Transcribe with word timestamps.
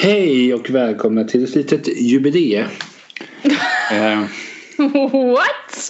Hej 0.00 0.54
och 0.54 0.70
välkomna 0.70 1.24
till 1.24 1.44
ett 1.44 1.54
litet 1.54 1.88
jubileum. 2.00 2.68
eh, 3.92 4.20
What? 5.34 5.88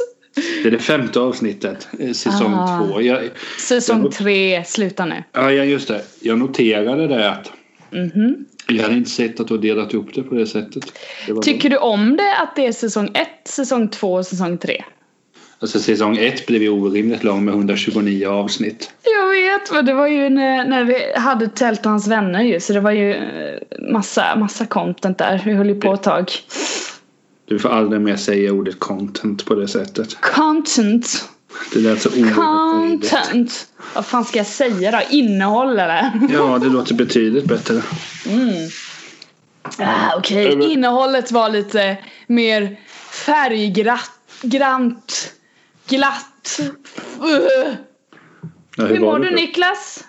det 0.62 0.68
är 0.68 0.70
det 0.70 0.79
femte 0.79 1.20
avsnittet, 1.20 1.88
eh, 1.98 2.12
säsong 2.12 2.52
Ah. 2.54 2.78
två. 2.88 3.00
Jag, 3.02 3.30
Säsong 3.59 4.02
Jag- 4.02 4.12
tre, 4.12 4.64
sluta 4.64 5.04
nu. 5.04 5.23
ja, 5.32 5.50
just 5.50 5.88
det. 5.88 6.02
Jag 6.20 6.38
noterade 6.38 7.06
det 7.09 7.30
att 7.30 7.52
Mhm. 7.91 8.45
jag 8.68 8.82
hade 8.82 8.95
inte 8.95 9.10
sett 9.10 9.41
att 9.41 9.48
du 9.48 9.54
har 9.54 9.62
delat 9.62 9.95
upp 9.95 10.14
det 10.14 10.22
på 10.22 10.34
det 10.34 10.46
sättet. 10.46 10.84
Det 11.27 11.42
Tycker 11.42 11.70
du 11.70 11.77
om 11.77 12.16
det 12.16 12.36
att 12.36 12.56
det 12.56 12.66
är 12.66 12.72
säsong 12.72 13.11
ett, 13.14 13.48
säsong 13.48 13.88
två 13.88 14.12
och 14.12 14.27
säsong 14.27 14.58
tre? 14.58 14.84
Alltså 15.62 15.80
säsong 15.80 16.16
ett 16.16 16.46
blev 16.46 16.62
ju 16.62 16.69
orimligt 16.69 17.24
lång 17.24 17.45
med 17.45 17.55
129 17.55 18.28
avsnitt. 18.28 18.91
Jag 19.02 19.28
vet, 19.28 19.73
men 19.73 19.86
det 19.86 19.95
var 19.95 20.06
ju 20.06 20.28
när, 20.30 20.64
när 20.64 20.84
vi 20.84 21.12
hade 21.16 21.48
Tält 21.48 21.84
och 21.86 21.91
hans 21.91 22.06
vänner 22.09 22.42
ju 22.42 22.60
så 22.60 22.73
det 22.73 22.80
var 22.80 22.91
ju 22.91 23.12
eh, 23.14 23.23
massa, 23.92 24.36
massa 24.36 24.66
content 24.66 25.19
där. 25.19 25.42
Vi 25.45 25.52
höll 25.52 25.69
ju 25.69 25.80
på 25.80 25.95
ett 25.95 26.02
tag. 26.02 26.30
Du 27.48 27.59
får 27.59 27.69
aldrig 27.69 28.00
mer 28.00 28.16
säga 28.16 28.52
ordet 28.52 28.78
content 28.78 29.45
på 29.45 29.55
det 29.55 29.69
sättet. 29.69 30.20
Content. 30.20 31.28
Det 31.72 31.80
lät 31.80 32.02
så 32.02 32.08
oerhört. 32.08 32.34
Content. 32.36 33.66
Vad 33.95 34.06
fan 34.06 34.24
ska 34.24 34.38
jag 34.38 34.47
säga 34.47 34.91
då? 34.91 35.16
Innehåll 35.16 35.78
eller? 35.78 36.11
Ja, 36.33 36.58
det 36.58 36.69
låter 36.69 36.95
betydligt 36.95 37.45
bättre. 37.45 37.83
Ah, 39.78 40.16
Okej, 40.16 40.56
men- 40.56 40.70
innehållet 40.70 41.33
var 41.33 41.48
lite 41.48 41.97
mer 42.27 42.77
färggrant, 43.11 44.12
glatt. 45.91 46.60
Ja, 48.77 48.84
Hur 48.86 49.00
var 49.00 49.19
mår 49.19 49.19
du? 49.19 49.30
Niklas? 49.34 50.05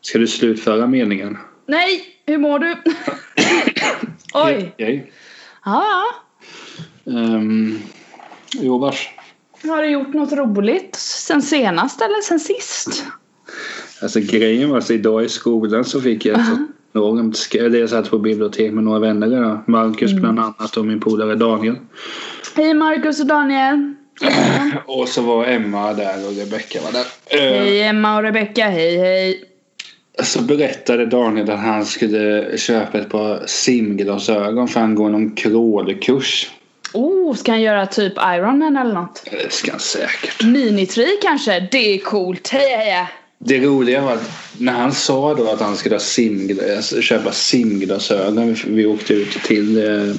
Ska 0.00 0.18
du 0.18 0.26
slutföra 0.26 0.86
meningen? 0.86 1.38
Nej, 1.66 2.04
hur 2.26 2.38
mår 2.38 2.58
du? 2.58 2.76
Oj. 4.34 4.70
Okej. 4.74 5.12
Ja, 5.64 6.02
Um, 7.04 7.78
jo, 8.52 8.78
vars. 8.78 9.08
har 9.64 9.82
du 9.82 9.88
gjort 9.90 10.14
något 10.14 10.32
roligt 10.32 10.94
sen 10.96 11.42
senast 11.42 12.00
eller 12.00 12.22
sen 12.22 12.40
sist? 12.40 13.04
Alltså 14.02 14.20
grejen 14.20 14.70
var 14.70 14.78
att 14.78 14.90
idag 14.90 15.24
i 15.24 15.28
skolan 15.28 15.84
så 15.84 16.00
fick 16.00 16.24
jag 16.26 16.40
ett 16.40 16.46
enormt 16.92 17.34
sk- 17.36 17.64
eller 17.66 17.78
jag 17.78 17.90
satt 17.90 18.10
på 18.10 18.18
bibliotek 18.18 18.72
med 18.72 18.84
några 18.84 18.98
vänner 18.98 19.26
där. 19.28 19.60
Marcus 19.66 20.10
Mm. 20.10 20.22
bland 20.22 20.38
annat 20.40 20.76
och 20.76 20.86
min 20.86 21.00
polare 21.00 21.34
Daniel. 21.34 21.76
Hej 22.56 22.74
Marcus 22.74 23.20
och 23.20 23.26
Daniel. 23.26 23.94
Och 24.86 25.08
så 25.08 25.22
var 25.22 25.46
Emma 25.46 25.92
där 25.92 26.26
och 26.26 26.36
Rebecka 26.36 26.80
var 26.80 26.92
där. 26.92 27.06
Eh, 27.26 27.62
Hej 27.62 27.82
Emma 27.82 28.16
och 28.16 28.22
Rebecka, 28.22 28.68
hej 28.68 28.98
hej. 28.98 29.44
Så 30.22 30.42
berättade 30.42 31.06
Daniel 31.06 31.50
att 31.50 31.60
han 31.60 31.86
skulle 31.86 32.58
köpa 32.58 32.98
ett 32.98 33.08
par 33.08 33.42
simglasögon 33.46 34.68
för 34.68 34.80
han 34.80 34.94
går 34.94 35.10
någon 35.10 35.34
crawlkurs. 35.34 36.50
Oh, 36.92 37.34
ska 37.34 37.52
han 37.52 37.62
göra 37.62 37.86
typ 37.86 38.12
Ironman 38.12 38.76
eller 38.76 38.94
något? 38.94 39.24
Det 39.30 39.52
ska 39.52 39.70
han 39.70 39.80
säkert. 39.80 40.44
Minitri 40.44 41.18
kanske? 41.22 41.68
Det 41.70 41.94
är 41.94 41.98
coolt, 41.98 42.48
hej 42.48 42.76
hej. 42.76 43.06
Det 43.38 43.58
roliga 43.58 44.00
var 44.00 44.12
att 44.12 44.30
när 44.58 44.72
han 44.72 44.92
sa 44.92 45.34
då 45.34 45.50
att 45.50 45.60
han 45.60 45.76
skulle 45.76 45.98
simglas, 45.98 47.02
köpa 47.02 47.32
simglasögon. 47.32 48.54
Vi, 48.54 48.62
vi 48.66 48.86
åkte 48.86 49.14
ut 49.14 49.32
till 49.42 49.86
eh, 49.88 50.14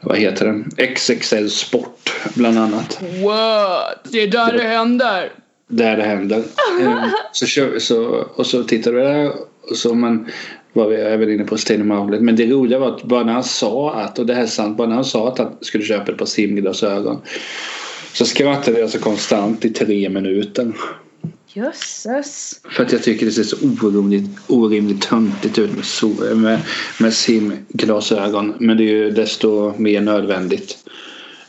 vad 0.00 0.18
heter 0.18 0.46
den? 0.46 0.70
XXL 0.96 1.48
Sport 1.48 2.05
bland 2.34 2.58
annat. 2.58 3.00
What? 3.24 4.12
Det 4.12 4.22
är 4.22 4.26
där 4.26 4.52
det 4.52 4.62
händer. 4.62 5.32
Där 5.68 5.96
det 5.96 6.02
händer. 6.02 6.42
Eh, 6.80 7.04
så, 7.32 7.46
kör, 7.46 7.78
så, 7.78 8.04
och 8.34 8.46
så 8.46 8.62
tittade 8.62 8.96
vi 8.96 9.02
där 9.02 9.32
och 9.70 9.76
så 9.76 9.94
man 9.94 10.28
var 10.72 10.88
vi 10.88 10.96
även 10.96 11.32
inne 11.32 11.44
på 11.44 11.54
Outlet. 11.54 12.20
Men 12.20 12.36
det 12.36 12.46
roliga 12.46 12.78
var 12.78 12.96
att 12.96 13.02
bara 13.02 13.24
när 13.24 13.32
han 13.32 13.44
sa 13.44 13.94
att, 13.94 14.18
och 14.18 14.26
det 14.26 14.34
här 14.34 14.42
är 14.42 14.46
sant, 14.46 14.76
bara 14.76 14.88
när 14.88 14.94
han 14.94 15.04
sa 15.04 15.28
att 15.28 15.38
han 15.38 15.56
skulle 15.60 15.84
köpa 15.84 16.12
ett 16.12 16.18
par 16.18 16.26
simglasögon. 16.26 17.20
Så 18.12 18.24
skrattade 18.24 18.80
jag 18.80 18.90
så 18.90 18.98
konstant 18.98 19.64
i 19.64 19.70
tre 19.70 20.08
minuter. 20.08 20.72
Jösses. 21.56 22.60
För 22.70 22.84
att 22.84 22.92
jag 22.92 23.02
tycker 23.02 23.26
det 23.26 23.32
ser 23.32 23.42
så 23.42 23.56
orimligt, 23.82 24.30
orimligt 24.46 25.02
töntigt 25.02 25.58
ut 25.58 25.70
med, 26.02 26.36
med, 26.36 26.60
med 27.00 27.14
simglasögon. 27.14 28.54
Men 28.58 28.76
det 28.76 28.82
är 28.82 28.92
ju 28.92 29.10
desto 29.10 29.74
mer 29.76 30.00
nödvändigt. 30.00 30.78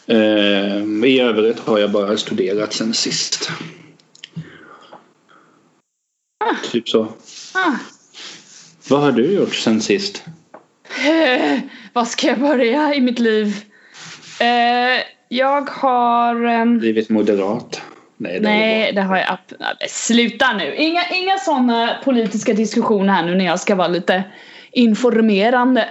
Eh, 0.07 1.05
I 1.05 1.19
övrigt 1.19 1.59
har 1.59 1.79
jag 1.79 1.91
bara 1.91 2.17
studerat 2.17 2.73
sen 2.73 2.93
sist. 2.93 3.49
Typ 6.71 6.89
så. 6.89 7.03
Ah. 7.53 7.75
Vad 8.89 9.01
har 9.01 9.11
du 9.11 9.33
gjort 9.33 9.55
sen 9.55 9.81
sist? 9.81 10.23
Eh, 11.07 11.59
vad 11.93 12.07
ska 12.07 12.27
jag 12.27 12.39
börja 12.39 12.93
i 12.95 13.01
mitt 13.01 13.19
liv? 13.19 13.63
Eh, 14.39 15.03
jag 15.29 15.69
har... 15.69 16.45
ehm, 16.45 16.79
Blivit 16.79 17.09
moderat? 17.09 17.81
Nej, 18.17 18.33
det 18.33 18.49
nej, 18.49 18.93
det 18.93 19.01
har 19.01 19.17
jag... 19.17 19.37
nej, 19.59 19.75
men 19.79 19.89
Sluta 19.89 20.53
nu! 20.53 20.75
Inga, 20.75 21.09
inga 21.09 21.37
sådana 21.37 21.97
politiska 22.03 22.53
diskussioner 22.53 23.13
här 23.13 23.25
nu 23.25 23.35
när 23.35 23.45
jag 23.45 23.59
ska 23.59 23.75
vara 23.75 23.87
lite 23.87 24.23
informerande. 24.71 25.89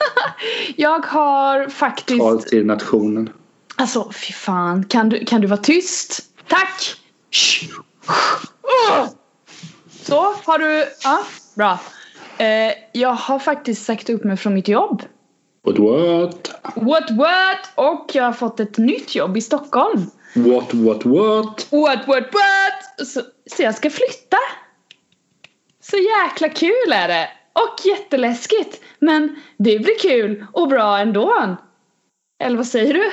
jag 0.76 1.06
har 1.06 1.68
faktiskt... 1.68 2.20
Tal 2.20 2.42
till 2.42 2.66
nationen. 2.66 3.30
Alltså 3.78 4.12
fy 4.12 4.32
fan, 4.32 4.84
kan 4.84 5.08
du, 5.08 5.24
kan 5.24 5.40
du 5.40 5.46
vara 5.46 5.60
tyst? 5.60 6.20
Tack! 6.48 6.94
Så, 10.02 10.34
har 10.44 10.58
du... 10.58 10.84
Ja, 11.04 11.24
bra. 11.54 11.78
Eh, 12.38 12.72
jag 12.92 13.12
har 13.12 13.38
faktiskt 13.38 13.84
sagt 13.84 14.10
upp 14.10 14.24
mig 14.24 14.36
från 14.36 14.54
mitt 14.54 14.68
jobb. 14.68 15.02
What 15.64 15.78
what? 15.78 16.60
What 16.74 17.10
what? 17.10 17.70
Och 17.74 18.10
jag 18.14 18.24
har 18.24 18.32
fått 18.32 18.60
ett 18.60 18.78
nytt 18.78 19.14
jobb 19.14 19.36
i 19.36 19.40
Stockholm. 19.40 20.10
What 20.34 20.74
what 20.74 21.04
what? 21.04 21.66
What 21.70 22.08
what 22.08 22.24
what? 22.32 23.08
Så, 23.08 23.20
så 23.56 23.62
jag 23.62 23.74
ska 23.74 23.90
flytta. 23.90 24.36
Så 25.82 25.96
jäkla 25.96 26.48
kul 26.48 26.92
är 26.92 27.08
det. 27.08 27.28
Och 27.52 27.86
jätteläskigt. 27.86 28.80
Men 28.98 29.36
det 29.58 29.78
blir 29.78 29.98
kul 29.98 30.46
och 30.52 30.68
bra 30.68 30.98
ändå. 30.98 31.56
Eller 32.44 32.56
vad 32.56 32.66
säger 32.66 32.94
du? 32.94 33.10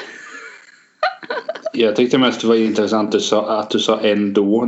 Jag 1.73 1.95
tyckte 1.95 2.17
mest 2.17 2.41
det 2.41 2.47
var 2.47 2.55
intressant 2.55 3.07
att 3.07 3.11
du 3.11 3.19
sa, 3.19 3.59
att 3.59 3.69
du 3.69 3.79
sa 3.79 3.99
ändå. 3.99 4.67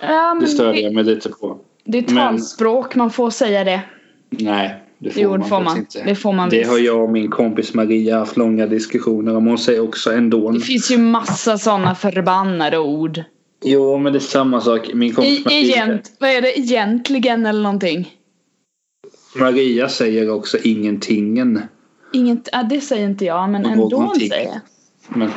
Ja, 0.00 0.34
Det 0.34 0.40
men 0.40 0.46
störde 0.48 0.80
jag 0.80 0.94
mig 0.94 1.04
lite 1.04 1.28
på. 1.28 1.58
det 1.84 1.98
är 1.98 2.02
Men- 2.02 2.14
talspråk, 2.38 2.94
man 2.94 3.10
får 3.10 3.30
säga 3.30 3.64
det. 3.64 3.80
Nej, 4.30 4.82
det 4.98 5.10
får 5.10 5.22
Jo, 5.22 5.30
man 5.30 5.40
det 5.40 5.46
får 5.48 5.60
man. 5.60 5.76
inte. 5.78 6.02
Det 6.04 6.14
får 6.14 6.32
man 6.32 6.48
Det 6.50 6.62
har 6.62 6.78
jag 6.78 7.02
och 7.02 7.10
min 7.10 7.30
kompis 7.30 7.74
Maria 7.74 8.18
haft 8.18 8.36
långa 8.36 8.66
diskussioner 8.66 9.36
om. 9.36 9.46
Hon 9.46 9.58
säger 9.58 9.80
också 9.80 10.12
ändå. 10.12 10.50
Det 10.50 10.60
finns 10.60 10.90
ju 10.90 10.98
massa 10.98 11.58
sådana 11.58 11.94
förbannade 11.94 12.78
ord. 12.78 13.22
Jo, 13.64 13.98
men 13.98 14.12
det 14.12 14.18
är 14.18 14.20
samma 14.20 14.60
sak. 14.60 14.90
Min 14.94 15.14
kompis 15.14 15.38
I, 15.38 15.42
Maria, 15.44 15.58
egent, 15.60 16.12
vad 16.20 16.30
är 16.30 16.42
det? 16.42 16.58
Egentligen 16.58 17.46
eller 17.46 17.62
någonting? 17.62 18.10
Maria 19.36 19.88
säger 19.88 20.30
också 20.30 20.58
ingentingen. 20.58 21.60
Inget, 22.12 22.48
ja, 22.52 22.62
det 22.62 22.80
säger 22.80 23.04
inte 23.08 23.24
jag, 23.24 23.50
men 23.50 23.66
ändå 23.66 24.12
säger 24.18 24.44
jag. 24.44 24.60
Men 25.08 25.30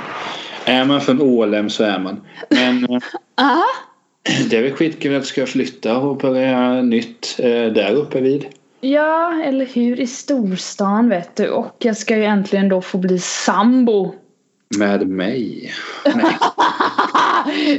är 0.65 0.85
man 0.85 1.01
från 1.01 1.21
Ålem 1.21 1.69
så 1.69 1.83
är 1.83 1.99
man. 1.99 2.21
Men 2.49 2.83
eh, 2.83 2.99
Aha. 3.41 3.65
det 4.49 4.57
är 4.57 4.63
väl 4.63 4.73
skitkul 4.73 5.15
att 5.15 5.25
ska 5.25 5.45
flytta 5.45 5.97
och 5.97 6.17
börja 6.17 6.81
nytt 6.81 7.35
eh, 7.39 7.49
där 7.49 7.91
uppe 7.91 8.21
vid. 8.21 8.45
Ja, 8.81 9.41
eller 9.43 9.65
hur? 9.65 9.99
I 9.99 10.07
storstan 10.07 11.09
vet 11.09 11.35
du. 11.35 11.49
Och 11.49 11.75
jag 11.79 11.97
ska 11.97 12.17
ju 12.17 12.25
äntligen 12.25 12.69
då 12.69 12.81
få 12.81 12.97
bli 12.97 13.19
sambo. 13.19 14.15
Med 14.77 15.07
mig. 15.07 15.73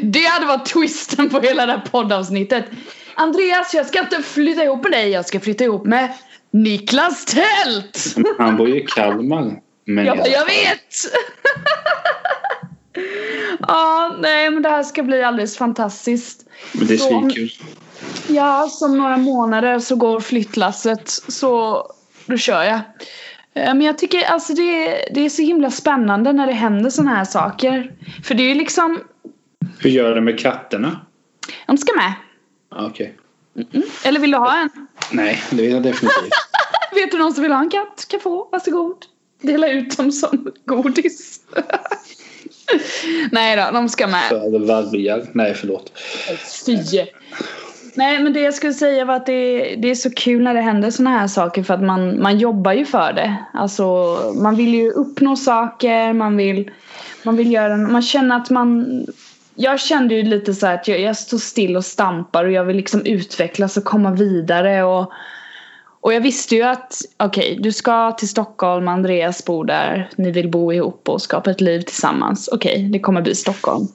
Det 0.02 0.24
hade 0.24 0.46
varit 0.46 0.66
twisten 0.66 1.30
på 1.30 1.40
hela 1.40 1.66
det 1.66 1.72
här 1.72 1.82
poddavsnittet. 1.90 2.64
Andreas, 3.14 3.74
jag 3.74 3.86
ska 3.86 4.00
inte 4.00 4.22
flytta 4.22 4.64
ihop 4.64 4.82
med 4.82 4.92
dig. 4.92 5.10
Jag 5.10 5.26
ska 5.26 5.40
flytta 5.40 5.64
ihop 5.64 5.86
med 5.86 6.12
Niklas 6.50 7.24
Tält. 7.24 8.16
Han 8.38 8.56
bor 8.56 8.68
ju 8.68 8.82
i 8.82 8.86
Kalmar. 8.86 9.60
Men 9.88 10.06
Ja, 10.06 10.16
jag- 10.16 10.28
jag 10.28 10.44
vet! 10.46 10.94
Ja, 13.68 14.16
nej 14.20 14.50
men 14.50 14.62
det 14.62 14.68
här 14.68 14.82
ska 14.82 15.02
bli 15.02 15.22
alldeles 15.22 15.56
fantastiskt. 15.56 16.46
Men 16.72 16.86
det 16.86 16.94
är 16.94 16.98
svinkul. 16.98 17.50
Ja, 18.28 18.68
som 18.70 18.98
några 18.98 19.16
månader 19.16 19.78
så 19.78 19.96
går 19.96 20.20
flyttlasset 20.20 21.08
så 21.08 21.82
då 22.26 22.36
kör 22.36 22.62
jag. 22.62 22.74
Eh, 23.54 23.74
Men 23.74 23.82
jag 23.82 23.98
tycker 23.98 24.24
alltså 24.24 24.54
det 24.54 24.62
är, 24.88 25.14
det 25.14 25.20
är 25.20 25.28
så 25.28 25.42
himla 25.42 25.70
spännande 25.70 26.32
när 26.32 26.46
det 26.46 26.52
händer 26.52 26.90
såna 26.90 27.14
här 27.14 27.24
saker. 27.24 27.92
För 28.24 28.34
det 28.34 28.42
är 28.42 28.48
ju 28.48 28.54
liksom, 28.54 29.00
Hur 29.78 29.90
gör 29.90 30.14
du 30.14 30.20
med 30.20 30.38
katterna? 30.40 31.00
de 31.66 31.78
ska 31.78 31.92
med. 31.96 32.12
Ah, 32.70 32.86
Okej. 32.86 33.14
Eller 34.04 34.20
vill 34.20 34.30
du 34.30 34.36
ha 34.38 34.60
en? 34.60 34.70
Nej, 35.12 35.42
det 35.50 35.62
vill 35.62 35.72
jag 35.72 35.82
definitivt. 35.82 36.32
Vet 36.94 37.10
du 37.10 37.18
någon 37.18 37.32
som 37.34 37.42
vill 37.42 37.52
ha 37.52 37.60
en 37.60 37.70
katt? 37.70 38.06
Kan 38.10 38.20
få, 38.20 38.48
varsågod. 38.52 38.96
Dela 39.40 39.68
ut 39.68 39.96
dem 39.96 40.12
som 40.12 40.52
godis. 40.64 41.40
Nej 43.32 43.56
då, 43.56 43.68
de 43.72 43.88
ska 43.88 44.06
med. 44.06 44.30
Vargar. 44.66 45.26
Nej, 45.32 45.54
förlåt. 45.54 45.92
Fy. 46.66 46.78
Nej 47.94 48.18
men 48.18 48.32
det 48.32 48.40
jag 48.40 48.54
skulle 48.54 48.72
säga 48.72 49.04
var 49.04 49.14
att 49.14 49.26
det, 49.26 49.74
det 49.78 49.90
är 49.90 49.94
så 49.94 50.10
kul 50.10 50.42
när 50.42 50.54
det 50.54 50.60
händer 50.60 50.90
såna 50.90 51.10
här 51.10 51.28
saker 51.28 51.62
för 51.62 51.74
att 51.74 51.82
man, 51.82 52.22
man 52.22 52.38
jobbar 52.38 52.72
ju 52.72 52.84
för 52.84 53.12
det. 53.12 53.36
Alltså 53.52 53.84
man 54.34 54.56
vill 54.56 54.74
ju 54.74 54.90
uppnå 54.90 55.36
saker, 55.36 56.12
man 56.12 56.36
vill, 56.36 56.70
man 57.22 57.36
vill 57.36 57.52
göra, 57.52 57.76
man 57.76 58.02
känner 58.02 58.36
att 58.36 58.50
man 58.50 59.06
jag 59.54 59.80
kände 59.80 60.14
ju 60.14 60.22
lite 60.22 60.54
så 60.54 60.66
att 60.66 60.88
jag, 60.88 61.00
jag 61.00 61.16
står 61.16 61.38
still 61.38 61.76
och 61.76 61.84
stampar 61.84 62.44
och 62.44 62.52
jag 62.52 62.64
vill 62.64 62.76
liksom 62.76 63.06
utvecklas 63.06 63.76
och 63.76 63.84
komma 63.84 64.10
vidare 64.10 64.82
och 64.82 65.12
och 66.00 66.12
jag 66.12 66.20
visste 66.20 66.54
ju 66.54 66.62
att 66.62 67.02
okej, 67.16 67.52
okay, 67.52 67.62
du 67.62 67.72
ska 67.72 68.12
till 68.12 68.28
Stockholm, 68.28 68.88
Andreas 68.88 69.44
bor 69.44 69.64
där, 69.64 70.10
ni 70.16 70.30
vill 70.30 70.50
bo 70.50 70.72
ihop 70.72 71.08
och 71.08 71.22
skapa 71.22 71.50
ett 71.50 71.60
liv 71.60 71.80
tillsammans. 71.80 72.48
Okej, 72.52 72.72
okay, 72.72 72.88
det 72.88 72.98
kommer 72.98 73.22
bli 73.22 73.34
Stockholm. 73.34 73.88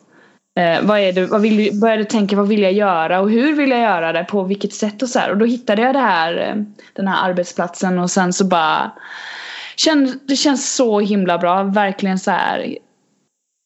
Eh, 0.60 0.82
vad 0.82 1.00
är 1.00 1.14
det, 1.14 1.26
vad 1.26 1.42
vill, 1.42 1.80
började 1.80 2.06
tänka, 2.06 2.36
vad 2.36 2.48
vill 2.48 2.62
jag 2.62 2.74
göra 2.74 3.20
och 3.22 3.30
hur 3.30 3.56
vill 3.56 3.70
jag 3.70 3.80
göra 3.80 4.14
det, 4.14 4.24
på 4.24 4.44
vilket 4.44 4.74
sätt 4.74 5.02
och 5.02 5.10
så 5.10 5.20
här. 5.20 5.32
Och 5.32 5.38
då 5.38 5.46
hittade 5.46 5.82
jag 5.82 5.96
det 5.96 6.00
här, 6.00 6.38
eh, 6.38 6.64
den 6.94 7.08
här 7.08 7.30
arbetsplatsen 7.30 8.00
och 8.00 8.12
sen 8.12 8.34
så 8.34 8.46
bara 8.46 8.92
känn, 9.76 10.20
Det 10.28 10.36
känns 10.36 10.76
så 10.76 11.00
himla 11.00 11.38
bra, 11.38 11.64
verkligen 11.64 12.20
så 12.20 12.32
här 12.32 12.78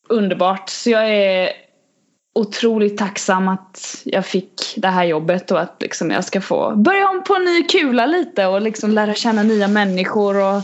underbart. 0.09 0.69
Så 0.69 0.89
jag 0.89 1.09
är 1.09 1.49
otroligt 2.37 2.97
tacksam 2.97 3.47
att 3.47 4.01
jag 4.03 4.25
fick 4.25 4.73
det 4.75 4.87
här 4.87 5.03
jobbet 5.03 5.51
och 5.51 5.61
att 5.61 5.77
liksom 5.79 6.11
jag 6.11 6.23
ska 6.23 6.41
få 6.41 6.75
börja 6.75 7.09
om 7.09 7.23
på 7.23 7.35
en 7.35 7.43
ny 7.43 7.63
kula 7.63 8.05
lite 8.05 8.45
och 8.45 8.61
liksom 8.61 8.91
lära 8.91 9.13
känna 9.13 9.43
nya 9.43 9.67
människor 9.67 10.37
och 10.37 10.61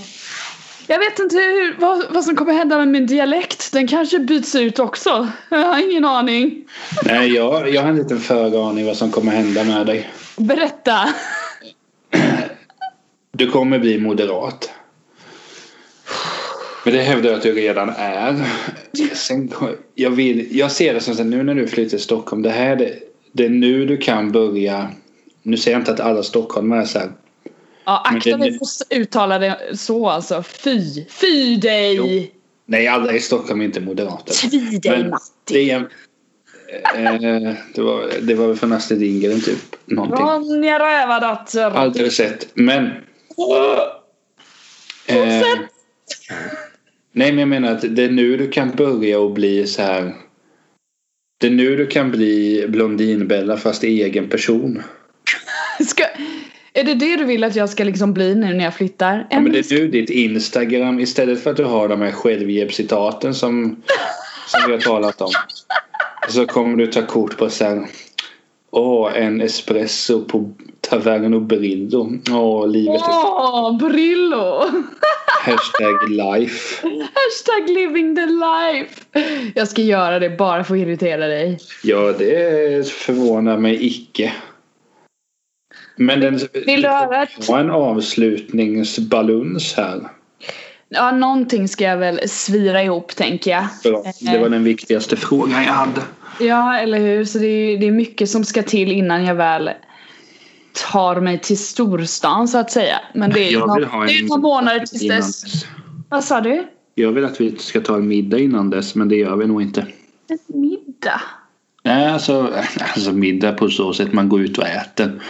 jag 0.87 0.99
vet 0.99 1.19
inte 1.19 1.35
hur, 1.35 1.75
vad, 1.79 2.03
vad 2.09 2.23
som 2.23 2.35
kommer 2.35 2.53
hända 2.53 2.77
med 2.77 2.87
min 2.87 3.07
dialekt. 3.07 3.71
Den 3.71 3.87
kanske 3.87 4.19
byts 4.19 4.55
ut 4.55 4.79
också. 4.79 5.27
Jag 5.49 5.57
har 5.57 5.91
ingen 5.91 6.05
aning. 6.05 6.65
Nej, 7.03 7.33
jag, 7.33 7.69
jag 7.69 7.81
har 7.81 7.89
en 7.89 7.95
liten 7.95 8.19
föraning 8.19 8.85
vad 8.85 8.97
som 8.97 9.11
kommer 9.11 9.31
hända 9.31 9.63
med 9.63 9.85
dig. 9.85 10.09
Berätta. 10.37 11.09
Du 13.31 13.51
kommer 13.51 13.79
bli 13.79 13.99
moderat. 13.99 14.71
Men 16.83 16.93
det 16.93 17.01
hävdar 17.01 17.29
jag 17.29 17.37
att 17.37 17.43
du 17.43 17.53
redan 17.53 17.89
är. 17.97 18.45
Jag, 19.95 20.11
vill, 20.11 20.57
jag 20.57 20.71
ser 20.71 20.93
det 20.93 20.99
som 20.99 21.13
att 21.13 21.25
nu 21.25 21.43
när 21.43 21.55
du 21.55 21.67
flyttar 21.67 21.89
till 21.89 21.99
Stockholm. 21.99 22.41
Det 22.41 22.49
här 22.49 22.75
det, 22.75 22.93
det 23.31 23.45
är 23.45 23.49
nu 23.49 23.85
du 23.85 23.97
kan 23.97 24.31
börja. 24.31 24.89
Nu 25.43 25.57
säger 25.57 25.75
jag 25.75 25.81
inte 25.81 25.91
att 25.91 25.99
alla 25.99 26.23
stockholmare 26.23 26.81
är 26.81 26.85
så 26.85 26.99
här. 26.99 27.11
Ja, 27.85 28.03
akta 28.05 28.37
dig 28.37 28.57
för 28.57 28.65
att 28.65 28.99
uttala 28.99 29.39
det 29.39 29.77
så 29.77 30.09
alltså. 30.09 30.43
Fy! 30.43 31.05
Fy 31.09 31.55
dig! 31.55 31.95
Jo. 31.95 32.27
Nej, 32.65 32.87
alla 32.87 33.13
i 33.13 33.19
Stockholm 33.19 33.61
är 33.61 33.65
inte 33.65 33.79
moderater. 33.79 34.33
Fy 34.33 34.77
dig 34.77 35.09
Matti! 35.09 35.53
Det, 35.53 35.71
eh, 35.71 37.53
det, 37.75 37.81
var, 37.81 38.09
det 38.21 38.35
var 38.35 38.47
väl 38.47 38.57
från 38.57 38.73
Astrid 38.73 38.99
Lindgren 38.99 39.41
typ. 39.41 39.75
Någonting. 39.85 40.25
Ronja 40.25 40.79
Rövardotter. 40.79 41.71
Aldrig 41.71 42.13
sett. 42.13 42.47
Men... 42.53 42.89
Fortsätt! 45.07 45.59
Eh, 45.59 45.67
Nej 47.15 47.31
men 47.31 47.39
jag 47.39 47.47
menar 47.47 47.71
att 47.71 47.95
det 47.95 48.03
är 48.03 48.11
nu 48.11 48.37
du 48.37 48.49
kan 48.49 48.71
börja 48.71 49.19
och 49.19 49.31
bli 49.31 49.67
så 49.67 49.81
här. 49.81 50.13
Det 51.39 51.47
är 51.47 51.51
nu 51.51 51.75
du 51.75 51.87
kan 51.87 52.11
bli 52.11 52.65
Blondinbella 52.67 53.57
fast 53.57 53.83
egen 53.83 54.29
person. 54.29 54.83
Ska, 55.87 56.03
är 56.73 56.83
det 56.83 56.93
det 56.93 57.15
du 57.15 57.23
vill 57.23 57.43
att 57.43 57.55
jag 57.55 57.69
ska 57.69 57.83
liksom 57.83 58.13
bli 58.13 58.35
nu 58.35 58.53
när 58.53 58.63
jag 58.63 58.73
flyttar? 58.73 59.27
Ja, 59.29 59.39
men 59.39 59.51
det 59.51 59.59
är 59.59 59.77
du 59.77 59.87
ditt 59.87 60.09
Instagram 60.09 60.99
istället 60.99 61.43
för 61.43 61.51
att 61.51 61.57
du 61.57 61.63
har 61.63 61.87
de 61.87 62.01
här 62.01 62.11
självhjälpscitaten 62.11 63.33
som, 63.33 63.81
som 64.47 64.61
vi 64.67 64.73
har 64.73 64.79
talat 64.79 65.21
om. 65.21 65.31
Så 66.29 66.45
kommer 66.45 66.77
du 66.77 66.87
ta 66.87 67.05
kort 67.05 67.37
på 67.37 67.49
sen. 67.49 67.87
Åh, 68.71 69.11
en 69.15 69.41
espresso 69.41 70.25
på 70.25 70.53
Taverno 70.81 71.39
Brillo. 71.39 72.11
Åh, 72.31 72.67
livet 72.67 73.01
är... 73.01 73.09
Åh, 73.09 73.77
Brillo! 73.77 74.63
Hashtag 75.45 76.09
life. 76.09 76.87
Hashtag 77.13 77.69
living 77.69 78.15
the 78.15 78.25
life. 78.25 79.01
Jag 79.55 79.67
ska 79.67 79.81
göra 79.81 80.19
det 80.19 80.29
bara 80.29 80.63
för 80.63 80.75
att 80.75 80.81
irritera 80.81 81.27
dig. 81.27 81.59
Ja, 81.83 82.13
det 82.19 82.87
förvånar 82.87 83.57
mig 83.57 83.87
icke. 83.87 84.33
Men 85.95 86.19
den 86.19 86.39
Vill 86.65 86.81
du 86.81 86.87
höra 86.87 87.23
ett... 87.23 87.49
en 87.49 87.71
avslutningsbaluns 87.71 89.73
här. 89.73 90.01
Ja, 90.89 91.11
någonting 91.11 91.67
ska 91.67 91.83
jag 91.83 91.97
väl 91.97 92.29
svira 92.29 92.83
ihop 92.83 93.15
tänker 93.15 93.51
jag. 93.51 93.67
Bra. 93.83 94.03
Det 94.21 94.37
var 94.37 94.49
den 94.49 94.63
viktigaste 94.63 95.15
frågan 95.15 95.63
jag 95.63 95.73
hade. 95.73 96.01
Ja, 96.39 96.77
eller 96.77 96.99
hur. 96.99 97.25
Så 97.25 97.37
det 97.37 97.47
är, 97.47 97.77
det 97.77 97.87
är 97.87 97.91
mycket 97.91 98.29
som 98.29 98.43
ska 98.43 98.63
till 98.63 98.91
innan 98.91 99.25
jag 99.25 99.35
väl 99.35 99.69
tar 100.73 101.21
mig 101.21 101.39
till 101.39 101.57
storstan 101.57 102.47
så 102.47 102.57
att 102.57 102.71
säga. 102.71 103.01
Men 103.13 103.29
det 103.29 103.47
är 103.47 103.51
ju 103.51 103.59
några 103.59 104.37
månader 104.37 104.79
tills 104.79 105.07
dess. 105.07 105.65
Vad 106.09 106.23
sa 106.23 106.41
du? 106.41 106.67
Jag 106.95 107.11
vill 107.11 107.25
att 107.25 107.41
vi 107.41 107.57
ska 107.57 107.81
ta 107.81 107.95
en 107.95 108.07
middag 108.07 108.39
innan 108.39 108.69
dess 108.69 108.95
men 108.95 109.09
det 109.09 109.15
gör 109.15 109.35
vi 109.35 109.47
nog 109.47 109.61
inte. 109.61 109.87
En 110.27 110.61
middag? 110.61 111.21
Nej 111.83 112.07
alltså, 112.07 112.53
alltså 112.95 113.11
middag 113.11 113.53
på 113.53 113.69
så 113.69 113.93
sätt 113.93 114.13
man 114.13 114.29
går 114.29 114.41
ut 114.41 114.57
och 114.57 114.67
äter. 114.67 115.21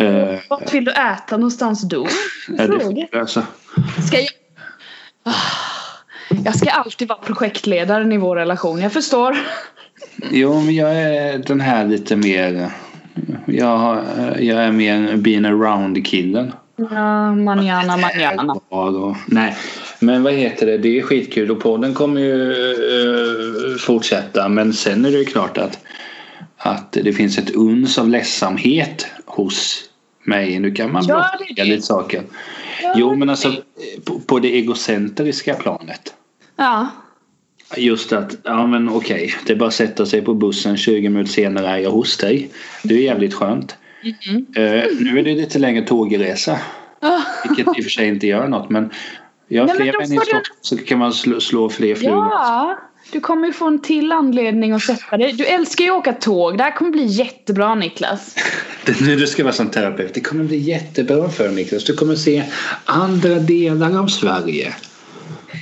Uh, 0.00 0.38
Vart 0.48 0.74
vill 0.74 0.84
du 0.84 0.90
äta 0.90 1.36
någonstans 1.36 1.82
då? 1.82 2.06
Fråga. 2.58 3.06
Alltså. 3.12 3.42
Ska 4.06 4.16
jag... 4.16 4.28
Ah, 5.22 5.34
jag 6.44 6.58
ska 6.58 6.70
alltid 6.70 7.08
vara 7.08 7.18
projektledaren 7.18 8.12
i 8.12 8.18
vår 8.18 8.36
relation, 8.36 8.80
jag 8.80 8.92
förstår. 8.92 9.36
Jo 10.30 10.60
men 10.60 10.74
jag 10.74 10.96
är 10.96 11.38
den 11.38 11.60
här 11.60 11.86
lite 11.86 12.16
mer 12.16 12.70
jag, 13.46 14.04
jag 14.40 14.64
är 14.64 14.72
mer 14.72 15.16
being 15.16 15.44
around 15.44 16.06
killen. 16.06 16.52
Ja, 16.76 17.34
manjana, 17.34 17.96
manjana. 17.96 18.56
Nej, 19.26 19.56
men 20.00 20.22
vad 20.22 20.32
heter 20.32 20.66
det? 20.66 20.78
Det 20.78 20.98
är 20.98 21.02
skitkul 21.02 21.50
och 21.50 21.60
podden 21.60 21.94
kommer 21.94 22.20
ju 22.20 22.34
uh, 22.34 23.76
fortsätta. 23.76 24.48
Men 24.48 24.72
sen 24.72 25.04
är 25.04 25.10
det 25.10 25.18
ju 25.18 25.24
klart 25.24 25.58
att, 25.58 25.78
att 26.56 26.92
det 26.92 27.12
finns 27.12 27.38
ett 27.38 27.50
uns 27.50 27.98
av 27.98 28.08
ledsamhet 28.08 29.06
hos 29.24 29.82
mig. 30.24 30.58
Nu 30.58 30.70
kan 30.70 30.92
man 30.92 31.04
ja, 31.06 31.30
blockera 31.38 31.64
lite 31.64 31.82
saker. 31.82 32.22
Ja, 32.82 32.94
jo, 32.96 33.16
men 33.16 33.30
alltså 33.30 33.52
på, 34.04 34.20
på 34.20 34.38
det 34.38 34.48
egocentriska 34.48 35.54
planet. 35.54 36.14
Ja. 36.56 36.88
Just 37.76 38.12
att, 38.12 38.36
ja 38.42 38.66
men 38.66 38.88
okej, 38.88 39.24
okay. 39.24 39.30
det 39.46 39.52
är 39.52 39.56
bara 39.56 39.68
att 39.68 39.74
sätta 39.74 40.06
sig 40.06 40.22
på 40.22 40.34
bussen 40.34 40.76
20 40.76 41.08
minuter 41.08 41.32
senare 41.32 41.68
är 41.68 41.78
jag 41.78 41.90
hos 41.90 42.16
dig. 42.16 42.50
Det 42.82 42.94
är 42.94 42.98
jävligt 42.98 43.34
skönt. 43.34 43.76
Mm. 44.02 44.36
Uh, 44.36 44.84
nu 45.00 45.18
är 45.18 45.22
det 45.22 45.34
lite 45.34 45.58
längre 45.58 45.86
tågresa. 45.86 46.58
Vilket 47.44 47.78
i 47.78 47.80
och 47.80 47.84
för 47.84 47.90
sig 47.90 48.08
inte 48.08 48.26
gör 48.26 48.48
något 48.48 48.70
men 48.70 48.90
jag 49.48 49.68
har 49.68 49.74
fler 49.74 49.98
män 49.98 50.12
i 50.12 50.16
Stockholm 50.16 50.44
så 50.60 50.76
kan 50.76 50.98
man 50.98 51.12
slå, 51.12 51.40
slå 51.40 51.68
fler 51.68 51.94
flugor. 51.94 52.16
Ja, 52.16 52.78
du 53.12 53.20
kommer 53.20 53.46
ju 53.46 53.52
få 53.52 53.66
en 53.66 53.82
till 53.82 54.12
anledning 54.12 54.72
att 54.72 54.82
sätta 54.82 55.16
dig. 55.16 55.32
Du 55.32 55.44
älskar 55.44 55.84
ju 55.84 55.90
att 55.90 55.98
åka 55.98 56.12
tåg. 56.12 56.58
Det 56.58 56.64
här 56.64 56.76
kommer 56.76 56.90
bli 56.90 57.04
jättebra 57.04 57.74
Niklas. 57.74 58.36
det 58.84 59.00
nu 59.00 59.16
du 59.16 59.26
ska 59.26 59.44
vara 59.44 59.52
som 59.52 59.70
terapeut. 59.70 60.14
Det 60.14 60.20
kommer 60.20 60.44
bli 60.44 60.56
jättebra 60.56 61.28
för 61.28 61.50
Niklas. 61.50 61.84
Du 61.84 61.96
kommer 61.96 62.14
se 62.14 62.44
andra 62.84 63.34
delar 63.34 63.98
av 63.98 64.06
Sverige. 64.06 64.74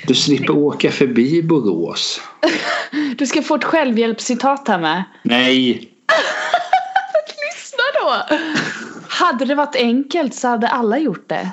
Du 0.06 0.14
slipper 0.14 0.56
åka 0.56 0.90
förbi 0.90 1.42
Borås. 1.42 2.20
Du 3.18 3.26
ska 3.26 3.42
få 3.42 3.54
ett 3.54 3.64
självhjälpscitat 3.64 4.68
här 4.68 4.78
med. 4.78 5.04
Nej! 5.22 5.68
Lyssna 7.54 7.82
då! 8.02 8.36
Hade 9.08 9.44
det 9.44 9.54
varit 9.54 9.76
enkelt 9.76 10.34
så 10.34 10.48
hade 10.48 10.68
alla 10.68 10.98
gjort 10.98 11.28
det. 11.28 11.50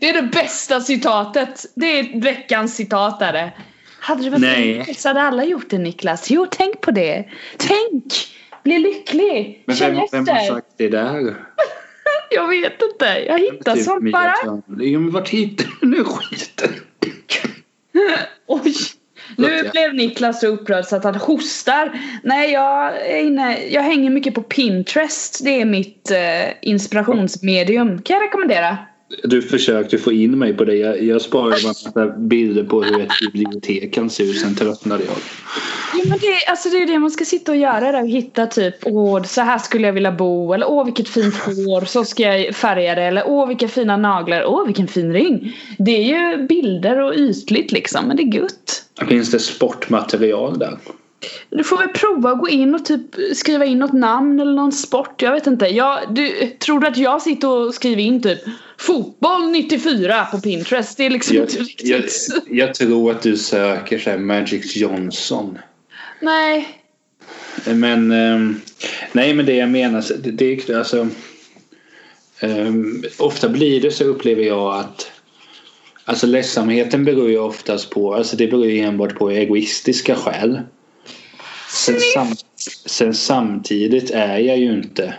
Det 0.00 0.08
är 0.08 0.22
det 0.22 0.28
bästa 0.28 0.80
citatet. 0.80 1.66
Det 1.74 1.98
är 1.98 2.20
veckans 2.20 2.76
citat 2.76 3.22
är 3.22 3.32
det. 3.32 3.52
Hade 4.00 4.22
det 4.22 4.30
varit 4.30 4.40
Nej. 4.40 4.78
enkelt 4.78 4.98
så 4.98 5.08
hade 5.08 5.22
alla 5.22 5.44
gjort 5.44 5.70
det 5.70 5.78
Niklas. 5.78 6.30
Jo, 6.30 6.46
tänk 6.50 6.80
på 6.80 6.90
det. 6.90 7.28
Tänk! 7.56 8.14
Bli 8.62 8.78
lycklig! 8.78 9.62
Men 9.66 9.76
vem, 9.76 10.06
vem 10.12 10.28
har 10.28 10.46
sagt 10.46 10.68
det 10.76 10.88
där? 10.88 11.36
Jag 12.30 12.48
vet 12.48 12.82
inte. 12.92 13.24
Jag 13.26 13.38
hittar 13.38 13.74
typ 13.74 13.84
sånt 13.84 14.12
bara. 14.12 14.34
Ja, 14.66 14.98
men 14.98 15.10
vart 15.10 15.28
hittar 15.28 15.66
du 15.80 15.90
den 15.90 16.04
skiten? 16.04 16.70
Oj. 18.46 18.74
Nu 19.36 19.68
blev 19.72 19.94
Niklas 19.94 20.40
så 20.40 20.46
upprörd 20.46 20.84
så 20.84 20.96
att 20.96 21.04
han 21.04 21.14
hostar. 21.14 22.00
Nej, 22.22 22.52
jag 22.52 22.96
är 23.06 23.20
inne, 23.22 23.66
jag 23.66 23.82
hänger 23.82 24.10
mycket 24.10 24.34
på 24.34 24.42
Pinterest. 24.42 25.44
Det 25.44 25.60
är 25.60 25.64
mitt 25.64 26.10
eh, 26.10 26.52
inspirationsmedium. 26.62 28.02
Kan 28.02 28.16
jag 28.16 28.24
rekommendera. 28.24 28.78
Du 29.24 29.42
försökte 29.42 29.98
få 29.98 30.12
in 30.12 30.38
mig 30.38 30.56
på 30.56 30.64
det. 30.64 30.74
Jag, 30.74 31.02
jag 31.02 31.22
sparade 31.22 31.66
massa 31.66 32.06
bilder 32.06 32.64
på 32.64 32.82
hur 32.82 33.00
ett 33.00 33.32
bibliotek 33.32 33.94
kan 33.94 34.10
se 34.10 34.22
ut. 34.22 34.40
Sen 34.40 34.54
tröttnade 34.54 35.04
jag. 35.04 35.16
Ja, 35.94 36.04
men 36.08 36.18
det, 36.18 36.46
alltså 36.50 36.68
det 36.68 36.76
är 36.76 36.86
det 36.86 36.98
man 36.98 37.10
ska 37.10 37.24
sitta 37.24 37.52
och 37.52 37.58
göra 37.58 37.92
där 37.92 38.02
och 38.02 38.08
hitta 38.08 38.46
typ 38.46 38.74
åh 38.82 39.22
så 39.22 39.40
här 39.40 39.58
skulle 39.58 39.86
jag 39.86 39.92
vilja 39.92 40.12
bo 40.12 40.52
eller 40.52 40.70
åh 40.70 40.84
vilket 40.84 41.08
fint 41.08 41.34
hår 41.34 41.84
så 41.84 42.04
ska 42.04 42.22
jag 42.22 42.54
färga 42.54 42.94
det 42.94 43.02
eller 43.02 43.22
åh 43.26 43.48
vilka 43.48 43.68
fina 43.68 43.96
naglar 43.96 44.44
åh 44.46 44.66
vilken 44.66 44.88
fin 44.88 45.12
ring. 45.12 45.56
Det 45.78 45.90
är 45.90 46.02
ju 46.02 46.46
bilder 46.46 47.00
och 47.00 47.14
ytligt 47.14 47.72
liksom 47.72 48.04
men 48.06 48.16
det 48.16 48.22
är 48.22 48.34
gött. 48.34 48.84
Finns 49.08 49.30
det 49.30 49.38
sportmaterial 49.38 50.58
där? 50.58 50.78
Du 51.50 51.64
får 51.64 51.76
väl 51.78 51.88
prova 51.88 52.30
att 52.30 52.40
gå 52.40 52.48
in 52.48 52.74
och 52.74 52.84
typ 52.84 53.02
skriva 53.34 53.64
in 53.64 53.78
något 53.78 53.92
namn 53.92 54.40
eller 54.40 54.52
någon 54.52 54.72
sport. 54.72 55.22
Jag 55.22 55.32
vet 55.32 55.46
inte. 55.46 55.66
Jag, 55.66 55.98
du, 56.10 56.46
tror 56.58 56.80
du 56.80 56.86
att 56.86 56.96
jag 56.96 57.22
sitter 57.22 57.48
och 57.48 57.74
skriver 57.74 58.02
in 58.02 58.22
typ 58.22 58.38
fotboll 58.80 59.50
94 59.50 60.26
på 60.30 60.40
Pinterest? 60.40 60.96
Det 60.96 61.06
är 61.06 61.10
liksom 61.10 61.36
Jag, 61.36 61.44
inte 61.44 61.58
riktigt. 61.58 61.88
jag, 61.88 62.04
jag 62.58 62.74
tror 62.74 63.10
att 63.10 63.22
du 63.22 63.36
söker 63.36 63.98
så 63.98 64.18
Magic 64.18 64.76
Johnson. 64.76 65.58
Nej. 66.20 66.68
Men 67.66 68.12
ehm, 68.12 68.60
nej 69.12 69.34
men 69.34 69.46
det 69.46 69.54
jag 69.54 69.68
menar 69.68 70.04
det, 70.22 70.30
det 70.30 70.74
alltså 70.74 71.08
ehm, 72.40 73.04
ofta 73.18 73.48
blir 73.48 73.80
det 73.80 73.90
så 73.90 74.04
upplever 74.04 74.42
jag 74.42 74.74
att 74.74 75.10
alltså 76.04 76.26
ledsamheten 76.26 77.04
beror 77.04 77.30
ju 77.30 77.38
oftast 77.38 77.90
på 77.90 78.14
alltså 78.14 78.36
det 78.36 78.46
beror 78.46 78.66
ju 78.66 78.80
enbart 78.80 79.14
på 79.14 79.30
egoistiska 79.30 80.14
skäl. 80.14 80.60
Sen, 81.68 82.00
sam, 82.14 82.36
sen 82.86 83.14
samtidigt 83.14 84.10
är 84.10 84.38
jag 84.38 84.58
ju 84.58 84.72
inte 84.72 85.14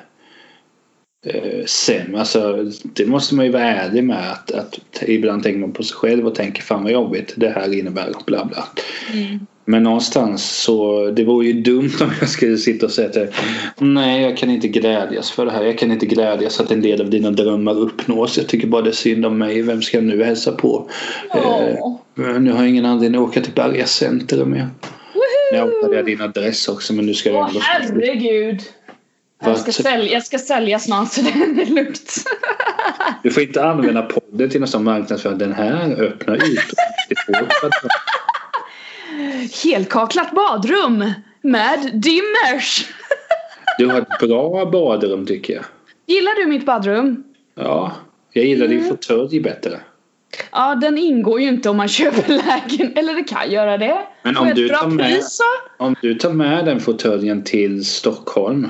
eh, 1.26 1.66
sämre. 1.66 2.20
Alltså, 2.20 2.70
det 2.84 3.06
måste 3.06 3.36
man 3.36 3.46
ju 3.46 3.52
vara 3.52 3.64
ärlig 3.64 4.04
med. 4.04 4.32
Att, 4.32 4.52
att 4.52 4.80
ibland 5.08 5.44
tänker 5.44 5.60
man 5.60 5.72
på 5.72 5.84
sig 5.84 5.96
själv 5.96 6.28
och 6.28 6.36
tänker 6.36 6.62
fan 6.62 6.84
vad 6.84 6.92
jobbigt 6.92 7.34
det 7.36 7.50
här 7.50 7.80
innebär. 7.80 8.14
Bla 8.26 8.46
bla. 8.46 8.68
Men 9.66 9.84
någonstans 9.84 10.62
så 10.64 11.06
det 11.12 11.24
vore 11.24 11.48
ju 11.48 11.54
dumt 11.54 11.92
om 12.02 12.12
jag 12.20 12.30
skulle 12.30 12.58
sitta 12.58 12.86
och 12.86 12.92
säga 12.92 13.10
att 13.10 13.34
nej 13.78 14.22
jag 14.22 14.38
kan 14.38 14.50
inte 14.50 14.68
glädjas 14.68 15.32
för 15.32 15.46
det 15.46 15.52
här. 15.52 15.64
Jag 15.64 15.78
kan 15.78 15.92
inte 15.92 16.06
glädjas 16.06 16.60
att 16.60 16.72
en 16.72 16.82
del 16.82 17.02
av 17.02 17.10
dina 17.10 17.32
drömmar 17.32 17.80
uppnås. 17.80 18.38
Jag 18.38 18.48
tycker 18.48 18.68
bara 18.68 18.82
det 18.82 18.90
är 18.90 18.94
synd 18.94 19.26
om 19.26 19.38
mig. 19.38 19.62
Vem 19.62 19.82
ska 19.82 19.98
jag 19.98 20.04
nu 20.04 20.24
hälsa 20.24 20.52
på? 20.52 20.90
Åh. 21.34 21.98
Eh, 22.18 22.40
nu 22.40 22.52
har 22.52 22.60
jag 22.60 22.70
ingen 22.70 22.86
anledning 22.86 23.22
att 23.22 23.30
åka 23.30 23.42
till 23.42 23.54
Berga 23.54 23.86
centrum. 23.86 24.56
Jag, 24.56 24.68
jag 25.54 25.66
Woho! 25.66 25.84
hade 25.84 26.04
din 26.04 26.22
adress 26.22 26.68
också 26.68 26.94
men 26.94 27.06
nu 27.06 27.14
ska 27.14 27.30
jag 27.30 27.40
Åh 27.40 27.48
ändå... 27.48 27.60
herregud. 27.64 28.62
Jag 29.44 29.58
ska, 29.60 29.72
sälja, 29.72 30.14
jag 30.14 30.24
ska 30.24 30.38
sälja 30.40 30.80
snart 30.80 31.12
så 31.12 31.22
det 31.56 31.62
är 31.62 31.76
lugnt. 31.76 32.14
Du 33.24 33.32
får 33.32 33.44
inte 33.44 33.64
använda 33.64 34.02
podden 34.02 34.50
till 34.50 34.60
någon 34.60 34.68
sån 34.68 34.84
marknadsföring. 34.84 35.38
Den 35.38 35.54
här 35.54 36.02
öppnar 36.02 36.36
ut. 36.36 36.74
Helkaklat 39.64 40.32
badrum 40.32 41.12
med 41.42 41.80
dimmers. 41.94 42.86
Du 43.78 43.88
har 43.88 44.02
ett 44.02 44.20
bra 44.20 44.66
badrum 44.66 45.26
tycker 45.26 45.54
jag. 45.54 45.64
Gillar 46.08 46.36
du 46.36 46.46
mitt 46.48 46.66
badrum? 46.66 47.24
Ja, 47.56 47.92
jag 48.34 48.46
gillar 48.46 48.68
din 48.68 48.88
fåtölj 48.90 49.40
bättre. 49.40 49.80
Ja, 50.52 50.76
den 50.76 50.98
ingår 50.98 51.42
ju 51.42 51.48
inte 51.48 51.70
om 51.70 51.78
man 51.78 51.88
köper 52.00 52.28
lägen. 52.30 52.94
Eller 52.96 53.14
det 53.16 53.24
kan 53.24 53.52
göra 53.52 53.78
det. 53.78 54.02
Men 54.24 54.38
om 54.38 54.52
du 54.56 54.70
tar 54.70 54.88
med- 54.88 55.06
pris? 55.06 55.40
Om 55.78 55.96
du 56.02 56.14
tar 56.16 56.30
med 56.34 56.66
den 56.66 56.80
fåtöljen 56.80 57.44
till 57.44 57.86
Stockholm. 57.86 58.68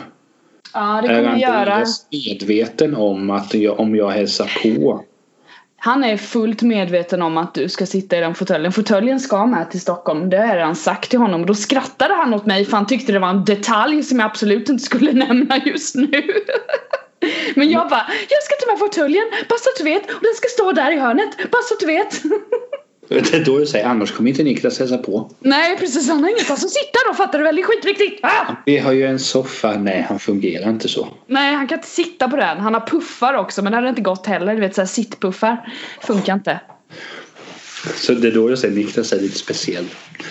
Ja, 0.73 1.01
det 1.01 1.13
är 1.13 1.23
kommer 1.23 1.29
jag 1.29 1.39
göra. 1.39 1.73
Andreas 1.73 2.05
medveten 2.11 2.95
om 2.95 3.29
att 3.29 3.53
jag, 3.53 3.79
om 3.79 3.95
jag 3.95 4.09
hälsar 4.09 4.51
på? 4.63 5.03
Han 5.77 6.03
är 6.03 6.17
fullt 6.17 6.61
medveten 6.61 7.21
om 7.21 7.37
att 7.37 7.53
du 7.53 7.69
ska 7.69 7.85
sitta 7.85 8.17
i 8.17 8.19
den 8.19 8.35
fåtöljen. 8.35 8.71
Fåtöljen 8.71 9.19
ska 9.19 9.45
med 9.45 9.71
till 9.71 9.81
Stockholm. 9.81 10.29
Det 10.29 10.37
har 10.37 10.55
redan 10.55 10.75
sagt 10.75 11.09
till 11.09 11.19
honom. 11.19 11.41
Och 11.41 11.47
då 11.47 11.53
skrattade 11.53 12.13
han 12.13 12.33
åt 12.33 12.45
mig 12.45 12.65
för 12.65 12.77
han 12.77 12.87
tyckte 12.87 13.11
det 13.11 13.19
var 13.19 13.29
en 13.29 13.45
detalj 13.45 14.03
som 14.03 14.19
jag 14.19 14.25
absolut 14.25 14.69
inte 14.69 14.83
skulle 14.83 15.13
nämna 15.25 15.57
just 15.57 15.95
nu. 15.95 16.23
Men 17.55 17.69
jag 17.69 17.89
bara, 17.89 18.05
jag 18.29 18.43
ska 18.43 18.55
ta 18.65 18.71
med 18.71 18.79
fåtöljen, 18.79 19.23
bara 19.49 19.59
så 19.59 19.69
att 19.69 19.77
du 19.77 19.83
vet. 19.83 20.03
Och 20.03 20.21
den 20.21 20.33
ska 20.35 20.47
stå 20.49 20.71
där 20.71 20.91
i 20.91 20.99
hörnet, 20.99 21.51
bara 21.51 21.61
så 21.61 21.73
att 21.73 21.79
du 21.79 21.85
vet. 21.85 22.21
Det 23.11 23.33
är 23.33 23.45
då 23.45 23.59
du 23.59 23.65
säger 23.65 23.85
annars 23.85 24.11
kommer 24.11 24.29
inte 24.29 24.43
Niklas 24.43 24.79
hälsa 24.79 24.97
på. 24.97 25.31
Nej 25.39 25.77
precis, 25.77 26.09
han 26.09 26.23
har 26.23 26.29
ingenstans 26.29 26.63
att 26.63 26.69
sitta 26.69 26.99
då 27.07 27.13
fattar 27.13 27.39
du 27.39 27.45
väl? 27.45 27.55
Det 27.55 27.61
är 27.61 27.63
skitviktigt. 27.63 28.19
Ah! 28.23 28.55
Vi 28.65 28.77
har 28.77 28.91
ju 28.91 29.05
en 29.05 29.19
soffa. 29.19 29.77
Nej, 29.77 30.05
han 30.09 30.19
fungerar 30.19 30.69
inte 30.69 30.87
så. 30.87 31.07
Nej 31.27 31.55
han 31.55 31.67
kan 31.67 31.77
inte 31.77 31.89
sitta 31.89 32.29
på 32.29 32.35
den. 32.35 32.57
Han 32.57 32.73
har 32.73 32.81
puffar 32.81 33.33
också 33.33 33.61
men 33.61 33.71
det 33.71 33.77
hade 33.77 33.89
inte 33.89 34.01
gått 34.01 34.25
heller. 34.25 34.55
Du 34.55 34.61
vet 34.61 34.75
såhär 34.75 34.87
sittpuffar. 34.87 35.73
Funkar 36.01 36.33
inte. 36.33 36.59
Så 37.95 38.13
det 38.13 38.27
är 38.27 38.31
då 38.31 38.49
jag 38.49 38.59
säger 38.59 38.75
Niklas 38.75 39.13
är 39.13 39.21
lite 39.21 39.37
speciell. 39.37 39.85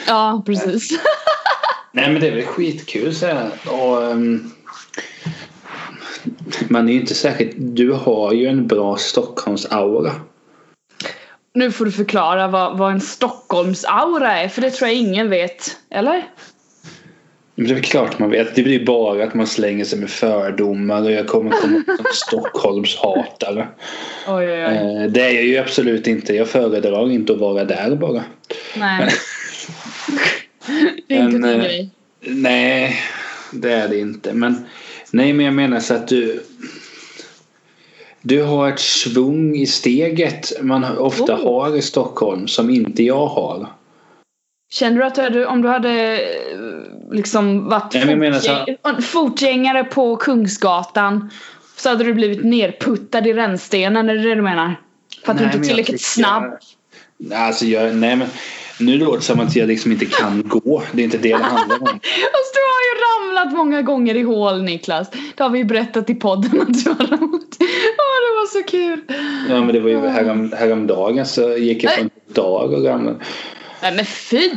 Ja 0.06 0.42
precis. 0.46 0.90
Nej 1.92 2.12
men 2.12 2.20
det 2.20 2.28
är 2.28 2.34
väl 2.34 2.44
skitkul 2.44 3.14
så 3.14 3.26
här. 3.26 3.50
Och, 3.66 4.10
ehm, 4.10 4.50
man 6.68 6.88
är 6.88 6.92
ju 6.92 7.00
inte 7.00 7.14
särskilt... 7.14 7.54
Du 7.56 7.92
har 7.92 8.32
ju 8.32 8.46
en 8.46 8.66
bra 8.66 8.96
Stockholms-aura. 8.96 10.12
Nu 11.52 11.72
får 11.72 11.84
du 11.84 11.92
förklara 11.92 12.48
vad, 12.48 12.78
vad 12.78 12.92
en 12.92 13.00
Stockholms-aura 13.00 14.32
är 14.32 14.48
för 14.48 14.62
det 14.62 14.70
tror 14.70 14.88
jag 14.88 14.96
ingen 14.96 15.30
vet. 15.30 15.76
Eller? 15.90 16.24
Men 17.54 17.66
det 17.66 17.72
är 17.72 17.74
väl 17.74 17.84
klart 17.84 18.18
man 18.18 18.30
vet. 18.30 18.54
Det 18.54 18.62
blir 18.62 18.86
bara 18.86 19.24
att 19.24 19.34
man 19.34 19.46
slänger 19.46 19.84
sig 19.84 19.98
med 19.98 20.10
fördomar 20.10 21.02
och 21.02 21.12
jag 21.12 21.26
kommer 21.26 21.50
komma 21.50 21.82
som 21.96 22.06
Stockholmshatare. 22.14 23.68
Oj 24.28 24.44
oj 24.44 24.66
oj. 24.66 25.02
Eh, 25.02 25.10
Det 25.10 25.20
är 25.20 25.32
jag 25.32 25.44
ju 25.44 25.58
absolut 25.58 26.06
inte. 26.06 26.34
Jag 26.34 26.48
föredrar 26.48 27.10
inte 27.10 27.32
att 27.32 27.38
vara 27.38 27.64
där 27.64 27.96
bara. 27.96 28.24
Nej. 28.76 29.08
det 31.06 31.14
är 31.16 31.22
inte 31.22 31.36
din 31.36 31.44
eh, 31.44 31.64
grej. 31.64 31.90
Nej, 32.20 32.96
det 33.52 33.72
är 33.72 33.88
det 33.88 33.98
inte. 33.98 34.32
Men 34.32 34.66
nej, 35.10 35.32
men 35.32 35.46
jag 35.46 35.54
menar 35.54 35.80
så 35.80 35.94
att 35.94 36.08
du 36.08 36.42
du 38.22 38.42
har 38.42 38.68
ett 38.68 38.80
svung 38.80 39.56
i 39.56 39.66
steget 39.66 40.52
man 40.62 40.98
ofta 40.98 41.34
Oh. 41.36 41.44
har 41.44 41.76
i 41.76 41.82
Stockholm 41.82 42.48
som 42.48 42.70
inte 42.70 43.02
jag 43.02 43.26
har. 43.26 43.66
Känner 44.72 44.96
du 44.98 45.04
att 45.04 45.32
du 45.32 45.46
om 45.46 45.62
du 45.62 45.68
hade 45.68 46.12
eh, 46.22 47.12
liksom 47.12 47.68
varit 47.68 47.94
Nej, 47.94 48.16
menar 48.16 48.38
så- 48.38 48.50
fotgäng- 48.52 49.00
fotgängare 49.02 49.84
på 49.84 50.16
Kungsgatan 50.16 51.30
så 51.76 51.88
hade 51.88 52.04
du 52.04 52.14
blivit 52.14 52.44
nerputtad 52.44 53.26
i 53.26 53.32
rännstenen, 53.32 54.08
är 54.08 54.14
det 54.14 54.22
det 54.22 54.34
du 54.34 54.42
menar? 54.42 54.80
För 55.24 55.32
att 55.32 55.38
du 55.38 55.44
Nej, 55.44 55.54
inte 55.54 55.66
är 55.66 55.68
tillräckligt 55.68 56.00
tycker- 56.00 56.20
snabb? 56.22 56.44
Alltså 57.34 57.64
jag, 57.64 57.96
nej 57.96 58.16
men 58.16 58.28
nu 58.80 58.96
låter 58.98 59.16
det 59.16 59.22
som 59.22 59.40
att 59.40 59.56
jag 59.56 59.68
liksom 59.68 59.92
inte 59.92 60.06
kan 60.06 60.42
gå. 60.48 60.82
Det 60.92 61.02
är 61.02 61.04
inte 61.04 61.18
det 61.18 61.28
det 61.28 61.44
handlar 61.44 61.76
om. 61.76 61.86
Fast 62.32 62.54
du 62.54 62.60
har 62.70 62.82
ju 62.88 62.92
ramlat 63.04 63.52
många 63.52 63.82
gånger 63.82 64.14
i 64.14 64.22
hål 64.22 64.62
Niklas. 64.62 65.10
Det 65.10 65.42
har 65.42 65.50
vi 65.50 65.58
ju 65.58 65.64
berättat 65.64 66.10
i 66.10 66.14
podden 66.14 66.60
att 66.60 66.84
du 66.84 66.90
har 66.90 67.06
ramlat. 67.06 67.56
Åh 68.00 68.16
det 68.20 68.34
var 68.36 68.46
så 68.46 68.62
kul. 68.62 69.00
Ja 69.48 69.60
men 69.60 69.74
det 69.74 69.80
var 69.80 69.90
ju 69.90 70.06
härom, 70.06 70.52
häromdagen 70.58 71.26
så 71.26 71.56
gick 71.56 71.84
jag 71.84 71.94
på 71.94 72.00
en 72.00 72.10
dag 72.26 72.72
och 72.72 72.84
ramlade. 72.84 73.16
Nej 73.82 73.92
men 73.96 74.04
fy! 74.04 74.50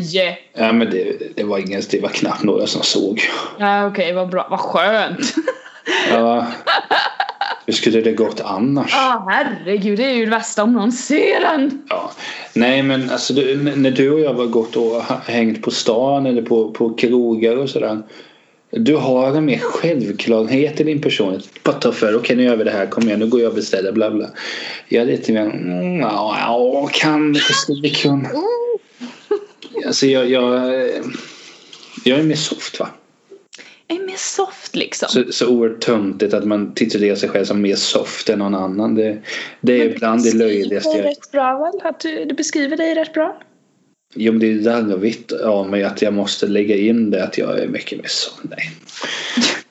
Ja 0.53 0.73
men 0.73 0.89
det, 0.89 1.35
det 1.35 1.43
var 1.43 1.57
ingen, 1.57 1.81
det 1.91 2.01
var 2.01 2.09
knappt 2.09 2.43
några 2.43 2.67
som 2.67 2.81
såg. 2.81 3.21
Ja 3.59 3.87
okej 3.87 4.13
vad 4.13 4.29
bra, 4.29 4.47
vad 4.49 4.59
skönt. 4.59 5.35
Ja. 6.11 6.47
Hur 7.65 7.73
skulle 7.73 8.01
det 8.01 8.11
gått 8.11 8.41
annars? 8.41 8.91
Ja 8.93 9.27
herregud 9.29 9.97
det 9.97 10.05
är 10.05 10.13
ju 10.13 10.25
det 10.25 10.31
värsta 10.31 10.63
om 10.63 10.73
någon 10.73 10.91
ser 10.91 11.41
en. 11.41 11.81
Ja. 11.89 12.11
Nej 12.53 12.83
men 12.83 13.09
alltså 13.09 13.33
du, 13.33 13.55
när 13.75 13.91
du 13.91 14.11
och 14.11 14.19
jag 14.19 14.33
var 14.33 14.45
gått 14.45 14.75
och 14.75 15.01
hängt 15.25 15.61
på 15.61 15.71
stan 15.71 16.25
eller 16.25 16.41
på, 16.41 16.71
på 16.71 16.93
krogar 16.93 17.57
och 17.57 17.69
sådär. 17.69 18.01
Du 18.71 18.95
har 18.95 19.35
en 19.35 19.45
mer 19.45 19.57
självklarhet 19.57 20.81
i 20.81 20.83
din 20.83 21.01
personlighet. 21.01 21.63
Bara 21.63 21.75
ta 21.75 21.91
för 21.91 22.15
okej 22.15 22.35
nu 22.35 22.43
gör 22.43 22.55
vi 22.55 22.63
det 22.63 22.71
här, 22.71 22.85
kom 22.85 23.03
igen 23.03 23.19
nu 23.19 23.27
går 23.27 23.41
jag 23.41 23.49
och 23.49 23.55
beställer 23.55 23.91
bla 23.91 24.11
bla. 24.11 24.29
Jag 24.87 25.01
är 25.01 25.05
lite 25.05 25.31
mer, 25.31 25.41
mm, 25.41 25.99
ja, 25.99 26.37
ja 26.39 26.89
kan 26.93 27.33
lite 27.33 27.53
slickon. 27.53 28.27
Alltså 29.85 30.07
jag, 30.07 30.29
jag, 30.29 30.71
jag 32.03 32.19
är 32.19 32.23
mer 32.23 32.35
soft 32.35 32.79
va. 32.79 32.89
Är 33.87 34.05
mer 34.05 34.17
soft 34.17 34.75
liksom. 34.75 35.09
Så, 35.09 35.31
så 35.31 35.47
oerhört 35.47 35.81
töntigt 35.81 36.33
att 36.33 36.45
man 36.45 36.73
titulerar 36.73 37.15
sig 37.15 37.29
själv 37.29 37.45
som 37.45 37.61
mer 37.61 37.75
soft 37.75 38.29
än 38.29 38.39
någon 38.39 38.55
annan. 38.55 38.95
Det, 38.95 39.17
det 39.61 39.73
är 39.81 39.85
ibland 39.85 40.23
det 40.23 40.33
löjligaste 40.35 40.89
jag 40.89 41.05
rätt 41.05 41.31
bra 41.31 41.57
väl? 41.57 41.87
Att 41.89 41.99
du, 41.99 42.25
du 42.25 42.35
beskriver 42.35 42.77
dig 42.77 42.95
rätt 42.95 43.13
bra. 43.13 43.41
Jo 44.15 44.31
men 44.31 44.39
det 44.39 44.51
är 44.51 44.55
larvigt 44.55 45.31
av 45.31 45.69
mig 45.69 45.83
att 45.83 46.01
jag 46.01 46.13
måste 46.13 46.47
lägga 46.47 46.75
in 46.75 47.11
det 47.11 47.23
att 47.23 47.37
jag 47.37 47.59
är 47.59 47.67
mycket 47.67 47.97
mer 47.97 48.07
så. 48.07 48.31
Nej. 48.41 48.71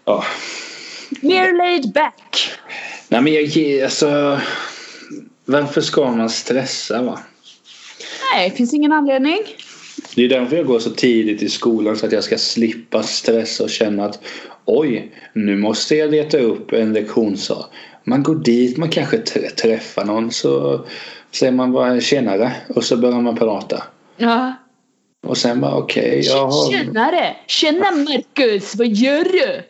Ja. 0.04 0.24
Mer 1.20 1.52
laid 1.52 1.92
back. 1.92 2.52
Nej 3.08 3.20
men 3.22 3.32
jag 3.32 3.82
alltså. 3.82 4.40
Varför 5.44 5.80
ska 5.80 6.10
man 6.10 6.30
stressa 6.30 7.02
va? 7.02 7.18
Nej, 8.34 8.50
det 8.50 8.56
finns 8.56 8.74
ingen 8.74 8.92
anledning. 8.92 9.38
Det 10.14 10.24
är 10.24 10.28
därför 10.28 10.56
jag 10.56 10.66
går 10.66 10.78
så 10.78 10.90
tidigt 10.90 11.42
i 11.42 11.48
skolan 11.48 11.96
så 11.96 12.06
att 12.06 12.12
jag 12.12 12.24
ska 12.24 12.38
slippa 12.38 13.02
stressa 13.02 13.64
och 13.64 13.70
känna 13.70 14.04
att 14.04 14.18
oj, 14.64 15.12
nu 15.32 15.56
måste 15.56 15.96
jag 15.96 16.10
leta 16.10 16.38
upp 16.38 16.72
en 16.72 16.92
lektionssal. 16.92 17.64
Man 18.04 18.22
går 18.22 18.34
dit, 18.34 18.76
man 18.76 18.88
kanske 18.88 19.16
trä- 19.16 19.50
träffar 19.50 20.04
någon 20.04 20.30
så 20.32 20.84
säger 21.30 21.52
man 21.52 21.72
bara 21.72 22.00
tjenare 22.00 22.52
och 22.68 22.84
så 22.84 22.96
börjar 22.96 23.20
man 23.20 23.36
prata. 23.36 23.82
Ja. 24.16 24.54
Och 25.26 25.36
sen 25.36 25.60
bara 25.60 25.74
okej, 25.74 26.20
jag 26.24 26.46
har... 26.46 26.72
Tjenare! 26.72 27.36
Tjena 27.46 27.90
Marcus, 27.90 28.74
vad 28.74 28.88
gör 28.88 29.24
du? 29.24 29.62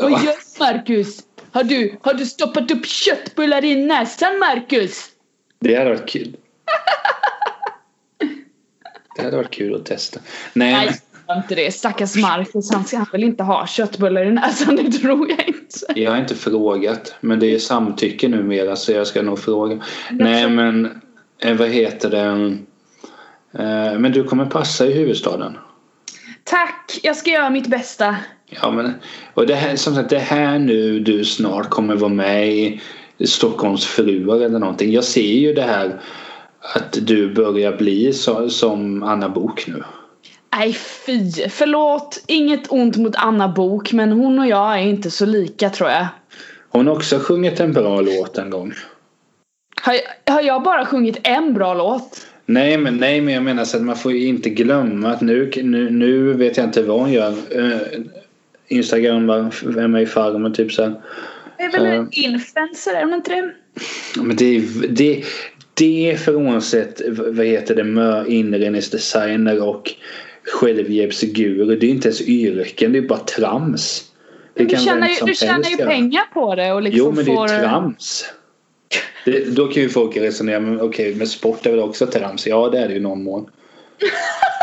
Vad 0.00 0.10
gör 0.10 0.18
du 0.18 0.64
Marcus? 0.64 1.18
Har 1.50 1.64
du, 1.64 1.96
har 2.02 2.14
du 2.14 2.26
stoppat 2.26 2.70
upp 2.70 2.86
köttbullar 2.86 3.64
i 3.64 3.76
näsan 3.76 4.38
Marcus? 4.38 5.04
Det 5.60 5.76
hade 5.76 5.90
varit 5.90 6.08
kul. 6.08 6.36
Det 9.16 9.22
hade 9.22 9.36
varit 9.36 9.50
kul 9.50 9.74
att 9.74 9.84
testa. 9.84 10.20
Nej, 10.52 10.72
Nej. 11.28 11.36
inte 11.38 11.54
det. 11.54 11.74
Stackars 11.74 12.16
Marcus, 12.16 12.72
han 12.72 12.84
ska 12.84 13.04
väl 13.12 13.24
inte 13.24 13.42
ha 13.42 13.66
köttbullar 13.66 14.24
i 14.24 14.30
näsan, 14.30 14.76
det 14.76 14.92
tror 14.92 15.30
jag 15.30 15.48
inte. 15.48 16.00
Jag 16.00 16.10
har 16.10 16.18
inte 16.18 16.34
frågat, 16.34 17.14
men 17.20 17.40
det 17.40 17.54
är 17.54 17.58
samtycke 17.58 18.28
numera 18.28 18.76
så 18.76 18.92
jag 18.92 19.06
ska 19.06 19.22
nog 19.22 19.38
fråga. 19.38 19.82
Nej 20.10 20.50
men, 20.50 21.00
eh, 21.38 21.54
vad 21.56 21.68
heter 21.68 22.10
det? 22.10 22.56
Eh, 23.58 23.98
Men 23.98 24.12
du 24.12 24.24
kommer 24.24 24.46
passa 24.46 24.86
i 24.86 24.92
huvudstaden. 24.92 25.58
Tack, 26.44 27.00
jag 27.02 27.16
ska 27.16 27.30
göra 27.30 27.50
mitt 27.50 27.66
bästa. 27.66 28.16
Ja 28.48 28.70
men, 28.70 28.94
och 29.34 29.46
det 29.46 29.54
här, 29.54 29.76
som 29.76 29.94
sagt, 29.94 30.10
det 30.10 30.18
här 30.18 30.58
nu 30.58 31.00
du 31.00 31.24
snart 31.24 31.70
kommer 31.70 31.96
vara 31.96 32.12
med 32.12 32.48
i 33.18 33.26
Stockholms 33.26 33.84
fruar 33.86 34.36
eller 34.36 34.58
någonting. 34.58 34.92
Jag 34.92 35.04
ser 35.04 35.32
ju 35.32 35.52
det 35.52 35.62
här 35.62 36.00
att 36.74 36.98
du 37.02 37.34
börjar 37.34 37.76
bli 37.76 38.12
så, 38.12 38.48
som 38.48 39.02
Anna 39.02 39.28
Bok 39.28 39.66
nu. 39.66 39.82
Nej 40.56 40.72
fy, 40.72 41.30
förlåt. 41.48 42.24
Inget 42.26 42.72
ont 42.72 42.96
mot 42.96 43.16
Anna 43.16 43.48
Bok 43.48 43.92
men 43.92 44.12
hon 44.12 44.38
och 44.38 44.46
jag 44.46 44.78
är 44.78 44.82
inte 44.82 45.10
så 45.10 45.26
lika 45.26 45.70
tror 45.70 45.90
jag. 45.90 46.06
Hon 46.68 46.86
har 46.86 46.94
också 46.94 47.18
sjungit 47.18 47.60
en 47.60 47.72
bra 47.72 48.00
låt 48.00 48.38
en 48.38 48.50
gång. 48.50 48.72
Har, 49.82 49.96
har 50.32 50.42
jag 50.42 50.62
bara 50.62 50.86
sjungit 50.86 51.18
en 51.22 51.54
bra 51.54 51.74
låt? 51.74 52.26
Nej 52.46 52.78
men, 52.78 52.96
nej, 52.96 53.20
men 53.20 53.34
jag 53.34 53.42
menar 53.42 53.64
så 53.64 53.76
att 53.76 53.82
man 53.82 53.96
får 53.96 54.12
ju 54.12 54.26
inte 54.26 54.50
glömma 54.50 55.10
att 55.10 55.20
nu, 55.20 55.50
nu, 55.62 55.90
nu 55.90 56.32
vet 56.32 56.56
jag 56.56 56.66
inte 56.66 56.82
vad 56.82 57.00
hon 57.00 57.12
gör. 57.12 57.34
Uh, 57.56 57.76
Instagram 58.68 59.30
är 59.30 59.88
med 59.88 60.02
i 60.02 60.06
Farmen 60.06 60.52
typ 60.52 60.72
så 60.72 60.82
här. 60.82 60.94
Det 61.58 61.62
är 61.62 61.72
väl 61.72 61.86
en 61.86 62.08
influencer, 62.10 62.94
är 62.94 63.04
hon 63.04 63.14
inte 63.14 63.30
det? 63.30 63.52
Men 64.22 64.36
det, 64.36 64.60
det, 64.88 65.24
det 65.76 66.20
frånsett 66.20 67.02
vad 67.08 67.46
heter 67.46 67.74
det, 67.74 67.84
mö 67.84 68.26
inredningsdesigner 68.26 69.62
och 69.62 69.94
självhjälpsguru. 70.42 71.76
Det 71.76 71.86
är 71.86 71.90
inte 71.90 72.08
ens 72.08 72.20
yrken, 72.20 72.92
det 72.92 72.98
är 72.98 73.02
bara 73.02 73.18
trams. 73.18 74.04
Det 74.54 74.64
du 74.64 74.76
tjänar, 74.76 75.08
ju, 75.08 75.26
du 75.26 75.34
tjänar 75.34 75.70
ju 75.70 75.76
pengar 75.76 76.22
på 76.34 76.54
det 76.54 76.72
och 76.72 76.82
liksom 76.82 76.98
Jo 76.98 77.12
men 77.12 77.24
det 77.24 77.32
är 77.32 77.36
får... 77.36 77.48
trams. 77.48 78.24
Det, 79.24 79.56
då 79.56 79.66
kan 79.66 79.82
ju 79.82 79.88
folk 79.88 80.16
resonera, 80.16 80.60
men 80.60 80.80
okej, 80.80 81.14
men 81.14 81.26
sport 81.26 81.66
är 81.66 81.70
väl 81.70 81.80
också 81.80 82.06
trams? 82.06 82.46
Ja, 82.46 82.68
det 82.68 82.78
är 82.78 82.88
det 82.88 82.94
ju 82.94 83.00
någon 83.00 83.22
mån. 83.22 83.50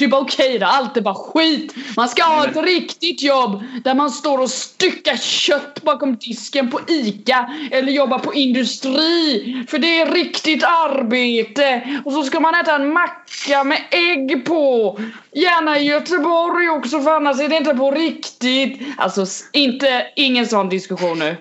Du 0.00 0.08
bara 0.08 0.20
okej 0.20 0.46
okay, 0.46 0.58
då, 0.58 0.66
allt 0.66 0.96
är 0.96 1.00
bara 1.00 1.14
skit. 1.14 1.74
Man 1.96 2.08
ska 2.08 2.22
ha 2.22 2.46
ett 2.46 2.56
riktigt 2.56 3.22
jobb 3.22 3.62
där 3.84 3.94
man 3.94 4.10
står 4.10 4.38
och 4.38 4.50
styckar 4.50 5.16
kött 5.16 5.82
bakom 5.82 6.16
disken 6.16 6.70
på 6.70 6.80
ICA 6.88 7.54
eller 7.70 7.92
jobba 7.92 8.18
på 8.18 8.34
industri. 8.34 9.64
För 9.68 9.78
det 9.78 10.00
är 10.00 10.12
riktigt 10.12 10.64
arbete. 10.64 12.00
Och 12.04 12.12
så 12.12 12.22
ska 12.22 12.40
man 12.40 12.54
äta 12.54 12.74
en 12.74 12.92
macka 12.92 13.64
med 13.64 13.82
ägg 13.90 14.44
på. 14.44 14.98
Gärna 15.32 15.78
i 15.78 15.84
Göteborg 15.84 16.68
också 16.68 17.00
för 17.00 17.10
annars 17.10 17.40
är 17.40 17.48
det 17.48 17.56
inte 17.56 17.74
på 17.74 17.90
riktigt. 17.90 18.80
Alltså 18.96 19.26
inte, 19.52 20.06
ingen 20.16 20.46
sån 20.46 20.68
diskussion 20.68 21.18
nu. 21.18 21.36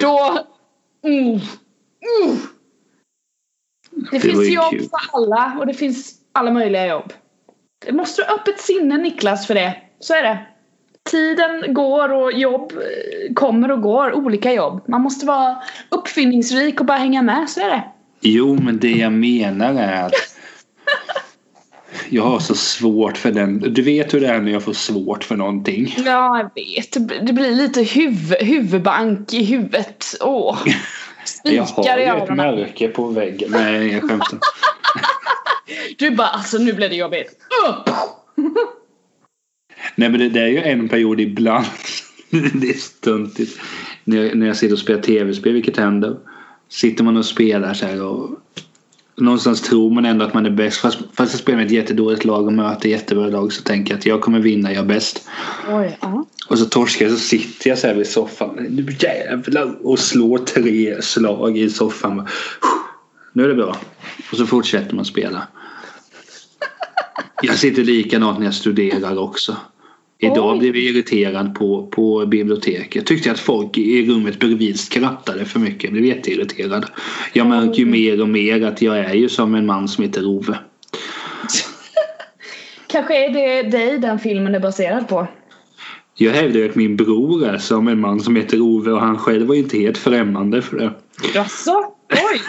Då... 0.00 0.38
Mm, 1.04 1.30
mm. 1.30 2.36
Det, 3.90 4.10
det 4.10 4.20
finns 4.20 4.48
jobb 4.48 4.70
kul. 4.70 4.80
för 4.80 5.18
alla 5.18 5.56
och 5.58 5.66
det 5.66 5.74
finns 5.74 6.14
alla 6.32 6.50
möjliga 6.50 6.86
jobb. 6.86 7.12
Det 7.86 7.92
måste 7.92 8.22
ha 8.22 8.34
öppet 8.34 8.60
sinne 8.60 8.96
Niklas 8.96 9.46
för 9.46 9.54
det. 9.54 9.76
Så 10.00 10.14
är 10.14 10.22
det. 10.22 10.38
Tiden 11.10 11.74
går 11.74 12.12
och 12.12 12.32
jobb 12.32 12.72
eh, 12.72 13.34
kommer 13.34 13.70
och 13.70 13.82
går. 13.82 14.12
Olika 14.12 14.52
jobb. 14.52 14.82
Man 14.88 15.00
måste 15.00 15.26
vara 15.26 15.56
uppfinningsrik 15.88 16.80
och 16.80 16.86
bara 16.86 16.98
hänga 16.98 17.22
med. 17.22 17.50
Så 17.50 17.60
är 17.60 17.68
det. 17.68 17.82
Jo, 18.20 18.58
men 18.62 18.78
det 18.78 18.90
jag 18.90 19.12
menar 19.12 19.74
är 19.74 20.06
att 20.06 20.14
jag 22.08 22.22
har 22.22 22.38
så 22.38 22.54
svårt 22.54 23.16
för 23.16 23.32
den. 23.32 23.58
Du 23.58 23.82
vet 23.82 24.14
hur 24.14 24.20
det 24.20 24.28
är 24.28 24.40
när 24.40 24.52
jag 24.52 24.62
får 24.62 24.72
svårt 24.72 25.24
för 25.24 25.36
någonting. 25.36 25.94
Ja, 25.96 26.38
jag 26.38 26.64
vet. 26.64 27.26
Det 27.26 27.32
blir 27.32 27.50
lite 27.50 27.82
huv 27.82 28.34
huvudbank 28.40 29.32
i 29.32 29.44
huvudet. 29.44 30.04
Åh. 30.20 30.58
Spikar 31.24 31.98
i 31.98 32.04
öronen. 32.04 32.38
Jag 32.38 32.44
har 32.44 32.56
ju 32.56 32.62
ett 32.62 32.68
märke 32.68 32.88
på 32.88 33.06
väggen. 33.06 33.50
Nej, 33.52 33.92
jag 33.92 34.02
skämtar. 34.02 34.38
Du 35.98 36.10
bara 36.10 36.28
alltså 36.28 36.58
nu 36.58 36.72
blir 36.72 36.88
det 36.88 36.96
jobbigt. 36.96 37.36
Nej 39.94 40.08
men 40.08 40.20
det, 40.20 40.28
det 40.28 40.40
är 40.40 40.48
ju 40.48 40.58
en 40.58 40.88
period 40.88 41.20
ibland. 41.20 41.66
det 42.30 42.70
är 42.70 42.78
stuntigt. 42.78 43.60
När 44.04 44.24
jag, 44.24 44.36
när 44.36 44.46
jag 44.46 44.56
sitter 44.56 44.74
och 44.74 44.78
spelar 44.78 45.02
tv-spel, 45.02 45.52
vilket 45.52 45.76
händer. 45.76 46.16
Sitter 46.68 47.04
man 47.04 47.16
och 47.16 47.24
spelar 47.24 47.74
så 47.74 47.86
här 47.86 48.02
och 48.02 48.30
någonstans 49.20 49.60
tror 49.60 49.90
man 49.90 50.04
ändå 50.04 50.24
att 50.24 50.34
man 50.34 50.46
är 50.46 50.50
bäst. 50.50 50.76
Fast, 50.76 50.98
fast 51.12 51.32
jag 51.32 51.40
spelar 51.40 51.56
med 51.56 51.66
ett 51.66 51.72
jättedåligt 51.72 52.24
lag 52.24 52.46
och 52.46 52.52
möter 52.52 52.88
jättebra 52.88 53.26
lag 53.26 53.52
så 53.52 53.62
tänker 53.62 53.92
jag 53.92 53.98
att 53.98 54.06
jag 54.06 54.20
kommer 54.20 54.40
vinna, 54.40 54.72
jag 54.72 54.82
är 54.82 54.88
bäst. 54.88 55.28
Oj, 55.68 55.98
uh. 56.04 56.22
Och 56.48 56.58
så 56.58 56.64
torskar 56.64 57.06
jag 57.06 57.14
så 57.14 57.20
sitter 57.20 57.70
jag 57.70 57.78
så 57.78 57.86
här 57.86 57.94
vid 57.94 58.06
soffan. 58.06 58.66
Nu 58.70 58.96
jävlar! 58.98 59.86
Och 59.86 59.98
slår 59.98 60.38
tre 60.38 61.02
slag 61.02 61.58
i 61.58 61.70
soffan. 61.70 62.26
Nu 63.32 63.44
är 63.44 63.48
det 63.48 63.54
bra. 63.54 63.76
Och 64.30 64.36
så 64.36 64.46
fortsätter 64.46 64.94
man 64.94 65.04
spela. 65.04 65.46
Jag 67.42 67.58
sitter 67.58 67.84
likadant 67.84 68.38
när 68.38 68.46
jag 68.46 68.54
studerar 68.54 69.18
också. 69.18 69.56
Idag 70.18 70.52
Oj. 70.52 70.58
blev 70.58 70.76
jag 70.76 70.84
irriterad 70.84 71.54
på, 71.54 71.86
på 71.86 72.26
biblioteket. 72.26 72.94
Jag 72.94 73.06
tyckte 73.06 73.30
att 73.32 73.40
folk 73.40 73.78
i 73.78 74.06
rummet 74.06 74.38
bredvid 74.38 74.80
skrattade 74.80 75.44
för 75.44 75.60
mycket. 75.60 75.84
Jag 75.84 75.92
blev 75.92 76.04
jätteirriterad. 76.04 76.86
Jag 77.32 77.46
märker 77.46 77.78
ju 77.78 77.86
mer 77.86 78.20
och 78.20 78.28
mer 78.28 78.62
att 78.62 78.82
jag 78.82 78.98
är 78.98 79.14
ju 79.14 79.28
som 79.28 79.54
en 79.54 79.66
man 79.66 79.88
som 79.88 80.04
heter 80.04 80.26
Ove. 80.26 80.58
Kanske 82.86 83.26
är 83.26 83.32
det 83.32 83.70
dig 83.70 83.98
den 83.98 84.18
filmen 84.18 84.54
är 84.54 84.60
baserad 84.60 85.08
på? 85.08 85.28
Jag 86.14 86.32
hävdar 86.32 86.68
att 86.68 86.74
min 86.74 86.96
bror 86.96 87.46
är 87.46 87.58
som 87.58 87.88
en 87.88 88.00
man 88.00 88.20
som 88.20 88.36
heter 88.36 88.60
Ove 88.60 88.90
och 88.92 89.00
han 89.00 89.18
själv 89.18 89.46
var 89.46 89.54
inte 89.54 89.78
helt 89.78 89.98
främmande 89.98 90.62
för 90.62 90.78
det. 90.78 90.92
Jaså? 91.34 91.94
Oj! 92.10 92.40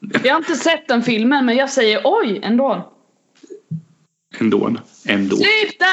Jag 0.00 0.32
har 0.32 0.38
inte 0.38 0.54
sett 0.54 0.88
den 0.88 1.02
filmen 1.02 1.46
men 1.46 1.56
jag 1.56 1.70
säger 1.70 2.00
oj 2.04 2.40
ändå. 2.42 2.92
Ändå. 4.38 4.76
Ändå. 5.06 5.36
Sluta! 5.36 5.86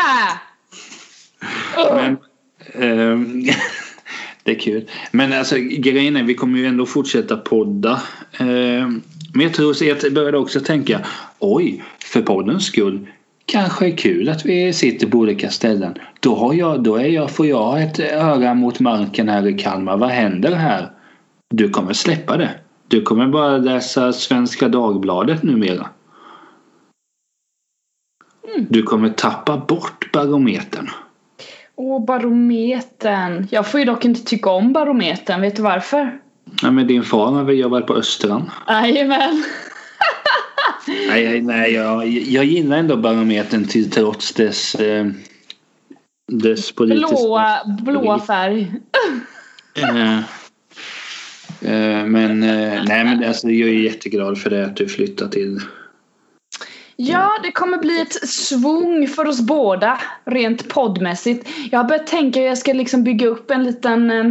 Men, 1.95 2.17
ähm, 2.73 3.43
det 4.43 4.51
är 4.51 4.59
kul. 4.59 4.89
Men 5.11 5.33
alltså 5.33 5.55
grejen 5.57 6.17
är 6.17 6.23
vi 6.23 6.33
kommer 6.33 6.59
ju 6.59 6.65
ändå 6.65 6.85
fortsätta 6.85 7.37
podda. 7.37 8.01
Ähm, 8.39 9.01
men 9.33 9.41
jag 9.41 9.53
tror 9.53 9.73
så 9.73 9.85
jag 9.85 10.13
började 10.13 10.37
också 10.37 10.59
tänka 10.59 10.99
oj, 11.39 11.83
för 12.03 12.21
poddens 12.21 12.65
skull 12.65 13.07
kanske 13.45 13.87
är 13.87 13.97
kul 13.97 14.29
att 14.29 14.45
vi 14.45 14.73
sitter 14.73 15.07
på 15.07 15.17
olika 15.17 15.49
ställen. 15.49 15.93
Då, 16.19 16.35
har 16.35 16.53
jag, 16.53 16.83
då 16.83 16.95
är 16.95 17.07
jag, 17.07 17.31
får 17.31 17.47
jag 17.47 17.83
ett 17.83 17.99
öra 17.99 18.53
mot 18.53 18.79
marken 18.79 19.29
här 19.29 19.47
i 19.47 19.53
Kalmar. 19.53 19.97
Vad 19.97 20.09
händer 20.09 20.55
här? 20.55 20.91
Du 21.49 21.69
kommer 21.69 21.93
släppa 21.93 22.37
det. 22.37 22.49
Du 22.87 23.01
kommer 23.01 23.27
bara 23.27 23.57
läsa 23.57 24.13
Svenska 24.13 24.67
Dagbladet 24.67 25.43
numera. 25.43 25.89
Mm. 28.53 28.67
Du 28.69 28.83
kommer 28.83 29.09
tappa 29.09 29.57
bort 29.57 30.11
barometern. 30.11 30.89
Åh, 31.75 32.05
barometern. 32.05 33.47
Jag 33.51 33.71
får 33.71 33.79
ju 33.79 33.85
dock 33.85 34.05
inte 34.05 34.23
tycka 34.23 34.49
om 34.49 34.73
barometern. 34.73 35.41
Vet 35.41 35.55
du 35.55 35.61
varför? 35.61 36.19
Nej, 36.63 36.71
men 36.71 36.87
din 36.87 37.03
far 37.03 37.31
har 37.31 37.43
väl 37.43 37.57
jobbat 37.57 37.87
på 37.87 37.93
Östran? 37.95 38.51
Jajamän. 38.67 39.43
nej, 41.09 41.41
nej 41.41 41.73
jag, 41.73 42.07
jag 42.07 42.45
gillar 42.45 42.77
ändå 42.77 42.97
barometern 42.97 43.65
till 43.65 43.91
trots 43.91 44.33
dess, 44.33 44.75
eh, 44.75 45.07
dess 46.31 46.71
politiska... 46.71 47.07
Blåa, 47.07 47.59
blåa 47.81 48.19
färg. 48.19 48.71
eh, 49.75 50.19
men 51.59 52.43
eh, 52.43 52.83
nej 52.87 53.03
men 53.03 53.23
alltså, 53.23 53.49
jag 53.49 53.69
är 53.69 53.73
jätteglad 53.73 54.37
för 54.37 54.49
det 54.49 54.65
att 54.65 54.75
du 54.75 54.87
flyttar 54.87 55.27
till 55.27 55.59
Ja, 56.99 57.39
det 57.43 57.51
kommer 57.51 57.77
bli 57.77 58.01
ett 58.01 58.29
svung 58.29 59.07
för 59.07 59.25
oss 59.25 59.41
båda 59.41 60.01
rent 60.25 60.69
poddmässigt. 60.69 61.49
Jag 61.71 61.79
har 61.79 61.83
börjat 61.83 62.07
tänka 62.07 62.39
hur 62.39 62.47
jag 62.47 62.57
ska 62.57 62.73
liksom 62.73 63.03
bygga 63.03 63.27
upp 63.27 63.51
en 63.51 63.63
liten 63.63 64.11
eh, 64.11 64.25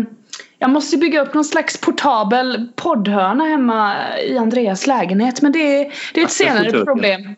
jag 0.58 0.70
måste 0.70 0.96
bygga 0.96 1.22
upp 1.22 1.34
någon 1.34 1.44
slags 1.44 1.80
portabel 1.80 2.68
poddhörna 2.76 3.44
hemma 3.44 3.94
i 4.18 4.38
Andreas 4.38 4.86
lägenhet 4.86 5.42
men 5.42 5.52
det 5.52 5.80
är, 5.80 5.92
det 6.14 6.20
är 6.20 6.24
ett 6.24 6.30
senare 6.30 6.84
problem. 6.84 7.34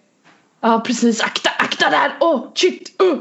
Ja 0.60 0.82
precis, 0.86 1.20
akta, 1.20 1.50
akta 1.58 1.90
där! 1.90 2.16
Åh, 2.20 2.36
oh, 2.36 2.52
shit! 2.54 3.02
Uh. 3.02 3.18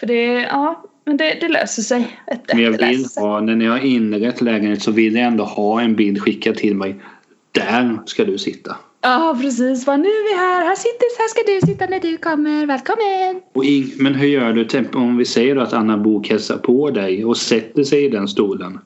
För 0.00 0.06
det, 0.06 0.24
ja, 0.32 0.84
men 1.08 1.16
det, 1.16 1.38
det 1.40 1.48
löser 1.48 1.82
sig. 1.82 2.20
Men 2.52 2.62
jag 2.62 2.70
vill 2.70 3.06
ha, 3.16 3.40
när 3.40 3.56
ni 3.56 3.66
har 3.66 3.78
inrett 3.78 4.40
lägenhet 4.40 4.82
så 4.82 4.90
vill 4.90 5.14
jag 5.14 5.24
ändå 5.24 5.44
ha 5.44 5.80
en 5.80 5.96
bild 5.96 6.22
skickad 6.22 6.56
till 6.56 6.74
mig. 6.74 6.96
Där 7.52 7.98
ska 8.06 8.24
du 8.24 8.38
sitta. 8.38 8.76
Ja 9.00 9.38
precis, 9.40 9.86
Bara, 9.86 9.96
nu 9.96 10.08
är 10.08 10.32
vi 10.32 10.38
här, 10.38 10.64
här, 10.64 10.76
sitter, 10.76 11.18
här 11.18 11.28
ska 11.28 11.52
du 11.52 11.72
sitta 11.72 11.86
när 11.86 12.00
du 12.00 12.16
kommer, 12.16 12.66
välkommen! 12.66 13.42
Och 13.54 13.64
in, 13.64 13.92
men 13.98 14.14
hur 14.14 14.28
gör 14.28 14.52
du 14.52 14.88
om 14.94 15.16
vi 15.16 15.24
säger 15.24 15.56
att 15.56 15.72
Anna 15.72 15.98
Bok 15.98 16.28
hälsar 16.28 16.56
på 16.56 16.90
dig 16.90 17.24
och 17.24 17.36
sätter 17.36 17.84
sig 17.84 18.04
i 18.04 18.08
den 18.08 18.28
stolen? 18.28 18.78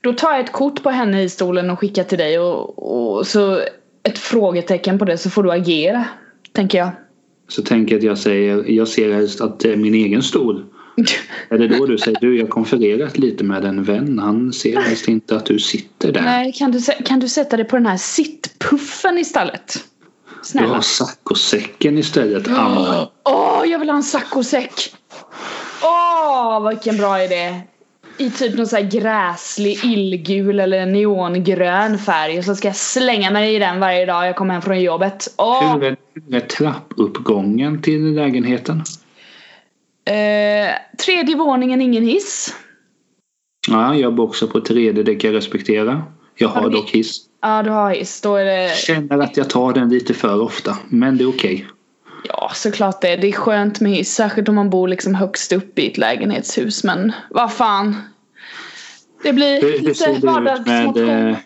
Då 0.00 0.12
tar 0.12 0.30
jag 0.30 0.40
ett 0.40 0.52
kort 0.52 0.82
på 0.82 0.90
henne 0.90 1.22
i 1.22 1.28
stolen 1.28 1.70
och 1.70 1.78
skickar 1.78 2.04
till 2.04 2.18
dig 2.18 2.38
och, 2.38 3.18
och 3.18 3.26
så 3.26 3.60
ett 4.02 4.18
frågetecken 4.18 4.98
på 4.98 5.04
det 5.04 5.18
så 5.18 5.30
får 5.30 5.42
du 5.42 5.52
agera, 5.52 6.04
tänker 6.52 6.78
jag. 6.78 6.90
så 7.48 7.62
tänker 7.62 7.94
jag 7.94 7.98
att 7.98 8.04
jag 8.04 8.18
säger 8.18 8.70
jag 8.70 8.88
ser 8.88 9.12
helst 9.12 9.40
att 9.40 9.60
det 9.60 9.72
är 9.72 9.76
min 9.76 9.94
egen 9.94 10.22
stol. 10.22 10.64
Är 11.48 11.58
det 11.58 11.68
då 11.68 11.86
du 11.86 11.98
säger 11.98 12.20
du 12.20 12.36
jag 12.36 12.44
har 12.44 12.50
konfererat 12.50 13.18
lite 13.18 13.44
med 13.44 13.64
en 13.64 13.84
vän. 13.84 14.18
Han 14.18 14.52
ser 14.52 14.80
helst 14.80 15.08
inte 15.08 15.36
att 15.36 15.46
du 15.46 15.58
sitter 15.58 16.12
där. 16.12 16.22
Nej, 16.22 16.52
kan 16.52 16.70
du, 16.70 16.80
kan 17.04 17.20
du 17.20 17.28
sätta 17.28 17.56
dig 17.56 17.66
på 17.66 17.76
den 17.76 17.86
här 17.86 17.96
sittpuffen 17.96 19.18
istället? 19.18 19.74
Du 20.52 20.58
har 20.58 20.66
Snälla. 20.66 20.82
saccosäcken 20.82 21.98
istället. 21.98 22.48
Åh, 23.24 23.62
jag 23.66 23.78
vill 23.78 23.90
ha 23.90 23.96
en 23.96 24.02
saccosäck! 24.02 24.94
Åh, 25.82 26.68
vilken 26.68 26.96
bra 26.96 27.22
idé! 27.22 27.60
I 28.18 28.30
typ 28.30 28.56
någon 28.56 28.66
sån 28.66 28.76
här 28.76 28.90
gräslig 28.90 29.84
illgul 29.84 30.60
eller 30.60 30.86
neongrön 30.86 31.98
färg 31.98 32.38
och 32.38 32.44
så 32.44 32.54
ska 32.54 32.68
jag 32.68 32.76
slänga 32.76 33.30
mig 33.30 33.54
i 33.54 33.58
den 33.58 33.80
varje 33.80 34.06
dag 34.06 34.26
jag 34.26 34.36
kommer 34.36 34.54
hem 34.54 34.62
från 34.62 34.82
jobbet. 34.82 35.34
Åh! 35.36 35.78
Hur 35.78 35.96
är 36.34 36.40
trappuppgången 36.40 37.82
till 37.82 38.14
lägenheten? 38.14 38.82
Eh, 40.04 40.74
tredje 41.04 41.36
våningen, 41.36 41.80
ingen 41.80 42.04
hiss. 42.04 42.54
Ja, 43.68 43.94
jag 43.96 44.14
bor 44.14 44.24
också 44.24 44.48
på 44.48 44.60
tredje, 44.60 45.02
det 45.02 45.14
kan 45.14 45.30
jag 45.30 45.36
respektera. 45.36 46.02
Jag 46.36 46.48
har 46.48 46.62
Har 46.62 46.70
dock 46.70 46.90
hiss. 46.90 47.16
Ja, 47.42 47.62
du 47.62 47.70
har 47.70 47.90
hiss. 47.94 48.20
Då 48.20 48.36
är 48.36 48.44
det... 48.44 48.76
Känner 48.76 49.18
att 49.18 49.36
jag 49.36 49.50
tar 49.50 49.72
den 49.72 49.88
lite 49.88 50.14
för 50.14 50.40
ofta, 50.42 50.78
men 50.88 51.16
det 51.16 51.24
är 51.24 51.28
okej. 51.28 51.66
Ja, 52.28 52.50
såklart 52.54 53.00
det. 53.00 53.16
Det 53.16 53.28
är 53.28 53.32
skönt 53.32 53.80
med 53.80 53.92
hiss. 53.92 54.14
Särskilt 54.14 54.48
om 54.48 54.54
man 54.54 54.70
bor 54.70 54.88
liksom 54.88 55.14
högst 55.14 55.52
upp 55.52 55.78
i 55.78 55.90
ett 55.90 55.98
lägenhetshus. 55.98 56.84
Men 56.84 57.12
vad 57.30 57.52
fan. 57.52 57.96
Det 59.22 59.32
blir 59.32 59.80
lite 59.82 60.10
ut 60.10 60.22
med, 60.22 60.32
vardagsmotion. 60.32 61.08
eh, 61.08 61.36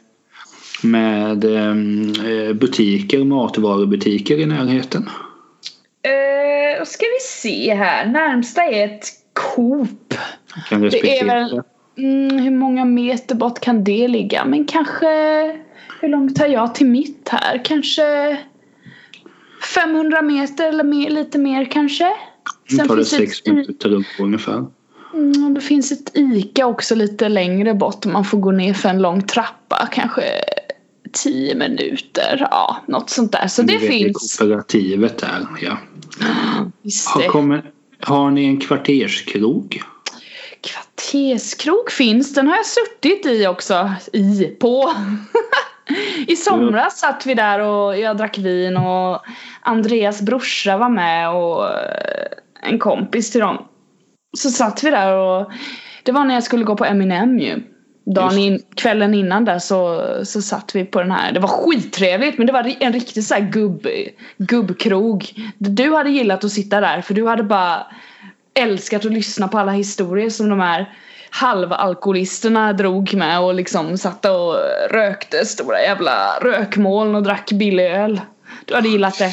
med 0.82 1.44
ehm, 1.44 2.12
eh, 2.26 2.52
butiker, 2.52 3.24
matvarubutiker 3.24 4.38
i 4.38 4.46
närheten? 4.46 5.08
Vad 6.78 6.88
ska 6.88 7.04
vi 7.06 7.40
se 7.40 7.74
här. 7.74 8.06
Närmsta 8.06 8.62
är 8.62 8.84
ett 8.84 9.06
Coop. 9.32 10.14
Kan 10.68 10.80
Det 10.80 11.18
är 11.18 11.24
väl... 11.24 11.62
Mm, 11.98 12.38
hur 12.38 12.50
många 12.50 12.84
meter 12.84 13.34
bort 13.34 13.60
kan 13.60 13.84
det 13.84 14.08
ligga? 14.08 14.44
Men 14.44 14.64
kanske... 14.64 15.06
Hur 16.00 16.08
långt 16.08 16.36
tar 16.36 16.46
jag 16.46 16.74
till 16.74 16.86
mitt 16.86 17.28
här? 17.28 17.64
Kanske 17.64 18.38
500 19.74 20.22
meter 20.22 20.68
eller 20.68 20.84
mer, 20.84 21.10
lite 21.10 21.38
mer 21.38 21.64
kanske? 21.64 22.12
Nu 22.70 22.78
tar 22.78 22.96
det 22.96 23.04
sex 23.04 23.46
minuter 23.46 23.92
upp 23.92 24.06
ungefär. 24.18 24.66
Mm, 25.14 25.54
det 25.54 25.60
finns 25.60 25.92
ett 25.92 26.16
ICA 26.16 26.66
också 26.66 26.94
lite 26.94 27.28
längre 27.28 27.74
bort. 27.74 28.04
Man 28.04 28.24
får 28.24 28.38
gå 28.38 28.50
ner 28.50 28.74
för 28.74 28.88
en 28.88 29.02
lång 29.02 29.22
trappa. 29.22 29.88
Kanske 29.92 30.22
10 31.12 31.54
minuter. 31.54 32.46
Ja, 32.50 32.76
något 32.88 33.10
sånt 33.10 33.32
där. 33.32 33.48
Så 33.48 33.62
det 33.62 33.76
vet, 33.78 33.88
finns. 33.88 34.36
Kooperativet 34.38 35.18
där, 35.18 35.46
ja. 35.60 35.78
Visst 36.82 37.08
Har, 37.08 37.22
kommer, 37.22 37.70
har 38.00 38.30
ni 38.30 38.44
en 38.44 38.60
kvarterskrog? 38.60 39.82
Kvarterskrog 40.60 41.90
finns. 41.90 42.34
Den 42.34 42.48
har 42.48 42.56
jag 42.56 42.66
suttit 42.66 43.26
i 43.26 43.46
också. 43.46 43.92
I. 44.12 44.44
På. 44.44 44.92
I 46.26 46.36
somras 46.36 46.98
satt 46.98 47.26
vi 47.26 47.34
där 47.34 47.60
och 47.60 47.98
jag 47.98 48.16
drack 48.16 48.38
vin 48.38 48.76
och 48.76 49.20
Andreas 49.60 50.22
brorsa 50.22 50.76
var 50.76 50.88
med 50.88 51.30
och 51.30 51.64
eh, 51.64 52.26
en 52.62 52.78
kompis 52.78 53.30
till 53.30 53.40
dem. 53.40 53.68
Så 54.36 54.50
satt 54.50 54.84
vi 54.84 54.90
där 54.90 55.16
och 55.16 55.52
det 56.02 56.12
var 56.12 56.24
när 56.24 56.34
jag 56.34 56.42
skulle 56.42 56.64
gå 56.64 56.76
på 56.76 56.84
Eminem 56.84 57.38
ju. 57.38 57.62
Dagen 58.14 58.38
in, 58.38 58.62
kvällen 58.74 59.14
innan 59.14 59.44
där 59.44 59.58
så, 59.58 60.04
så 60.24 60.42
satt 60.42 60.74
vi 60.74 60.84
på 60.84 61.00
den 61.00 61.10
här. 61.10 61.32
Det 61.32 61.40
var 61.40 61.48
skittrevligt 61.48 62.38
men 62.38 62.46
det 62.46 62.52
var 62.52 62.74
en 62.80 62.92
riktig 62.92 63.24
så 63.24 63.34
här 63.34 63.40
gubb, 63.40 63.86
gubbkrog. 64.36 65.32
Du 65.58 65.94
hade 65.94 66.10
gillat 66.10 66.44
att 66.44 66.52
sitta 66.52 66.80
där 66.80 67.00
för 67.00 67.14
du 67.14 67.26
hade 67.26 67.42
bara 67.42 67.86
älskat 68.54 69.06
att 69.06 69.12
lyssna 69.12 69.48
på 69.48 69.58
alla 69.58 69.72
historier 69.72 70.30
som 70.30 70.48
de 70.48 70.60
här 70.60 70.94
halvalkoholisterna 71.30 72.72
drog 72.72 73.14
med 73.14 73.40
och 73.40 73.54
liksom 73.54 73.98
satt 73.98 74.24
och 74.24 74.54
rökte 74.90 75.44
stora 75.44 75.82
jävla 75.82 76.38
rökmoln 76.42 77.14
och 77.14 77.22
drack 77.22 77.52
billig 77.52 77.84
öl. 77.84 78.20
Du 78.64 78.74
hade 78.74 78.88
gillat 78.88 79.18
det. 79.18 79.32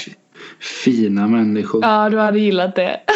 Fina 0.59 1.27
människor. 1.27 1.85
Ja, 1.85 2.09
du 2.09 2.17
hade 2.17 2.39
gillat 2.39 2.75
det. 2.75 2.99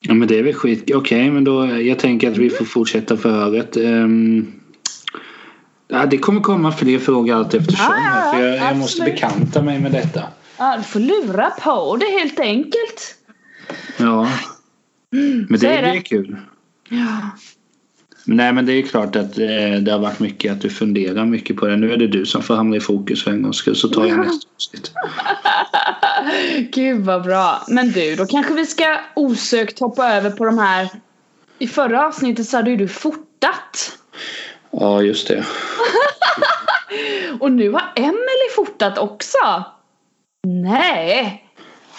Ja 0.00 0.14
men 0.14 0.28
det 0.28 0.38
är 0.38 0.42
väl 0.42 0.54
skit. 0.54 0.94
Okej 0.94 1.30
men 1.30 1.44
då 1.44 1.66
jag 1.66 1.98
tänker 1.98 2.30
att 2.30 2.36
vi 2.36 2.50
får 2.50 2.64
fortsätta 2.64 3.16
förhöret. 3.16 3.76
Um, 3.76 4.52
ja, 5.88 6.06
det 6.06 6.18
kommer 6.18 6.40
komma 6.40 6.72
fler 6.72 6.98
frågor 6.98 7.34
allt 7.34 7.54
eftersom. 7.54 7.86
Ja, 7.88 8.24
ja, 8.24 8.32
för 8.32 8.46
jag, 8.46 8.56
jag 8.56 8.76
måste 8.76 9.02
bekanta 9.02 9.62
mig 9.62 9.80
med 9.80 9.92
detta. 9.92 10.22
Ja, 10.58 10.76
du 10.76 10.82
får 10.82 11.00
lura 11.00 11.50
på 11.50 11.96
det 11.96 12.18
helt 12.20 12.40
enkelt. 12.40 13.16
Ja. 13.96 14.28
Men 15.48 15.58
så 15.58 15.66
det, 15.66 15.72
är 15.72 15.82
det. 15.82 15.90
det 15.90 15.96
är 15.96 16.02
kul. 16.02 16.36
Ja. 16.88 17.30
Men 18.24 18.36
Nej 18.36 18.52
men 18.52 18.66
det 18.66 18.72
är 18.72 18.82
klart 18.82 19.16
att 19.16 19.38
eh, 19.38 19.80
det 19.80 19.92
har 19.92 19.98
varit 19.98 20.20
mycket 20.20 20.52
att 20.52 20.60
du 20.60 20.70
funderar 20.70 21.24
mycket 21.24 21.56
på 21.56 21.66
det. 21.66 21.76
Nu 21.76 21.92
är 21.92 21.96
det 21.96 22.06
du 22.06 22.26
som 22.26 22.42
får 22.42 22.56
hamna 22.56 22.76
i 22.76 22.80
fokus 22.80 23.24
för 23.24 23.30
en 23.30 23.42
gångs 23.42 23.56
skull. 23.56 23.76
Så 23.76 23.88
tar 23.88 24.06
jag 24.06 24.18
nästa 24.18 24.48
avsnitt. 24.56 24.92
Gud 26.72 27.00
vad 27.04 27.22
bra. 27.22 27.64
Men 27.68 27.90
du, 27.92 28.16
då 28.16 28.26
kanske 28.26 28.54
vi 28.54 28.66
ska 28.66 28.98
osökt 29.16 29.80
hoppa 29.80 30.12
över 30.12 30.30
på 30.30 30.44
de 30.44 30.58
här. 30.58 30.88
I 31.58 31.66
förra 31.66 32.06
avsnittet 32.06 32.46
så 32.48 32.56
hade 32.56 32.70
ju 32.70 32.76
du 32.76 32.88
fotat. 32.88 33.98
Ja 34.70 35.02
just 35.02 35.28
det. 35.28 35.44
Och 37.40 37.52
nu 37.52 37.70
har 37.70 37.82
Emily 37.96 38.48
fotat 38.56 38.98
också. 38.98 39.38
Nej. 40.46 41.42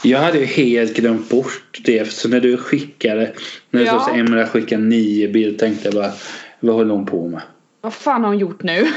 Jag 0.04 0.20
hade 0.20 0.40
ju 0.40 0.46
helt 0.46 0.96
glömt 0.96 1.30
bort 1.30 1.78
det. 1.84 2.12
Så 2.12 2.30
när 2.30 2.40
du 2.40 2.58
skickade. 2.58 3.34
När 3.70 3.80
det 3.80 3.86
Ja. 3.86 4.00
så 4.00 4.16
Emila 4.16 4.48
skickade 4.48 4.84
nio 4.84 5.28
bilder 5.28 5.60
tänkte 5.60 5.88
jag 5.88 5.94
bara. 5.94 6.12
Vad 6.60 6.76
håller 6.76 6.94
hon 6.94 7.06
på 7.06 7.28
med? 7.28 7.42
Vad 7.82 7.94
fan 7.94 8.22
har 8.22 8.30
hon 8.30 8.40
gjort 8.40 8.64
nu? 8.64 8.88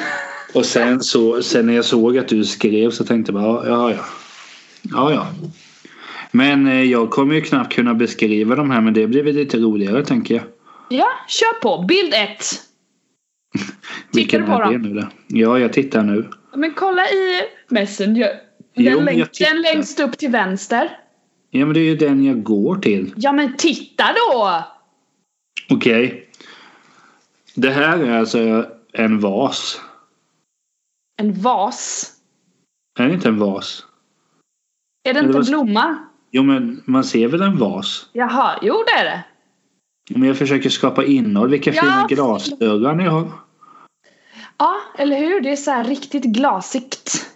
Och 0.55 0.67
sen, 0.67 1.01
så, 1.01 1.43
sen 1.43 1.67
när 1.67 1.75
jag 1.75 1.85
såg 1.85 2.19
att 2.19 2.29
du 2.29 2.45
skrev 2.45 2.91
så 2.91 3.05
tänkte 3.05 3.33
jag 3.33 3.43
bara 3.43 3.69
ja 3.69 3.91
ja. 3.91 4.05
Ja 4.83 5.13
ja. 5.13 5.27
Men 6.33 6.67
eh, 6.67 6.83
jag 6.83 7.11
kommer 7.11 7.35
ju 7.35 7.41
knappt 7.41 7.73
kunna 7.73 7.95
beskriva 7.95 8.55
de 8.55 8.71
här 8.71 8.81
men 8.81 8.95
det 8.95 9.07
blir 9.07 9.23
väl 9.23 9.35
lite 9.35 9.59
roligare 9.59 10.05
tänker 10.05 10.35
jag. 10.35 10.45
Ja, 10.89 11.09
kör 11.29 11.61
på. 11.61 11.85
Bild 11.89 12.15
ett. 12.15 12.45
Vilken 14.13 14.41
du 14.41 14.47
på 14.47 14.61
dem? 14.61 14.83
nu 14.83 14.95
då? 14.95 15.09
Ja 15.27 15.59
jag 15.59 15.73
tittar 15.73 16.03
nu. 16.03 16.31
Men 16.55 16.75
kolla 16.75 17.03
i 17.03 17.41
Messenger. 17.69 18.29
Den, 18.75 18.85
Jo, 18.85 19.25
tittar. 19.27 19.55
den 19.55 19.63
längst 19.63 20.01
upp 20.01 20.19
till 20.19 20.31
vänster. 20.31 20.99
Ja 21.51 21.67
men 21.67 21.75
det 21.75 21.81
är 21.81 21.85
ju 21.85 21.97
den 21.97 22.25
jag 22.25 22.43
går 22.43 22.77
till. 22.77 23.13
Ja 23.17 23.33
men 23.33 23.57
titta 23.57 24.05
då! 24.13 24.65
Okej. 25.71 26.29
Det 27.55 27.71
här 27.71 27.99
är 27.99 28.19
alltså 28.19 28.67
en 28.93 29.21
vas. 29.21 29.81
En 31.21 31.41
vas. 31.41 32.13
Är 32.99 33.07
det 33.09 33.15
inte 33.15 33.29
en 33.29 33.39
vas? 33.39 33.87
Är 35.03 35.15
det 35.15 35.21
inte 35.21 35.39
en 35.39 35.45
blomma? 35.45 35.99
Jo 36.31 36.43
men 36.43 36.83
man 36.87 37.05
ser 37.05 37.29
väl 37.29 37.43
en 37.43 37.59
vas? 37.59 38.07
Jaha, 38.13 38.59
jo 38.63 38.85
det 38.87 39.01
är 39.01 39.05
det. 39.05 39.25
Men 40.11 40.29
jag 40.29 40.39
försöker 40.39 40.71
skapa 40.71 41.05
innehåll. 41.05 41.51
Vilka 41.51 41.71
Ja, 41.71 41.83
fina 41.83 42.07
glasdörrar 42.09 42.95
ni 42.95 43.05
har. 43.05 43.29
Ja, 44.59 44.77
eller 44.99 45.19
hur? 45.19 45.41
Det 45.41 45.53
är 45.53 45.57
så 45.57 45.71
här 45.71 45.85
riktigt 45.85 46.25
glasigt. 46.25 47.27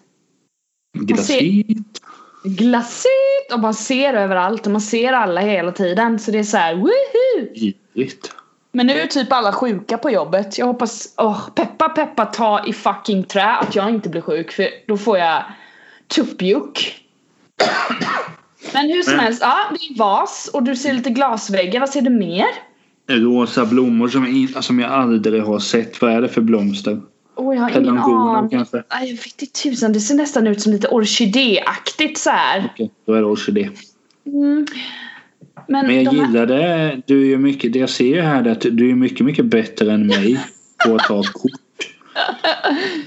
Glasit. 0.99 2.01
Glasigt! 2.45 3.53
Och 3.53 3.61
man 3.61 3.75
ser 3.75 4.15
överallt 4.15 4.67
och 4.67 4.73
man 4.73 4.81
ser 4.81 5.13
alla 5.13 5.41
hela 5.41 5.73
tiden. 5.73 6.19
Så 6.19 6.31
det 6.31 6.39
är 6.39 6.43
så 6.43 6.57
här, 6.57 6.75
woohoo! 6.75 7.55
Ivrigt. 7.55 8.35
Men 8.73 8.87
nu 8.87 8.93
är 8.93 9.07
typ 9.07 9.33
alla 9.33 9.53
sjuka 9.53 9.99
på 9.99 10.11
jobbet. 10.11 10.59
Jag 10.59 10.67
hoppas, 10.67 11.15
åh, 11.17 11.49
peppa 11.55 11.89
peppa 11.89 12.27
ta 12.27 12.67
i 12.67 12.73
fucking 12.73 13.25
trä 13.25 13.57
att 13.57 13.75
jag 13.75 13.91
inte 13.91 14.09
blir 14.09 14.21
sjuk 14.21 14.53
för 14.53 14.67
då 14.87 14.97
får 14.97 15.19
jag 15.19 15.45
tuppjuck. 16.09 17.04
Men 18.73 18.89
hur 18.91 19.03
som 19.03 19.19
helst, 19.19 19.43
ja 19.43 19.57
det 19.71 19.95
är 19.95 19.99
vas 19.99 20.51
och 20.53 20.63
du 20.63 20.77
ser 20.77 20.93
lite 20.93 21.11
glasväggar. 21.11 21.81
Vad 21.81 21.89
ser 21.89 22.03
du 22.03 22.11
mer? 22.11 22.47
Rosa 23.09 23.67
blommor 23.67 24.09
som, 24.09 24.25
jag 24.25 24.33
in, 24.33 24.63
som 24.63 24.79
jag 24.79 24.93
aldrig 24.93 25.43
har 25.43 25.59
sett. 25.59 26.01
Vad 26.03 26.13
är 26.13 26.21
det 26.21 26.29
för 26.29 26.41
blomster? 26.41 27.01
Åh 27.37 27.55
jag 27.55 27.63
har 27.63 27.71
ingen 27.71 27.99
aning. 27.99 28.51
kanske? 28.51 28.83
Jag 28.91 29.01
vet 29.01 29.43
inte 29.43 29.47
tusan, 29.63 29.93
det 29.93 30.01
ser 30.01 30.15
nästan 30.15 30.47
ut 30.47 30.61
som 30.61 30.73
lite 30.73 30.89
orkidéaktigt 30.89 32.19
så 32.19 32.31
här. 32.31 32.69
Okej, 32.75 32.91
då 33.07 33.13
är 33.13 33.21
det 33.21 33.27
orkidé. 33.27 33.71
Mm. 34.27 34.67
Men, 35.69 35.87
Men 35.87 36.05
jag 36.05 36.15
de 36.15 36.17
gillar 36.17 36.47
det. 36.47 37.03
Du 37.07 37.33
är 37.33 37.39
mycket, 37.39 37.73
det 37.73 37.79
jag 37.79 37.91
ser 37.91 38.15
ju 38.15 38.21
här 38.21 38.45
är 38.45 38.51
att 38.51 38.67
du 38.71 38.91
är 38.91 38.95
mycket, 38.95 39.27
mycket 39.27 39.45
bättre 39.45 39.93
än 39.93 40.07
mig 40.07 40.45
på 40.87 40.95
att 40.95 41.03
ta 41.03 41.23
kort. 41.23 41.53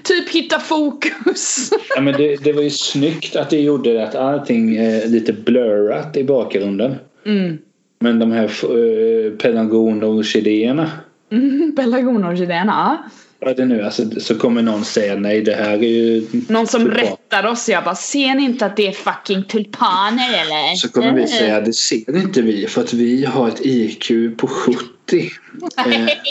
Typ 0.04 0.30
hitta 0.30 0.60
fokus. 0.60 1.72
Ja, 1.96 2.02
men 2.02 2.13
det, 2.13 2.36
det 2.43 2.54
var 2.54 2.62
ju 2.62 2.70
snyggt 2.70 3.36
att 3.36 3.50
det 3.50 3.60
gjorde 3.60 4.08
att 4.08 4.15
allting 4.15 4.76
är 4.76 5.08
lite 5.08 5.34
blurrat 5.34 6.17
i 6.17 6.24
bakgrunden. 6.24 6.96
Mm. 7.26 7.58
Men 8.00 8.20
de 8.20 8.32
här 8.32 8.65
uh, 8.65 9.32
pelargoner 9.38 10.08
och 10.08 10.15
orkidéerna. 10.15 10.91
Mm, 11.32 11.76
Pelargonorkidéerna, 11.76 12.98
ja. 13.39 13.54
det 13.54 13.65
nu 13.65 13.82
alltså, 13.82 14.20
så 14.20 14.36
kommer 14.36 14.62
någon 14.62 14.86
säga 14.86 15.15
nej 15.15 15.41
det 15.41 15.54
här 15.54 15.74
är 15.74 15.84
ju 15.84 16.28
Någon 16.50 16.67
som 16.67 16.82
tulpan. 16.82 17.00
rättar 17.02 17.48
oss. 17.48 17.70
Jag 17.70 17.84
bara, 17.84 17.96
ser 17.96 18.36
ni 18.36 18.43
inte 18.43 18.65
att 18.65 18.78
det 18.78 18.88
är 18.88 18.91
fucking 18.91 19.43
tulpaner 19.43 20.30
eller? 20.30 20.76
Så 20.76 20.89
kommer 20.89 21.13
vi 21.13 21.28
säga 21.28 21.62
det 21.62 21.74
ser 21.74 22.17
inte 22.17 22.41
vi 22.41 22.67
för 22.67 22.82
att 22.82 22.93
vi 22.93 23.26
har 23.26 23.48
ett 23.48 23.65
IQ 23.65 24.12
på 24.38 24.48
70. 24.48 24.80
Eh, 25.13 25.88
Nej! 25.88 26.22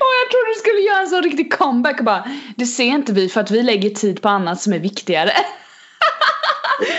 Och 0.00 0.08
jag 0.20 0.30
trodde 0.30 0.48
du 0.54 0.58
skulle 0.60 0.80
göra 0.80 1.00
en 1.00 1.08
sån 1.08 1.22
riktig 1.22 1.52
comeback 1.52 1.98
och 1.98 2.04
bara 2.04 2.24
Det 2.56 2.66
ser 2.66 2.84
inte 2.84 3.12
vi 3.12 3.28
för 3.28 3.40
att 3.40 3.50
vi 3.50 3.62
lägger 3.62 3.90
tid 3.90 4.22
på 4.22 4.28
annat 4.28 4.60
som 4.60 4.72
är 4.72 4.78
viktigare. 4.78 5.30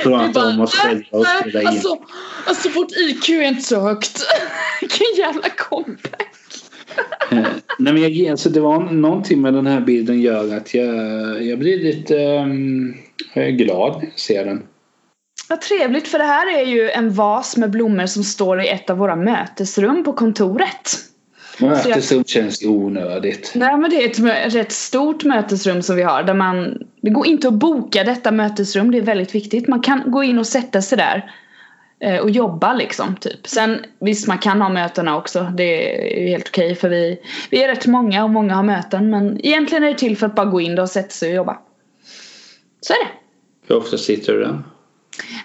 prata 0.03 0.45
om 0.47 0.59
oss 0.61 0.75
själva 0.75 1.05
och 1.11 1.23
"Nej, 1.23 1.39
spela 1.41 1.61
in. 1.61 1.67
alltså, 1.67 1.97
alltså 2.45 2.69
vårt 2.69 2.91
IQ 2.91 3.29
är 3.29 3.41
inte 3.47 3.61
så 3.61 3.79
högt. 3.79 4.21
Vilken 4.81 5.07
jävla 5.17 5.49
comeback. 5.49 6.35
Eh, 7.31 7.37
Nej 7.79 7.93
men 7.93 8.01
jag, 8.01 8.31
alltså 8.31 8.49
det 8.49 8.59
var 8.59 8.79
någonting 8.79 9.41
med 9.41 9.53
den 9.53 9.67
här 9.67 9.81
bilden 9.81 10.21
gör 10.21 10.57
att 10.57 10.73
jag, 10.73 11.43
jag 11.43 11.59
blir 11.59 11.83
lite 11.83 12.13
jag 13.33 13.45
är 13.47 13.51
glad 13.51 13.95
när 13.97 14.09
jag 14.09 14.19
ser 14.19 14.45
den. 14.45 14.63
Vad 15.49 15.61
trevligt 15.61 16.07
för 16.07 16.17
det 16.17 16.23
här 16.23 16.57
är 16.59 16.65
ju 16.65 16.89
en 16.89 17.13
vas 17.13 17.57
med 17.57 17.69
blommor 17.69 18.05
som 18.05 18.23
står 18.23 18.61
i 18.61 18.67
ett 18.67 18.89
av 18.89 18.97
våra 18.97 19.15
mötesrum 19.15 20.03
på 20.03 20.13
kontoret. 20.13 20.95
Mötesrum 21.59 22.23
känns 22.23 22.65
onödigt. 22.65 23.51
Nej 23.55 23.77
men 23.77 23.89
det 23.89 24.03
är 24.03 24.09
ett 24.09 24.19
mö- 24.19 24.49
rätt 24.49 24.71
stort 24.71 25.23
mötesrum 25.23 25.81
som 25.81 25.95
vi 25.95 26.03
har 26.03 26.23
där 26.23 26.33
man 26.33 26.77
Det 27.01 27.09
går 27.09 27.27
inte 27.27 27.47
att 27.47 27.53
boka 27.53 28.03
detta 28.03 28.31
mötesrum, 28.31 28.91
det 28.91 28.97
är 28.97 29.01
väldigt 29.01 29.35
viktigt. 29.35 29.67
Man 29.67 29.81
kan 29.81 30.11
gå 30.11 30.23
in 30.23 30.39
och 30.39 30.47
sätta 30.47 30.81
sig 30.81 30.97
där 30.97 31.31
eh, 31.99 32.17
och 32.19 32.29
jobba 32.29 32.73
liksom 32.73 33.15
typ. 33.15 33.47
Sen 33.47 33.85
visst 33.99 34.27
man 34.27 34.37
kan 34.37 34.61
ha 34.61 34.69
mötena 34.69 35.17
också, 35.17 35.51
det 35.57 35.63
är 36.15 36.19
ju 36.21 36.27
helt 36.27 36.47
okej 36.47 36.75
för 36.75 36.89
vi 36.89 37.19
Vi 37.49 37.63
är 37.63 37.67
rätt 37.67 37.85
många 37.85 38.23
och 38.23 38.29
många 38.29 38.55
har 38.55 38.63
möten 38.63 39.09
men 39.09 39.45
egentligen 39.45 39.83
är 39.83 39.87
det 39.87 39.97
till 39.97 40.17
för 40.17 40.25
att 40.25 40.35
bara 40.35 40.45
gå 40.45 40.61
in 40.61 40.79
och 40.79 40.89
sätta 40.89 41.09
sig 41.09 41.29
och 41.29 41.35
jobba. 41.35 41.57
Så 42.81 42.93
är 42.93 42.97
det. 43.05 43.11
Hur 43.67 43.79
ofta 43.79 43.97
sitter 43.97 44.33
du 44.33 44.39
där? 44.39 44.63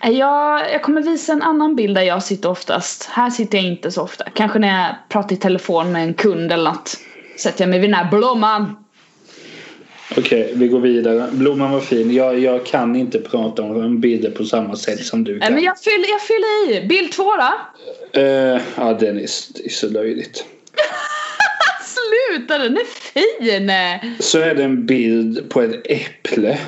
Eh, 0.03 0.11
Jag, 0.11 0.73
jag 0.73 0.83
kommer 0.83 1.03
visa 1.03 1.33
en 1.33 1.43
annan 1.43 1.77
bild 1.77 1.95
där 1.97 2.03
jag 2.03 2.23
sitter 2.23 2.51
oftast. 2.51 3.05
Här 3.13 3.31
sitter 3.31 3.59
jag 3.59 3.67
inte 3.67 3.91
så 3.91 4.03
ofta. 4.03 4.25
Kanske 4.35 4.59
när 4.59 4.83
jag 4.83 4.95
pratar 5.09 5.33
i 5.37 5.39
telefon 5.39 5.93
med 5.93 6.03
en 6.03 6.15
kund 6.15 6.53
eller 6.53 6.71
något. 6.71 6.97
Sätter 7.39 7.63
jag 7.65 7.71
mig 7.71 7.79
vid 7.79 7.91
den 7.91 7.95
här 7.95 8.11
blomman. 8.11 8.77
Okej, 10.17 10.53
vi 10.55 10.69
går 10.69 10.81
vidare. 10.81 11.29
Blomman 11.33 11.71
var 11.73 11.81
fin. 11.81 12.15
Jag, 12.15 12.39
jag 12.39 12.67
kan 12.67 12.97
inte 12.97 13.19
prata 13.21 13.63
om 13.63 14.01
bilder 14.01 14.31
på 14.31 14.45
samma 14.45 14.77
sätt 14.77 15.05
som 15.07 15.25
du 15.25 15.33
Nej 15.33 15.41
kan. 15.41 15.55
men 15.55 15.65
jag 15.65 15.79
fyller, 15.79 16.09
jag 16.09 16.21
fyller 16.21 16.71
i. 16.85 16.87
Bild 16.87 17.13
två 17.13 17.31
då. 17.37 17.53
Eh, 18.21 18.61
ja, 18.77 18.93
den 19.01 19.17
är, 19.19 19.23
är 19.65 19.69
så 19.71 19.89
löjligt. 19.89 20.45
Sluta 21.85 22.59
den 22.59 22.77
är 22.77 22.85
fin! 22.85 24.01
Så 24.21 24.39
är 24.39 24.55
det 24.55 24.65
en 24.65 24.87
bild 24.87 25.51
på 25.51 25.63
ett 25.63 25.83
äpple. 25.91 26.59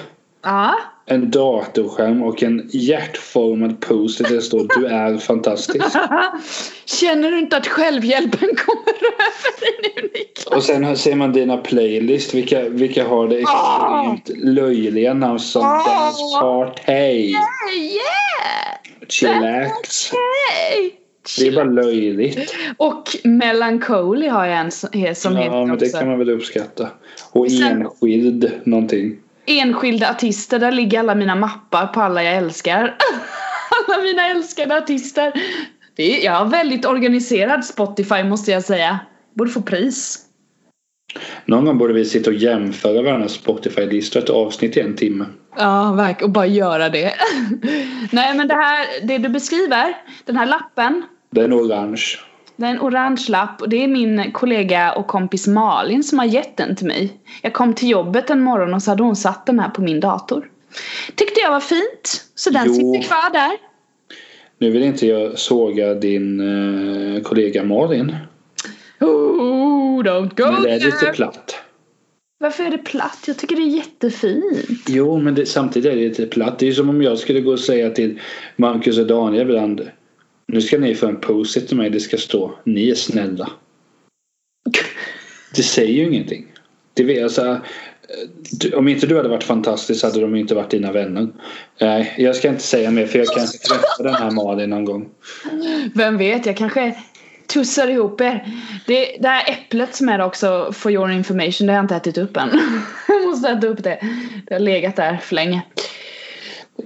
Ja. 0.44 0.78
En 1.08 1.30
datorskärm 1.30 2.22
och 2.22 2.42
en 2.42 2.68
hjärtformad 2.72 3.80
post 3.80 4.18
där 4.18 4.34
det 4.34 4.42
står 4.42 4.66
du 4.80 4.86
är 4.86 5.18
fantastisk. 5.18 5.84
Känner 6.84 7.30
du 7.30 7.38
inte 7.38 7.56
att 7.56 7.66
självhjälpen 7.66 8.48
kommer 8.56 8.92
över 8.92 9.80
dig 9.82 9.92
nu 9.96 10.02
Niklas? 10.02 10.46
Och 10.46 10.62
sen 10.62 10.96
ser 10.96 11.14
man 11.14 11.32
dina 11.32 11.56
playlist. 11.56 12.34
Vilka, 12.34 12.68
vilka 12.68 13.08
har 13.08 13.28
det 13.28 13.38
extremt 13.38 14.44
löjliga 14.44 15.14
namn 15.14 15.38
som 15.38 15.62
Ah. 15.62 15.84
Dance 15.88 16.40
Party, 16.40 16.92
Yeah! 16.92 17.38
Chillax. 19.08 20.10
Hey! 20.12 20.90
Det 21.38 21.46
är 21.48 21.52
bara 21.52 21.64
löjligt. 21.64 22.54
Och 22.76 23.16
Melancholy 23.24 24.28
har 24.28 24.46
jag 24.46 24.58
en 24.60 24.70
som 24.70 24.88
som 25.14 25.36
heter 25.36 25.54
Ja, 25.56 25.66
men 25.66 25.78
det 25.78 25.86
också. 25.86 25.98
kan 25.98 26.08
man 26.08 26.18
väl 26.18 26.30
uppskatta. 26.30 26.88
Och 27.32 27.50
Sen- 27.50 27.82
enskild 27.82 28.50
någonting. 28.64 29.16
Enskilda 29.46 30.10
artister, 30.10 30.58
där 30.58 30.72
ligger 30.72 30.98
alla 30.98 31.14
mina 31.14 31.34
mappar 31.34 31.86
på 31.86 32.00
alla 32.00 32.22
jag 32.22 32.36
älskar. 32.36 32.96
alla 33.88 34.02
mina 34.02 34.26
älskade 34.26 34.78
artister. 34.78 35.32
Det 35.96 36.02
är, 36.02 36.24
jag 36.24 36.32
har 36.32 36.46
väldigt 36.46 36.86
organiserad 36.86 37.64
Spotify 37.64 38.24
måste 38.24 38.50
jag 38.50 38.64
säga. 38.64 38.98
Borde 39.34 39.50
få 39.50 39.62
pris. 39.62 40.22
Någon 41.44 41.64
gång 41.64 41.78
borde 41.78 41.94
vi 41.94 42.04
sitta 42.04 42.30
och 42.30 42.36
jämföra 42.36 43.02
varandras 43.02 43.32
Spotify-listor 43.32 44.20
ett 44.20 44.30
avsnitt 44.30 44.76
i 44.76 44.80
en 44.80 44.96
timme. 44.96 45.26
Ja, 45.56 45.92
verkligen. 45.92 46.24
Och 46.24 46.30
bara 46.30 46.46
göra 46.46 46.88
det. 46.88 47.12
Nej 48.12 48.34
men 48.34 48.48
det 48.48 48.54
här, 48.54 49.06
det 49.06 49.18
du 49.18 49.28
beskriver, 49.28 49.96
den 50.24 50.36
här 50.36 50.46
lappen. 50.46 51.02
Den 51.30 51.52
är 51.52 51.56
orange. 51.56 52.02
Det 52.56 52.66
är 52.66 52.70
en 52.70 52.80
orange 52.80 53.24
lapp 53.28 53.60
och 53.62 53.68
det 53.68 53.84
är 53.84 53.88
min 53.88 54.32
kollega 54.32 54.92
och 54.92 55.06
kompis 55.06 55.46
Malin 55.46 56.04
som 56.04 56.18
har 56.18 56.26
gett 56.26 56.56
den 56.56 56.76
till 56.76 56.86
mig. 56.86 57.12
Jag 57.42 57.52
kom 57.52 57.74
till 57.74 57.88
jobbet 57.88 58.30
en 58.30 58.40
morgon 58.40 58.74
och 58.74 58.82
så 58.82 58.90
hade 58.90 59.02
hon 59.02 59.16
satt 59.16 59.46
den 59.46 59.58
här 59.58 59.68
på 59.68 59.82
min 59.82 60.00
dator. 60.00 60.50
Tyckte 61.14 61.40
jag 61.40 61.50
var 61.50 61.60
fint, 61.60 62.24
så 62.34 62.50
den 62.50 62.66
Jo. 62.66 62.74
sitter 62.74 63.08
kvar 63.08 63.32
där. 63.32 63.52
Nu 64.58 64.70
vill 64.70 64.82
inte 64.82 65.06
jag 65.06 65.38
såga 65.38 65.94
din 65.94 66.40
eh, 67.16 67.22
kollega 67.22 67.64
Malin. 67.64 68.16
Oh, 69.00 70.02
don't 70.02 70.34
go 70.36 70.52
Men 70.52 70.62
det 70.62 70.70
är 70.70 70.80
lite 70.80 71.06
platt. 71.06 71.56
Varför 72.38 72.64
är 72.64 72.70
det 72.70 72.78
platt? 72.78 73.24
Jag 73.26 73.38
tycker 73.38 73.56
det 73.56 73.62
är 73.62 73.76
jättefint. 73.76 74.84
Jo, 74.88 75.18
men 75.18 75.34
det, 75.34 75.46
samtidigt 75.46 75.92
är 75.92 75.96
det 75.96 76.08
lite 76.08 76.26
platt. 76.26 76.58
Det 76.58 76.68
är 76.68 76.72
som 76.72 76.88
om 76.88 77.02
jag 77.02 77.18
skulle 77.18 77.40
gå 77.40 77.52
och 77.52 77.60
säga 77.60 77.90
till 77.90 78.20
Marcus 78.56 78.98
och 78.98 79.06
Daniel 79.06 79.50
ibland. 79.50 79.90
Nu 80.52 80.60
ska 80.60 80.78
ni 80.78 80.94
få 80.94 81.06
en 81.06 81.20
post 81.20 81.68
till 81.68 81.76
mig. 81.76 81.90
Det 81.90 82.00
ska 82.00 82.16
stå 82.16 82.58
ni 82.64 82.90
är 82.90 82.94
snälla. 82.94 83.50
Det 85.56 85.62
säger 85.62 85.92
ju 85.92 86.04
ingenting. 86.04 86.46
Det 86.94 87.02
vill, 87.02 87.24
alltså, 87.24 87.60
om 88.74 88.88
inte 88.88 89.06
du 89.06 89.16
hade 89.16 89.28
varit 89.28 89.44
fantastisk 89.44 90.04
hade 90.04 90.20
de 90.20 90.36
inte 90.36 90.54
varit 90.54 90.70
dina 90.70 90.92
vänner. 90.92 91.28
Nej, 91.80 92.14
jag 92.18 92.36
ska 92.36 92.48
inte 92.48 92.62
säga 92.62 92.90
mer 92.90 93.06
för 93.06 93.18
jag 93.18 93.28
kanske 93.28 93.58
träffar 93.58 94.04
den 94.04 94.14
här 94.14 94.30
Malin 94.30 94.70
någon 94.70 94.84
gång. 94.84 95.08
Vem 95.94 96.18
vet, 96.18 96.46
jag 96.46 96.56
kanske 96.56 96.94
tussar 97.46 97.88
ihop 97.88 98.20
er. 98.20 98.46
Det, 98.86 99.16
det 99.20 99.28
här 99.28 99.50
äpplet 99.52 99.94
som 99.94 100.08
är 100.08 100.20
också 100.20 100.72
for 100.72 100.92
your 100.92 101.10
information, 101.10 101.66
det 101.66 101.72
har 101.72 101.78
jag 101.78 101.84
inte 101.84 101.96
ätit 101.96 102.18
upp 102.18 102.36
än. 102.36 102.48
jag 103.08 103.24
måste 103.24 103.48
äta 103.48 103.66
upp 103.66 103.82
det. 103.82 103.98
Det 104.46 104.54
har 104.54 104.60
legat 104.60 104.96
där 104.96 105.16
för 105.16 105.34
länge. 105.34 105.62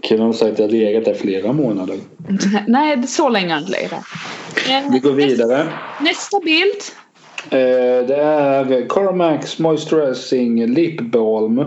Killen 0.03 0.27
har 0.27 0.33
sagt 0.33 0.53
att 0.53 0.59
jag 0.59 0.71
legat 0.73 1.05
där 1.05 1.15
flera 1.15 1.53
månader. 1.53 1.99
Nej, 2.67 3.07
så 3.07 3.29
länge 3.29 3.53
har 3.53 3.61
inte 3.61 3.73
legat 3.73 4.05
Vi 4.93 4.99
går 4.99 5.13
vidare. 5.13 5.67
Nästa 6.01 6.41
bild. 6.41 6.81
Eh, 7.51 8.07
det 8.07 8.17
är 8.17 8.89
Carmax 8.89 9.59
Moisturizing 9.59 10.67
Lip 10.67 11.01
Balm. 11.01 11.59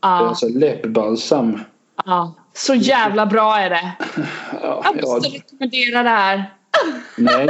Ja, 0.00 0.08
alltså 0.08 0.48
läppbalsam. 0.48 1.60
ja. 2.04 2.34
Så 2.52 2.74
jävla 2.74 3.26
bra 3.26 3.58
är 3.58 3.70
det. 3.70 3.92
Ja, 4.62 4.82
Jag 4.84 4.96
ja, 5.02 5.14
måste 5.14 5.28
rekommendera 5.30 6.02
det 6.02 6.08
här. 6.08 6.44
nej. 7.16 7.48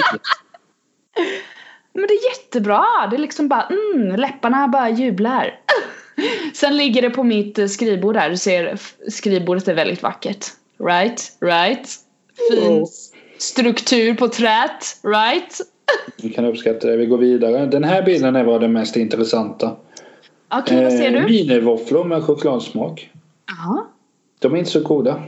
Men 1.92 2.02
det 2.08 2.14
är 2.14 2.30
jättebra. 2.30 2.84
Det 3.10 3.16
är 3.16 3.20
liksom 3.20 3.48
bara, 3.48 3.68
mm, 3.94 4.16
läpparna 4.20 4.68
bara 4.68 4.90
jublar. 4.90 5.60
Sen 6.54 6.76
ligger 6.76 7.02
det 7.02 7.10
på 7.10 7.22
mitt 7.22 7.58
eh, 7.58 7.66
skrivbord 7.66 8.16
här. 8.16 8.30
Du 8.30 8.36
ser, 8.36 8.78
skrivbordet 9.08 9.68
är 9.68 9.74
väldigt 9.74 10.02
vackert. 10.02 10.46
Right? 10.78 11.32
Right? 11.40 11.88
Fin 12.50 12.86
struktur 13.38 14.14
på 14.14 14.28
trät. 14.28 15.00
Right? 15.02 15.60
Vi 16.22 16.30
kan 16.30 16.44
uppskatta 16.44 16.86
det. 16.86 16.96
Vi 16.96 17.06
går 17.06 17.18
vidare. 17.18 17.66
Den 17.66 17.84
här 17.84 18.02
bilden 18.02 18.36
är 18.36 18.44
var 18.44 18.60
den 18.60 18.72
mest 18.72 18.96
intressanta. 18.96 19.76
Okej, 20.48 20.82
vad 20.84 20.92
ser 20.92 21.14
Eh, 21.14 21.20
du? 21.22 21.24
Minivåfflor 21.28 22.04
med 22.04 22.22
chokladsmak. 22.24 23.10
Ja. 23.46 23.86
De 24.38 24.54
är 24.54 24.58
inte 24.58 24.70
så 24.70 24.80
goda. 24.80 25.22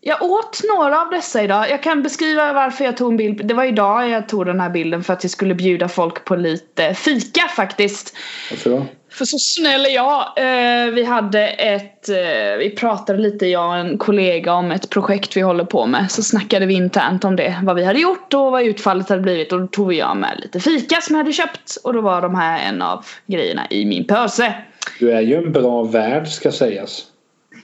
Jag 0.00 0.22
åt 0.22 0.60
några 0.76 1.02
av 1.02 1.10
dessa 1.10 1.42
idag. 1.42 1.70
Jag 1.70 1.82
kan 1.82 2.02
beskriva 2.02 2.52
varför 2.52 2.84
jag 2.84 2.96
tog 2.96 3.10
en 3.10 3.16
bild. 3.16 3.46
Det 3.46 3.54
var 3.54 3.64
idag 3.64 4.08
jag 4.08 4.28
tog 4.28 4.46
den 4.46 4.60
här 4.60 4.70
bilden 4.70 5.04
för 5.04 5.12
att 5.12 5.24
jag 5.24 5.30
skulle 5.30 5.54
bjuda 5.54 5.88
folk 5.88 6.24
på 6.24 6.36
lite 6.36 6.94
fika 6.94 7.40
faktiskt. 7.56 8.16
Varför 8.50 8.70
då? 8.70 8.84
För 9.12 9.24
så 9.24 9.38
snäll 9.38 9.86
är 9.86 9.90
jag. 9.90 10.20
Eh, 10.36 10.94
vi 10.94 11.04
hade 11.04 11.48
ett, 11.48 12.08
eh, 12.08 12.58
vi 12.58 12.70
pratade 12.76 13.18
lite 13.18 13.46
jag 13.46 13.68
och 13.68 13.76
en 13.76 13.98
kollega 13.98 14.54
om 14.54 14.70
ett 14.70 14.90
projekt 14.90 15.36
vi 15.36 15.40
håller 15.40 15.64
på 15.64 15.86
med. 15.86 16.10
Så 16.10 16.22
snackade 16.22 16.66
vi 16.66 16.74
internt 16.74 17.24
om 17.24 17.36
det, 17.36 17.56
vad 17.62 17.76
vi 17.76 17.84
hade 17.84 17.98
gjort 17.98 18.34
och 18.34 18.52
vad 18.52 18.62
utfallet 18.62 19.08
hade 19.08 19.22
blivit. 19.22 19.52
Och 19.52 19.60
då 19.60 19.66
tog 19.66 19.94
jag 19.94 20.16
med 20.16 20.40
lite 20.42 20.60
fika 20.60 21.00
som 21.00 21.14
jag 21.14 21.24
hade 21.24 21.32
köpt. 21.32 21.76
Och 21.84 21.92
då 21.92 22.00
var 22.00 22.22
de 22.22 22.34
här 22.34 22.68
en 22.68 22.82
av 22.82 23.06
grejerna 23.26 23.66
i 23.70 23.84
min 23.84 24.06
pöse. 24.06 24.54
Du 24.98 25.12
är 25.12 25.20
ju 25.20 25.34
en 25.34 25.52
bra 25.52 25.82
värd 25.82 26.28
ska 26.28 26.52
sägas. 26.52 27.04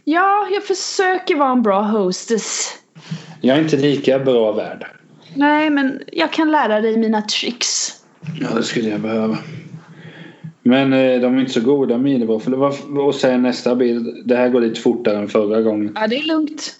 Ja, 0.04 0.48
jag 0.52 0.64
försöker 0.64 1.36
vara 1.36 1.50
en 1.50 1.62
bra 1.62 1.80
hostess. 1.80 2.74
Jag 3.40 3.56
är 3.56 3.62
inte 3.62 3.76
lika 3.76 4.18
bra 4.18 4.52
värd. 4.52 4.86
Nej, 5.34 5.70
men 5.70 6.02
jag 6.12 6.32
kan 6.32 6.50
lära 6.50 6.80
dig 6.80 6.96
mina 6.96 7.22
tricks. 7.22 7.92
Ja, 8.40 8.48
det 8.56 8.62
skulle 8.62 8.88
jag 8.88 9.00
behöva. 9.00 9.38
Men 10.62 10.92
eh, 10.92 11.20
de 11.20 11.36
är 11.36 11.40
inte 11.40 11.52
så 11.52 11.60
goda 11.60 11.98
minivåfflor. 11.98 12.56
Vad- 12.58 12.98
Och 13.06 13.14
sen 13.14 13.42
nästa 13.42 13.74
bild. 13.74 14.22
Det 14.28 14.36
här 14.36 14.48
går 14.48 14.60
lite 14.60 14.80
fortare 14.80 15.18
än 15.18 15.28
förra 15.28 15.62
gången. 15.62 15.92
Ja, 16.00 16.06
det 16.06 16.16
är 16.18 16.26
lugnt. 16.26 16.74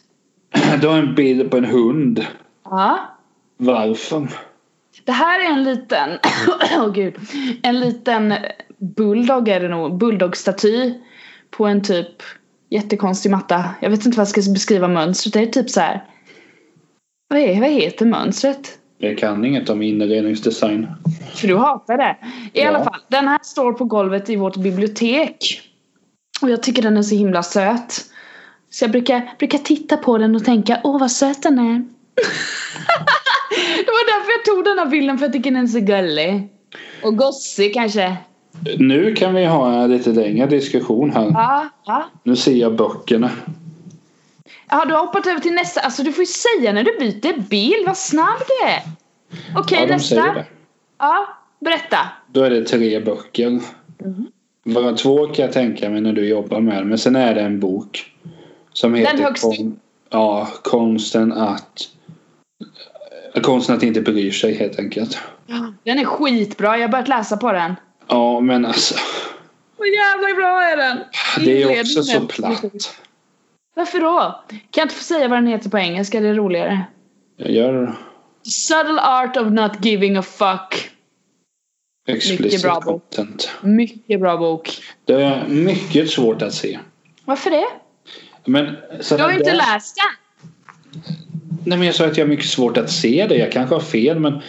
Du 0.81 0.87
har 0.89 0.99
en 0.99 1.15
bild 1.15 1.51
på 1.51 1.57
en 1.57 1.65
hund. 1.65 2.27
Ja. 2.65 2.99
Varför? 3.57 4.29
Det 5.05 5.13
här 5.13 5.41
är 5.41 5.53
en 5.53 5.65
liten, 5.65 6.11
åh 6.79 6.93
gud, 6.93 7.15
en 7.63 7.81
liten 7.81 8.35
bulldog 8.79 9.49
är 9.49 9.61
det 9.61 9.69
nog. 9.69 9.99
Bulldog-staty. 9.99 10.95
På 11.51 11.67
en 11.67 11.83
typ 11.83 12.23
jättekonstig 12.71 13.31
matta. 13.31 13.65
Jag 13.81 13.91
vet 13.91 14.07
inte 14.07 14.19
vad 14.19 14.27
jag 14.27 14.43
ska 14.43 14.53
beskriva 14.53 14.89
mönstret. 14.89 15.33
Det 15.35 15.41
är 15.41 15.47
typ 15.47 15.71
så 15.71 15.81
här. 15.81 16.05
Vad, 17.29 17.39
är, 17.41 17.61
vad 17.61 17.71
heter 17.71 18.07
mönstret? 18.07 18.78
Jag 18.99 19.19
kan 19.19 19.45
inget 19.45 19.71
om 19.71 19.83
inredningsdesign. 19.83 20.87
För 21.35 21.49
du 21.49 21.57
hatar 21.57 21.97
det. 21.99 22.17
I 22.53 22.61
Ja. 22.63 22.69
alla 22.69 22.85
fall, 22.85 23.01
den 23.09 23.29
här 23.29 23.39
står 23.43 23.73
på 23.73 23.85
golvet 23.85 24.31
i 24.31 24.37
vårt 24.37 24.57
bibliotek. 24.57 25.61
Och 26.43 26.51
jag 26.51 26.63
tycker 26.63 26.83
den 26.83 26.97
är 26.97 27.03
så 27.03 27.15
himla 27.15 27.43
söt. 27.43 28.05
Så 28.71 28.85
jag 28.85 28.91
brukar, 28.91 29.31
brukar 29.39 29.59
titta 29.59 29.97
på 29.97 30.19
den 30.19 30.37
och 30.37 30.45
tänka, 30.45 30.81
åh 30.85 31.01
vad 31.01 31.11
söt 31.11 31.43
den 31.43 31.59
är. 31.59 31.79
det 33.77 33.87
var 33.87 34.19
därför 34.19 34.31
jag 34.33 34.45
tog 34.45 34.65
den 34.65 34.79
här 34.79 34.87
bilden, 34.87 35.19
för 35.19 35.27
jag 35.27 35.33
tycker 35.33 35.51
den 35.51 35.63
är 35.63 35.67
så 35.67 35.81
gullig. 35.81 36.49
Och 37.03 37.17
gossig 37.17 37.75
kanske. 37.75 38.17
Nu 38.79 39.15
kan 39.15 39.35
vi 39.35 39.45
ha 39.45 39.73
en 39.83 39.91
lite 39.91 40.11
längre 40.11 40.47
diskussion 40.47 41.11
här. 41.11 41.25
Ja, 41.35 41.69
ja. 41.87 42.05
Nu 42.23 42.37
ser 42.37 42.55
jag 42.55 42.77
böckerna. 42.77 43.31
Ja, 44.71 44.85
du 44.85 44.95
har 44.95 45.01
hoppat 45.01 45.27
över 45.27 45.41
till 45.41 45.53
nästa. 45.55 45.81
Alltså 45.81 46.03
du 46.03 46.13
får 46.13 46.23
ju 46.23 46.27
säga 46.27 46.73
när 46.73 46.83
du 46.85 46.99
byter 46.99 47.41
bild, 47.41 47.87
vad 47.87 47.97
snabb 47.97 48.39
du 48.49 48.69
är. 48.69 48.81
Okej, 49.59 49.79
Ja, 49.81 49.87
de 49.87 49.93
nästa. 49.93 50.09
säger 50.15 50.35
det. 50.35 50.47
Ja, 50.99 51.29
berätta. 51.61 51.99
Då 52.33 52.43
är 52.43 52.51
det 52.51 52.65
tre 52.65 53.01
böcker. 53.01 53.61
Bara 54.65 54.93
två 54.97 55.27
kan 55.27 55.45
jag 55.45 55.53
tänka 55.53 55.91
mig 55.91 56.01
när 56.01 56.13
du 56.13 56.29
jobbar 56.29 56.61
med 56.61 56.77
det. 56.83 56.85
Men 56.85 56.99
sen 56.99 57.17
är 57.17 57.35
det 57.35 57.41
en 57.41 57.61
bok. 57.61 58.13
Som 58.73 58.95
heter 58.95 59.19
högst 59.23 59.43
kon- 59.43 59.81
ja, 60.11 60.49
Konsten 60.63 61.33
att 61.33 61.89
Konsten 63.43 63.77
att 63.77 63.83
inte 63.83 64.01
bry 64.01 64.33
sig 64.33 64.55
helt 64.55 64.79
enkelt. 64.79 65.19
Den 65.85 65.99
är 65.99 66.05
skitbra, 66.05 66.77
jag 66.77 66.85
har 66.85 66.89
börjat 66.93 67.09
läsa 67.09 67.37
på 67.37 67.53
den. 67.53 67.75
Ja 68.09 68.41
men 68.41 68.67
alltså. 68.67 68.95
Så 69.77 69.85
jävla 69.85 70.35
bra 70.37 70.63
är 70.63 70.77
den! 70.77 70.99
Det 71.45 71.63
är 71.63 71.81
också 71.81 72.03
så 72.03 72.21
platt. 72.21 72.65
Varför 73.79 74.01
då? 74.01 74.45
Kan 74.49 74.61
jag 74.77 74.85
inte 74.85 74.95
få 74.95 75.03
säga 75.05 75.29
vad 75.29 75.39
den 75.39 75.47
heter 75.47 75.71
på 75.71 75.79
engelska? 75.79 76.21
Det 76.21 76.29
är 76.29 76.35
roligare. 76.35 76.85
Jag 77.37 77.51
gör 77.51 77.87
The 78.45 78.51
subtle 78.51 79.01
art 79.01 79.37
of 79.37 79.49
not 79.51 79.85
giving 79.85 80.17
a 80.17 80.23
fuck. 80.23 80.91
explicit 82.09 82.63
bra 82.63 82.75
bok. 82.81 82.85
content. 82.85 83.51
Mycket 83.63 84.21
bra 84.21 84.37
bok. 84.37 84.71
Det 85.05 85.13
är 85.23 85.49
mycket 85.49 86.11
svårt 86.11 86.43
att 86.43 86.55
se. 86.55 86.79
Varför 87.25 87.51
det? 87.51 87.65
Men, 88.45 88.65
Du 89.09 89.23
har 89.23 89.31
ju 89.31 89.39
inte 89.39 89.51
där- 89.51 89.57
läst 89.57 89.97
den. 89.97 91.03
Nej 91.65 91.79
men 91.79 91.87
jag 91.87 91.95
sa 91.95 92.07
att 92.07 92.17
jag 92.17 92.25
har 92.25 92.29
mycket 92.31 92.47
svårt 92.47 92.77
att 92.77 92.91
se 92.91 93.27
det. 93.29 93.37
Jag 93.37 93.53
kanske 93.53 93.75
har 93.75 93.83
fel 93.83 94.19
men 94.21 94.41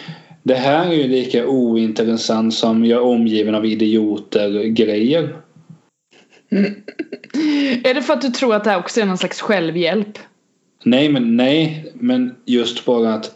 det 0.42 0.54
här 0.54 0.86
är 0.86 0.92
ju 0.94 1.08
lika 1.08 1.46
ointressant 1.46 2.54
som 2.54 2.84
jag 2.84 2.96
är 2.98 3.04
omgiven 3.06 3.54
av 3.54 3.66
idioter 3.66 4.62
grejer. 4.64 5.36
Är 7.84 7.94
det 7.94 8.02
för 8.02 8.12
att 8.12 8.20
du 8.20 8.28
tror 8.28 8.54
att 8.54 8.64
det 8.64 8.70
här 8.70 8.78
också 8.78 9.00
är 9.00 9.06
någon 9.06 9.18
slags 9.18 9.40
självhjälp? 9.40 10.18
Nej 10.84 11.08
men 11.08 11.36
nej 11.36 11.92
men 11.94 12.34
just 12.44 12.84
bara 12.84 13.14
att 13.14 13.34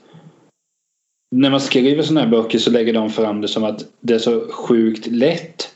när 1.30 1.50
man 1.50 1.60
skriver 1.60 2.02
sådana 2.02 2.20
här 2.20 2.30
böcker 2.30 2.58
så 2.58 2.70
lägger 2.70 2.92
de 2.92 3.10
fram 3.10 3.40
det 3.40 3.48
som 3.48 3.64
att 3.64 3.84
det 4.00 4.14
är 4.14 4.18
så 4.18 4.48
sjukt 4.50 5.06
lätt 5.06 5.74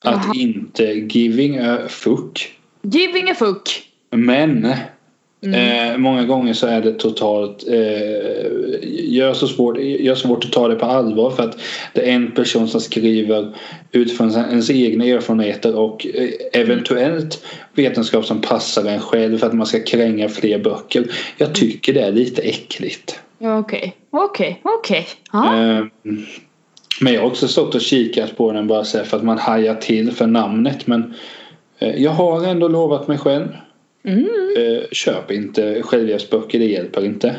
att 0.00 0.24
Jaha. 0.24 0.34
inte 0.34 0.84
giving 0.84 1.58
a 1.58 1.78
fuck. 1.88 2.58
Giving 2.82 3.30
a 3.30 3.34
fuck. 3.34 3.90
Men 4.10 4.74
Mm. 5.44 5.92
eh, 5.92 5.98
många 5.98 6.24
gånger 6.24 6.52
så 6.52 6.66
är 6.66 6.80
det 6.80 6.92
totalt 6.92 7.64
eh, 7.68 8.54
gör, 9.14 9.34
så 9.34 9.48
svårt, 9.48 9.78
gör 9.78 10.14
svårt 10.14 10.44
att 10.44 10.52
ta 10.52 10.68
det 10.68 10.74
på 10.74 10.86
allvar 10.86 11.30
för 11.30 11.42
att 11.42 11.58
det 11.92 12.10
är 12.10 12.14
en 12.14 12.30
person 12.30 12.68
som 12.68 12.80
skriver 12.80 13.54
utifrån 13.92 14.30
ens 14.30 14.70
egna 14.70 15.04
erfarenheter 15.04 15.76
och 15.76 16.06
eh, 16.06 16.30
eventuellt 16.52 17.44
vetenskap 17.74 18.24
som 18.24 18.40
passar 18.40 18.84
en 18.84 19.00
själv 19.00 19.38
för 19.38 19.46
att 19.46 19.54
man 19.54 19.66
ska 19.66 19.80
kränga 19.80 20.28
fler 20.28 20.58
böcker. 20.58 21.10
Jag 21.38 21.54
tycker 21.54 21.94
det 21.94 22.00
är 22.00 22.12
lite 22.12 22.42
äckligt. 22.42 23.20
Okej, 23.38 23.96
okej, 24.10 24.60
okej. 24.62 25.06
Eh, 25.32 25.84
men 27.00 27.14
jag 27.14 27.20
har 27.20 27.26
också 27.26 27.48
stått 27.48 27.74
och 27.74 27.80
kikat 27.80 28.36
på 28.36 28.52
den 28.52 28.66
bara 28.66 28.84
så 28.84 29.04
för 29.04 29.16
att 29.16 29.24
man 29.24 29.38
hajar 29.38 29.74
till 29.74 30.12
för 30.12 30.26
namnet 30.26 30.86
men 30.86 31.14
eh, 31.78 32.02
jag 32.02 32.10
har 32.10 32.46
ändå 32.46 32.68
lovat 32.68 33.08
mig 33.08 33.18
själv 33.18 33.48
Mm. 34.08 34.26
Eh, 34.56 34.82
köp 34.92 35.30
inte 35.30 35.82
självhjälpsböcker, 35.82 36.58
det 36.58 36.64
hjälper 36.66 37.04
inte. 37.04 37.36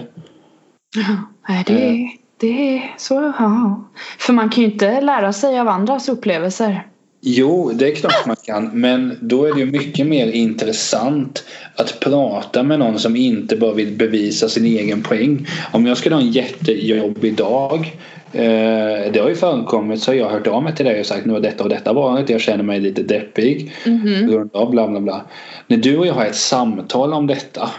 Nej, 1.50 1.64
det, 1.68 1.74
är- 1.74 2.10
det 2.40 2.78
är 2.78 2.94
så. 2.98 3.34
Ja. 3.40 3.90
För 4.20 4.34
man 4.34 4.50
kan 4.50 4.64
ju 4.64 4.72
inte 4.72 5.02
lära 5.02 5.34
sig 5.34 5.60
av 5.60 5.68
andras 5.68 6.10
upplevelser. 6.10 6.88
Jo, 7.22 7.72
det 7.74 7.92
är 7.92 7.96
klart 7.96 8.26
man 8.28 8.36
kan. 8.46 8.80
Men 8.82 9.18
då 9.22 9.46
är 9.46 9.54
det 9.54 9.60
ju 9.60 9.66
mycket 9.66 10.08
mer 10.08 10.28
intressant 10.32 11.44
att 11.76 12.00
prata 12.00 12.64
med 12.64 12.80
någon 12.80 13.00
som 13.00 13.16
inte 13.16 13.56
bara 13.58 13.74
vill 13.74 13.92
bevisa 13.98 14.50
sin 14.50 14.66
egen 14.66 15.02
poäng. 15.04 15.48
Om 15.72 15.86
jag 15.86 15.98
skulle 15.98 16.16
ha 16.16 16.22
en 16.22 16.32
jättejobbig 16.32 17.36
dag. 17.36 17.96
Eh, 18.36 19.12
det 19.12 19.20
har 19.20 19.30
ju 19.30 19.36
förekommit 19.36 20.02
så 20.02 20.12
har 20.12 20.16
jag 20.16 20.30
hört 20.30 20.48
av 20.48 20.64
mig 20.64 20.76
till 20.76 20.86
dig 20.86 21.00
och 21.00 21.06
sagt 21.06 21.26
nu 21.26 21.34
har 21.34 21.40
detta 21.40 21.64
och 21.64 21.70
detta 21.70 21.94
varit. 21.94 22.30
Jag 22.30 22.42
känner 22.42 22.64
mig 22.64 22.80
lite 22.80 23.04
deppig. 23.04 23.72
På 23.84 24.32
grund 24.32 24.56
av 24.56 24.72
bla 24.72 24.88
bla 24.88 25.00
bla. 25.00 25.22
När 25.68 25.78
du 25.78 25.98
och 25.98 26.08
jag 26.08 26.14
har 26.14 26.26
ett 26.26 26.36
samtal 26.36 27.14
om 27.14 27.28
detta. 27.28 27.70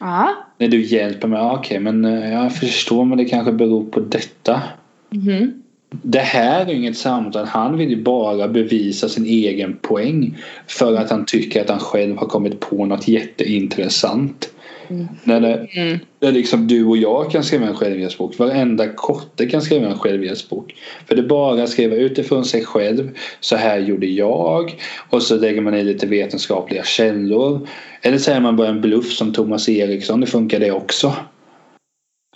Ja. 0.00 0.28
När 0.58 0.68
du 0.68 0.82
hjälper 0.84 1.28
mig. 1.28 1.38
ja, 1.38 1.56
Okej 1.58 1.80
men 1.80 2.04
eh, 2.04 2.32
jag 2.32 2.56
förstår 2.56 3.04
men 3.04 3.18
det 3.18 3.24
kanske 3.24 3.52
beror 3.52 3.84
på 3.84 4.00
detta. 4.00 4.62
Mhm. 5.10 5.62
Det 6.02 6.18
här 6.18 6.66
är 6.66 6.74
inget 6.74 6.96
samtal. 6.96 7.46
Han 7.46 7.76
vill 7.76 7.90
ju 7.90 8.02
bara 8.02 8.48
bevisa 8.48 9.08
sin 9.08 9.26
egen 9.26 9.76
poäng. 9.76 10.38
För 10.66 10.96
att 10.96 11.10
han 11.10 11.24
tycker 11.24 11.60
att 11.60 11.70
han 11.70 11.78
själv 11.78 12.16
har 12.16 12.26
kommit 12.26 12.60
på 12.60 12.86
något 12.86 13.08
jätteintressant. 13.08 14.51
Mm. 14.92 15.08
När 15.24 15.40
det, 15.40 15.66
Mm. 15.76 15.98
där 16.18 16.32
liksom 16.32 16.66
du 16.66 16.84
och 16.84 16.96
jag 16.96 17.30
kan 17.30 17.44
skriva 17.44 17.66
en 17.66 17.74
självhjälpsbok. 17.74 18.38
Varenda 18.38 18.88
kotte 18.88 19.46
kan 19.46 19.62
skriva 19.62 19.86
en 19.86 19.98
självhjälpsbok. 19.98 20.74
För 21.08 21.14
det 21.14 21.22
är 21.22 21.26
bara 21.26 21.62
att 21.62 21.68
skriva 21.70 21.96
utifrån 21.96 22.44
sig 22.44 22.64
själv. 22.64 23.16
Så 23.40 23.56
här 23.56 23.78
gjorde 23.78 24.06
jag. 24.06 24.74
Och 25.10 25.22
så 25.22 25.36
lägger 25.36 25.60
man 25.60 25.74
i 25.74 25.84
lite 25.84 26.06
vetenskapliga 26.06 26.84
källor. 26.84 27.68
Eller 28.02 28.18
säger 28.18 28.40
man 28.40 28.56
bara 28.56 28.68
en 28.68 28.80
bluff 28.80 29.12
som 29.12 29.32
Thomas 29.32 29.68
Eriksson. 29.68 30.20
Det 30.20 30.26
funkar 30.26 30.60
det 30.60 30.72
också. 30.72 31.12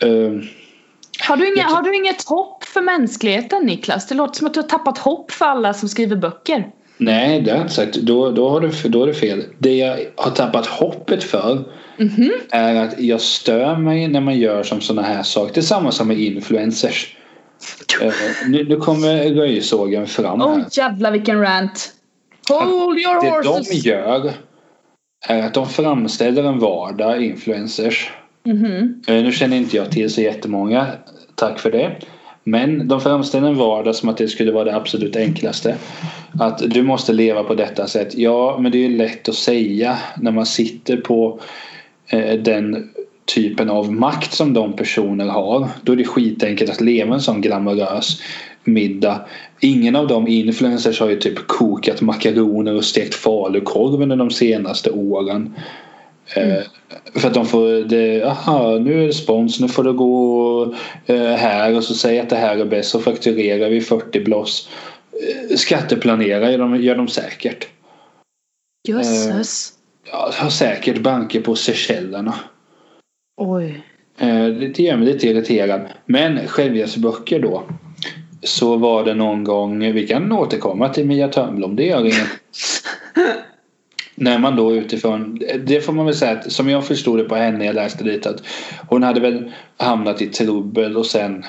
Ehm, 0.02 0.42
Har, 1.20 1.36
du 1.36 1.54
inga, 1.54 1.62
har 1.62 1.82
du 1.82 1.96
inget 1.96 2.28
hopp 2.28 2.64
för 2.64 2.80
mänskligheten 2.80 3.66
Niklas? 3.66 4.08
Det 4.08 4.14
låter 4.14 4.34
som 4.38 4.46
att 4.46 4.54
du 4.54 4.60
har 4.60 4.68
tappat 4.68 4.98
hopp 4.98 5.30
för 5.30 5.44
alla 5.44 5.74
som 5.74 5.88
skriver 5.88 6.16
böcker. 6.16 6.70
Nej, 6.98 7.40
det 7.40 7.50
har 7.50 7.58
jag 7.58 7.64
inte 7.64 7.74
sagt. 7.74 7.94
Då, 7.96 8.30
då, 8.30 8.48
har 8.48 8.60
du, 8.60 8.88
då 8.88 9.02
är 9.02 9.06
det 9.06 9.14
fel. 9.14 9.44
Det 9.58 9.76
jag 9.76 9.98
har 10.16 10.30
tappat 10.30 10.66
hoppet 10.66 11.24
för 11.24 11.64
Mhm. 11.98 12.32
är 12.50 12.74
att 12.74 13.00
jag 13.00 13.20
stör 13.20 13.76
mig 13.76 14.08
när 14.08 14.20
man 14.20 14.38
gör 14.38 14.62
som 14.62 14.80
sådana 14.80 15.08
här 15.08 15.22
saker. 15.22 15.54
Det 15.54 15.60
är 15.60 15.62
samma 15.62 15.92
som 15.92 16.08
med 16.08 16.18
influencers. 16.18 17.16
Eh, 18.02 18.12
nu, 18.48 18.64
nu 18.68 18.76
kommer 18.76 19.34
röjsågen 19.34 20.06
fram 20.06 20.42
Åh 20.42 20.56
här. 20.56 20.64
jävlar 20.72 21.10
vilken 21.10 21.40
rant. 21.40 21.92
Hold 22.48 22.98
your 22.98 23.22
Det 23.44 23.48
horses. 23.50 23.68
de 23.82 23.88
gör 23.88 24.32
är 25.28 25.42
att 25.42 25.54
de 25.54 25.68
framställer 25.68 26.42
en 26.44 26.58
vardag, 26.58 27.22
influencers. 27.24 28.10
Mhm. 28.44 29.02
Eh, 29.08 29.14
Nu 29.22 29.32
känner 29.32 29.56
inte 29.56 29.76
jag 29.76 29.90
till 29.90 30.10
så 30.10 30.20
jättemånga. 30.20 30.86
Tack 31.34 31.58
för 31.58 31.70
det. 31.70 31.96
Men 32.44 32.88
de 32.88 33.00
framställer 33.00 33.48
en 33.48 33.56
vardag 33.56 33.94
som 33.94 34.08
att 34.08 34.16
det 34.16 34.28
skulle 34.28 34.52
vara 34.52 34.64
det 34.64 34.76
absolut 34.76 35.16
enklaste. 35.16 35.76
Att 36.40 36.58
du 36.58 36.82
måste 36.82 37.12
leva 37.12 37.42
på 37.44 37.54
detta 37.54 37.86
sätt. 37.86 38.14
Ja, 38.14 38.58
men 38.60 38.72
det 38.72 38.78
är 38.78 38.88
ju 38.88 38.96
lätt 38.96 39.28
att 39.28 39.34
säga 39.34 39.98
när 40.20 40.30
man 40.30 40.46
sitter 40.46 40.96
på 40.96 41.40
den 42.38 42.90
typen 43.24 43.70
av 43.70 43.92
makt 43.92 44.32
som 44.32 44.52
de 44.52 44.76
personer 44.76 45.26
har. 45.26 45.68
Då 45.82 45.92
är 45.92 45.96
det 45.96 46.04
skitenkelt 46.04 46.70
att 46.70 46.80
leva 46.80 47.14
en 47.14 47.20
sån 47.20 47.40
glamorös 47.40 48.20
middag. 48.64 49.20
Ingen 49.60 49.96
av 49.96 50.08
de 50.08 50.28
influencers 50.28 51.00
har 51.00 51.08
ju 51.08 51.16
typ 51.16 51.46
kokat 51.46 52.00
makaroner 52.00 52.74
och 52.74 52.84
stekt 52.84 53.14
falukorv 53.14 54.02
under 54.02 54.16
de 54.16 54.30
senaste 54.30 54.90
åren. 54.90 55.54
Eh, 56.36 56.62
för 57.14 57.28
att 57.28 57.34
de 57.34 57.46
får 57.46 57.88
det, 57.88 58.22
aha 58.22 58.78
nu 58.78 59.02
är 59.02 59.06
det 59.06 59.12
spons, 59.12 59.60
nu 59.60 59.68
får 59.68 59.84
det 59.84 59.92
gå 59.92 60.74
eh, 61.06 61.32
här 61.32 61.76
och 61.76 61.84
så 61.84 61.94
säger 61.94 62.22
att 62.22 62.30
det 62.30 62.36
här 62.36 62.56
är 62.56 62.64
bäst 62.64 62.90
så 62.90 63.00
fakturerar 63.00 63.70
vi 63.70 63.80
40 63.80 64.20
bloss. 64.20 64.68
Eh, 65.12 65.56
skatteplanera 65.56 66.50
gör 66.50 66.58
de, 66.58 66.82
gör 66.82 66.96
de 66.96 67.08
säkert. 67.08 67.68
Jösses. 68.88 69.75
Ja, 70.12 70.30
har 70.34 70.50
säkert 70.50 70.98
banker 70.98 71.40
på 71.40 71.56
Seychellerna. 71.56 72.34
Oj. 73.36 73.82
Det 74.18 74.78
gör 74.78 74.96
mig 74.96 75.06
lite 75.06 75.28
irriterad. 75.28 75.80
Men 76.06 76.48
självhjälpsböcker 76.48 77.40
då. 77.40 77.62
Så 78.42 78.76
var 78.76 79.04
det 79.04 79.14
någon 79.14 79.44
gång, 79.44 79.92
vi 79.92 80.06
kan 80.06 80.32
återkomma 80.32 80.88
till 80.88 81.06
Mia 81.06 81.28
Törnblom, 81.28 81.76
det 81.76 81.84
gör 81.84 82.00
inget. 82.00 82.28
När 84.14 84.38
man 84.38 84.56
då 84.56 84.74
utifrån, 84.74 85.40
det 85.64 85.80
får 85.80 85.92
man 85.92 86.06
väl 86.06 86.14
säga 86.14 86.32
att 86.32 86.52
som 86.52 86.68
jag 86.68 86.86
förstod 86.86 87.18
det 87.18 87.24
på 87.24 87.34
henne, 87.34 87.64
jag 87.64 87.74
läste 87.74 88.04
lite 88.04 88.30
att 88.30 88.42
hon 88.88 89.02
hade 89.02 89.20
väl 89.20 89.52
hamnat 89.76 90.22
i 90.22 90.26
trubbel 90.26 90.96
och 90.96 91.06
sen 91.06 91.44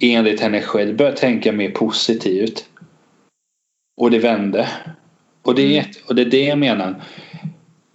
enligt 0.00 0.40
henne 0.40 0.60
själv 0.60 0.96
börjat 0.96 1.16
tänka 1.16 1.52
mer 1.52 1.70
positivt. 1.70 2.64
Och 4.00 4.10
det 4.10 4.18
vände. 4.18 4.68
Och 5.42 5.54
det, 5.54 5.62
är, 5.62 5.80
Mm. 5.80 5.92
och 6.08 6.14
det 6.14 6.22
är 6.22 6.26
det 6.26 6.44
jag 6.44 6.58
menar. 6.58 7.02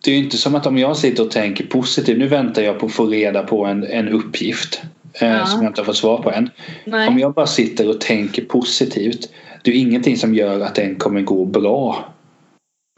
Det 0.03 0.11
är 0.11 0.15
ju 0.15 0.23
inte 0.23 0.37
som 0.37 0.55
att 0.55 0.65
om 0.65 0.77
jag 0.77 0.97
sitter 0.97 1.23
och 1.23 1.31
tänker 1.31 1.65
positivt. 1.65 2.17
Nu 2.17 2.27
väntar 2.27 2.61
jag 2.61 2.79
på 2.79 2.85
att 2.85 2.91
få 2.91 3.05
reda 3.05 3.43
på 3.43 3.65
en, 3.65 3.83
en 3.83 4.07
uppgift. 4.09 4.81
Eh, 5.13 5.27
Ja. 5.27 5.45
Som 5.45 5.61
jag 5.63 5.69
inte 5.69 5.81
har 5.81 5.85
fått 5.85 5.97
svar 5.97 6.17
på 6.21 6.31
än. 6.31 6.49
Nej. 6.85 7.07
Om 7.07 7.19
jag 7.19 7.33
bara 7.33 7.47
sitter 7.47 7.89
och 7.89 8.01
tänker 8.01 8.41
positivt. 8.45 9.29
Det 9.63 9.71
är 9.71 9.75
ingenting 9.75 10.17
som 10.17 10.33
gör 10.35 10.59
att 10.59 10.75
den 10.75 10.95
kommer 10.95 11.21
gå 11.21 11.45
bra. 11.45 12.05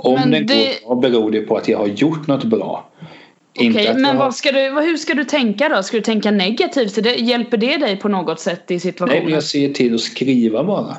Om 0.03 0.13
Men 0.13 0.31
den 0.31 0.45
det- 0.47 0.79
går 0.85 0.95
bra 0.95 1.09
beror 1.09 1.31
det 1.31 1.41
på 1.41 1.57
att 1.57 1.67
jag 1.67 1.77
har 1.77 1.87
gjort 1.87 2.27
något 2.27 2.43
bra. 2.43 2.89
Inte 3.59 3.79
Okej, 3.79 3.93
men 3.97 4.17
har- 4.17 4.31
ska 4.31 4.51
du, 4.51 4.59
hur 4.59 4.97
ska 4.97 5.13
du 5.13 5.23
tänka 5.23 5.69
då? 5.69 5.83
Ska 5.83 5.97
du 5.97 6.03
tänka 6.03 6.31
negativt? 6.31 7.03
Det, 7.03 7.15
hjälper 7.15 7.57
det 7.57 7.77
dig 7.77 7.97
på 7.97 8.09
något 8.09 8.39
sätt 8.39 8.71
i 8.71 8.79
situationen? 8.79 9.15
Nej, 9.17 9.25
men 9.25 9.33
jag 9.33 9.43
ser 9.43 9.69
till 9.69 9.93
att 9.95 10.01
skriva 10.01 10.63
bara. 10.63 10.97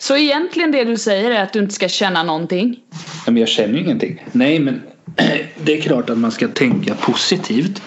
Så 0.00 0.16
egentligen 0.16 0.72
det 0.72 0.84
du 0.84 0.96
säger 0.96 1.30
är 1.30 1.42
att 1.42 1.52
du 1.52 1.58
inte 1.58 1.74
ska 1.74 1.88
känna 1.88 2.22
någonting? 2.22 2.80
Men 3.26 3.36
jag 3.36 3.48
känner 3.48 3.74
ju 3.74 3.80
ingenting. 3.80 4.24
Nej, 4.32 4.58
men 4.58 4.82
det 5.64 5.78
är 5.78 5.80
klart 5.80 6.10
att 6.10 6.18
man 6.18 6.32
ska 6.32 6.48
tänka 6.48 6.94
positivt. 6.94 7.82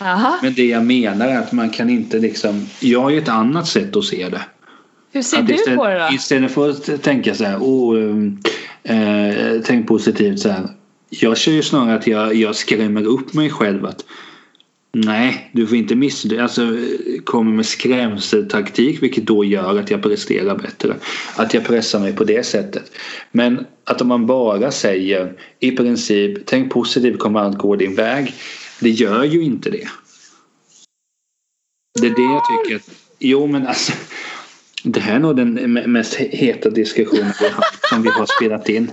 Aha. 0.00 0.38
Men 0.42 0.54
det 0.54 0.66
jag 0.66 0.84
menar 0.84 1.28
är 1.28 1.38
att 1.38 1.52
man 1.52 1.70
kan 1.70 1.90
inte 1.90 2.18
liksom... 2.18 2.66
Jag 2.80 3.00
har 3.00 3.10
ju 3.10 3.18
ett 3.18 3.28
annat 3.28 3.68
sätt 3.68 3.96
att 3.96 4.04
se 4.04 4.28
det. 4.28 4.40
Hur 5.12 5.22
ser 5.22 5.38
Att 5.38 5.46
du 5.46 5.54
istället, 5.54 5.78
på 5.78 5.86
det 5.88 5.98
då? 5.98 6.14
Istället 6.14 6.52
för 6.52 6.70
att 6.70 7.02
tänka 7.02 7.34
så 7.34 7.44
här, 7.44 7.58
oh, 7.58 8.32
eh, 8.82 9.60
tänk 9.64 9.88
positivt 9.88 10.40
så 10.40 10.48
här. 10.48 10.68
Jag 11.10 11.36
kör 11.36 11.52
ju 11.52 11.62
snarare 11.62 11.96
att 11.96 12.06
jag, 12.06 12.34
jag 12.34 12.56
skrämmer 12.56 13.02
upp 13.06 13.34
mig 13.34 13.50
själv 13.50 13.86
att 13.86 14.04
nej, 15.04 15.50
du 15.52 15.66
får 15.66 15.76
inte 15.76 15.94
misslyckas. 15.94 16.42
Alltså 16.42 16.78
kommer 17.24 17.52
med 17.52 17.66
skrämseltaktik 17.66 19.02
vilket 19.02 19.26
då 19.26 19.44
gör 19.44 19.78
att 19.78 19.90
jag 19.90 20.02
presterar 20.02 20.58
bättre. 20.58 20.96
Att 21.36 21.54
jag 21.54 21.64
pressar 21.64 22.00
mig 22.00 22.12
på 22.12 22.24
det 22.24 22.46
sättet. 22.46 22.92
Men 23.32 23.66
att 23.84 24.00
om 24.00 24.08
man 24.08 24.26
bara 24.26 24.70
säger 24.70 25.32
i 25.60 25.70
princip 25.70 26.46
tänk 26.46 26.72
positivt 26.72 27.18
kommer 27.18 27.40
allt 27.40 27.58
gå 27.58 27.76
din 27.76 27.94
väg. 27.94 28.34
Det 28.80 28.90
gör 28.90 29.24
ju 29.24 29.42
inte 29.42 29.70
det. 29.70 29.88
Det 32.00 32.06
är 32.06 32.14
det 32.14 32.22
jag 32.22 32.42
tycker. 32.64 32.76
Att, 32.76 32.90
jo 33.18 33.46
men 33.46 33.66
alltså. 33.66 33.92
Det 34.82 35.00
här 35.00 35.14
är 35.14 35.18
nog 35.18 35.36
den 35.36 35.72
mest 35.92 36.14
heta 36.14 36.70
diskussionen 36.70 37.32
vi 37.40 37.48
har, 37.48 37.64
som 37.88 38.02
vi 38.02 38.08
har 38.08 38.26
spelat 38.36 38.68
in. 38.68 38.90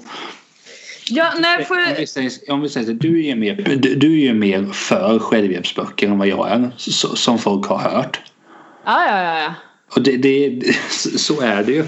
Ja, 1.06 1.34
nej, 1.40 1.66
får 1.66 1.76
Om 1.76 1.82
vi 1.98 2.08
säger, 2.08 2.32
om 2.48 2.62
vi 2.62 2.70
säger 2.70 2.92
att 2.92 3.00
du 3.00 3.26
är 3.26 3.36
mer, 3.36 3.56
du, 3.78 3.96
du 3.96 4.14
är 4.14 4.24
ju 4.24 4.34
mer 4.34 4.66
för 4.66 5.20
självhjälpsböcker 5.20 6.08
än 6.08 6.18
vad 6.18 6.28
jag 6.28 6.52
är. 6.52 6.72
Så, 6.78 7.16
som 7.16 7.40
folk 7.40 7.66
har 7.66 7.78
hört. 7.78 8.22
Ja, 8.86 9.06
ja, 9.08 9.24
ja, 9.24 9.40
ja. 9.40 9.54
Och 9.96 10.02
det, 10.02 10.18
det, 10.18 10.62
så 11.18 11.42
är 11.42 11.64
det 11.64 11.72
ju. 11.72 11.86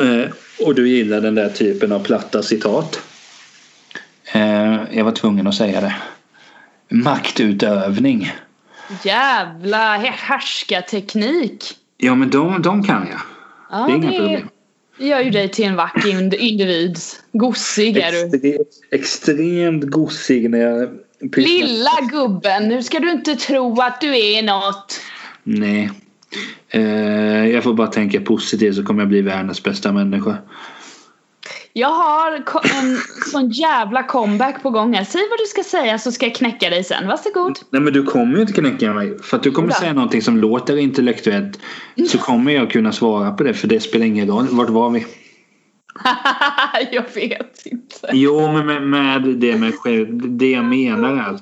Eh, 0.00 0.30
och 0.66 0.74
du 0.74 0.88
gillar 0.88 1.20
den 1.20 1.34
där 1.34 1.48
typen 1.48 1.92
av 1.92 2.00
platta 2.00 2.42
citat. 2.42 3.00
Eh, 4.32 4.76
jag 4.92 5.04
var 5.04 5.12
tvungen 5.12 5.46
att 5.46 5.54
säga 5.54 5.80
det. 5.80 5.94
Maktutövning. 6.88 8.32
Jävla 9.04 9.96
härskarteknik. 9.96 11.64
Ja 11.96 12.14
men 12.14 12.30
de, 12.30 12.62
de 12.62 12.82
kan 12.82 13.06
jag. 13.10 13.20
Ja, 13.70 13.86
Det 13.86 13.92
är 13.92 13.96
inga 13.96 14.18
problem. 14.18 14.48
Gör 14.98 15.20
ju 15.20 15.30
dig 15.30 15.48
till 15.48 15.64
en 15.64 15.76
vacker 15.76 16.08
ind- 16.10 16.34
individ. 16.34 16.98
Gossig 17.32 17.96
är 17.96 18.12
du. 18.12 18.22
Extre, 18.36 18.58
extremt 18.90 19.84
gossig 19.84 20.50
när 20.50 20.58
jag 20.58 20.88
pysslar- 21.32 21.66
Lilla 21.66 21.90
gubben, 22.10 22.68
nu 22.68 22.82
ska 22.82 22.98
du 23.00 23.10
inte 23.10 23.34
tro 23.36 23.80
att 23.80 24.00
du 24.00 24.18
är 24.18 24.42
något. 24.42 25.00
Nej. 25.42 25.90
Eh, 26.68 27.46
jag 27.46 27.62
får 27.64 27.74
bara 27.74 27.86
tänka 27.86 28.20
positivt 28.20 28.76
så 28.76 28.84
kommer 28.84 29.02
jag 29.02 29.08
bli 29.08 29.22
världens 29.22 29.62
bästa 29.62 29.92
människa. 29.92 30.36
Jag 31.78 31.88
har 31.88 32.32
en 32.80 32.96
sån 33.30 33.50
jävla 33.50 34.02
comeback 34.02 34.62
på 34.62 34.70
gång 34.70 34.94
här. 34.94 35.04
Säg 35.04 35.20
vad 35.30 35.38
du 35.38 35.44
ska 35.44 35.62
säga 35.62 35.98
så 35.98 36.12
ska 36.12 36.26
jag 36.26 36.34
knäcka 36.34 36.70
dig 36.70 36.84
sen. 36.84 37.08
Varsågod. 37.08 37.58
Nej 37.70 37.82
men 37.82 37.92
du 37.92 38.02
kommer 38.02 38.34
ju 38.34 38.40
inte 38.40 38.52
knäcka 38.52 38.94
mig. 38.94 39.18
För 39.22 39.36
att 39.36 39.42
du 39.42 39.50
kommer 39.50 39.70
säga 39.70 39.92
någonting 39.92 40.22
som 40.22 40.36
låter 40.36 40.76
intellektuellt. 40.76 41.58
Så 42.08 42.18
kommer 42.18 42.52
jag 42.52 42.70
kunna 42.70 42.92
svara 42.92 43.30
på 43.30 43.42
det 43.42 43.54
för 43.54 43.68
det 43.68 43.80
spelar 43.80 44.06
ingen 44.06 44.28
roll. 44.28 44.46
Vart 44.50 44.68
var 44.68 44.90
vi? 44.90 45.06
jag 46.92 47.04
vet 47.14 47.66
inte. 47.66 48.10
Jo 48.12 48.52
men 48.52 48.66
med, 48.66 48.82
med 48.82 49.22
det 49.22 49.56
med 49.56 49.74
själv. 49.74 50.36
Det 50.38 50.50
jag 50.50 50.64
menar 50.64 51.12
är 51.12 51.38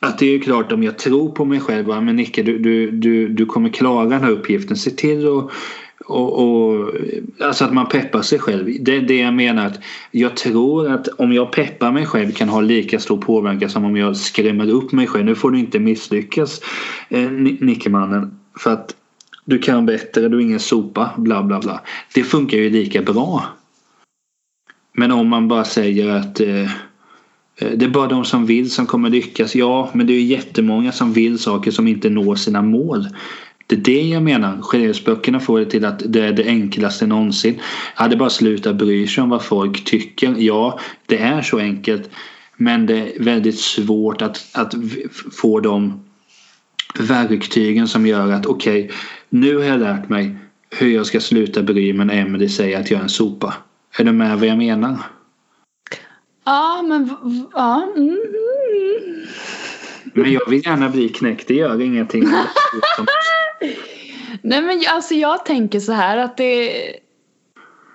att, 0.00 0.18
det 0.18 0.26
är 0.26 0.30
ju 0.30 0.40
klart 0.40 0.72
om 0.72 0.82
jag 0.82 0.98
tror 0.98 1.32
på 1.32 1.44
mig 1.44 1.60
själv. 1.60 1.86
Men 1.86 2.16
Nicke 2.16 2.42
du, 2.42 2.58
du, 2.58 2.90
du, 2.90 3.28
du 3.28 3.46
kommer 3.46 3.68
klara 3.68 4.06
den 4.06 4.22
här 4.22 4.30
uppgiften. 4.30 4.76
Se 4.76 4.90
till 4.90 5.38
att 5.38 5.50
och, 6.06 6.42
och, 6.42 6.90
alltså 7.40 7.64
att 7.64 7.72
man 7.72 7.88
peppar 7.88 8.22
sig 8.22 8.38
själv. 8.38 8.76
Det 8.80 8.96
är 8.96 9.00
det 9.00 9.18
jag 9.18 9.34
menar. 9.34 9.66
att 9.66 9.80
Jag 10.10 10.36
tror 10.36 10.92
att 10.92 11.08
om 11.08 11.32
jag 11.32 11.52
peppar 11.52 11.92
mig 11.92 12.06
själv 12.06 12.32
kan 12.32 12.48
ha 12.48 12.60
lika 12.60 12.98
stor 12.98 13.16
påverkan 13.16 13.70
som 13.70 13.84
om 13.84 13.96
jag 13.96 14.16
skrämmer 14.16 14.70
upp 14.70 14.92
mig 14.92 15.06
själv. 15.06 15.24
Nu 15.24 15.34
får 15.34 15.50
du 15.50 15.58
inte 15.58 15.78
misslyckas 15.78 16.60
eh, 17.08 17.30
Nickemannen. 17.60 18.38
För 18.58 18.72
att 18.72 18.94
du 19.44 19.58
kan 19.58 19.86
bättre, 19.86 20.28
du 20.28 20.36
är 20.36 20.40
ingen 20.40 20.60
sopa, 20.60 21.10
bla 21.16 21.42
bla 21.42 21.60
bla. 21.60 21.80
Det 22.14 22.22
funkar 22.22 22.58
ju 22.58 22.70
lika 22.70 23.02
bra. 23.02 23.44
Men 24.92 25.12
om 25.12 25.28
man 25.28 25.48
bara 25.48 25.64
säger 25.64 26.08
att 26.08 26.40
eh, 26.40 26.62
eh 26.62 27.70
det 27.76 27.84
är 27.84 27.88
bara 27.88 28.06
de 28.06 28.24
som 28.24 28.46
vill 28.46 28.70
som 28.70 28.86
kommer 28.86 29.10
lyckas. 29.10 29.54
Ja, 29.54 29.90
men 29.92 30.06
det 30.06 30.12
är 30.12 30.20
jättemånga 30.20 30.92
som 30.92 31.12
vill 31.12 31.38
saker 31.38 31.70
som 31.70 31.88
inte 31.88 32.10
når 32.10 32.34
sina 32.34 32.62
mål. 32.62 33.08
Det 33.66 33.74
är 33.74 33.80
det 33.80 34.02
jag 34.02 34.22
menar. 34.22 34.62
Självhjälpsböckerna 34.62 35.40
får 35.40 35.60
det 35.60 35.66
till 35.66 35.84
att 35.84 36.02
det 36.06 36.20
är 36.20 36.32
det 36.32 36.44
enklaste 36.44 37.06
någonsin. 37.06 37.60
Hade 37.94 38.16
bara 38.16 38.30
slutat 38.30 38.76
bry 38.76 39.06
sig 39.06 39.22
om 39.22 39.30
vad 39.30 39.42
folk 39.44 39.84
tycker. 39.84 40.34
Ja, 40.38 40.80
det 41.06 41.18
är 41.18 41.42
så 41.42 41.58
enkelt. 41.58 42.10
Men 42.56 42.86
det 42.86 42.98
är 42.98 43.24
väldigt 43.24 43.60
svårt 43.60 44.22
att, 44.22 44.48
att 44.52 44.74
få 45.32 45.60
de 45.60 46.04
verktygen 46.98 47.88
som 47.88 48.06
gör 48.06 48.32
att 48.32 48.46
okej, 48.46 48.90
nu 49.28 49.56
har 49.56 49.64
jag 49.64 49.80
lärt 49.80 50.08
mig 50.08 50.36
hur 50.70 50.88
jag 50.88 51.06
ska 51.06 51.20
sluta 51.20 51.62
bry 51.62 51.92
mig 51.92 52.06
när 52.06 52.14
Emelie 52.14 52.48
säger 52.48 52.80
att 52.80 52.90
jag 52.90 52.98
är 52.98 53.02
en 53.02 53.08
sopa. 53.08 53.54
Är 53.98 54.04
du 54.04 54.12
med 54.12 54.38
vad 54.38 54.48
jag 54.48 54.58
menar? 54.58 54.96
Ja, 56.44 56.82
men 56.88 57.10
ja. 57.52 57.88
Mm, 57.96 58.08
mm. 58.08 59.26
Men 60.12 60.32
jag 60.32 60.50
vill 60.50 60.66
gärna 60.66 60.88
bli 60.88 61.08
knäckt, 61.08 61.48
det 61.48 61.54
gör 61.54 61.80
ingenting. 61.80 62.24
Nej 64.42 64.62
men 64.62 64.82
alltså 64.88 65.14
jag 65.14 65.44
tänker 65.44 65.80
så 65.80 65.92
här 65.92 66.16
att 66.16 66.36
det, 66.36 66.72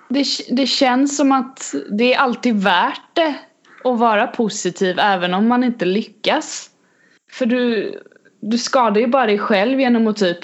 det 0.08 0.24
Det 0.48 0.66
känns 0.66 1.16
som 1.16 1.32
att 1.32 1.74
det 1.90 2.14
är 2.14 2.18
alltid 2.18 2.54
värt 2.54 3.14
det 3.14 3.34
att 3.84 3.98
vara 3.98 4.26
positiv 4.26 4.98
även 4.98 5.34
om 5.34 5.48
man 5.48 5.64
inte 5.64 5.84
lyckas. 5.84 6.70
För 7.32 7.46
du, 7.46 7.94
du 8.40 8.58
skadar 8.58 9.00
ju 9.00 9.06
bara 9.06 9.26
dig 9.26 9.38
själv 9.38 9.80
genom 9.80 10.06
att 10.06 10.16
typ, 10.16 10.38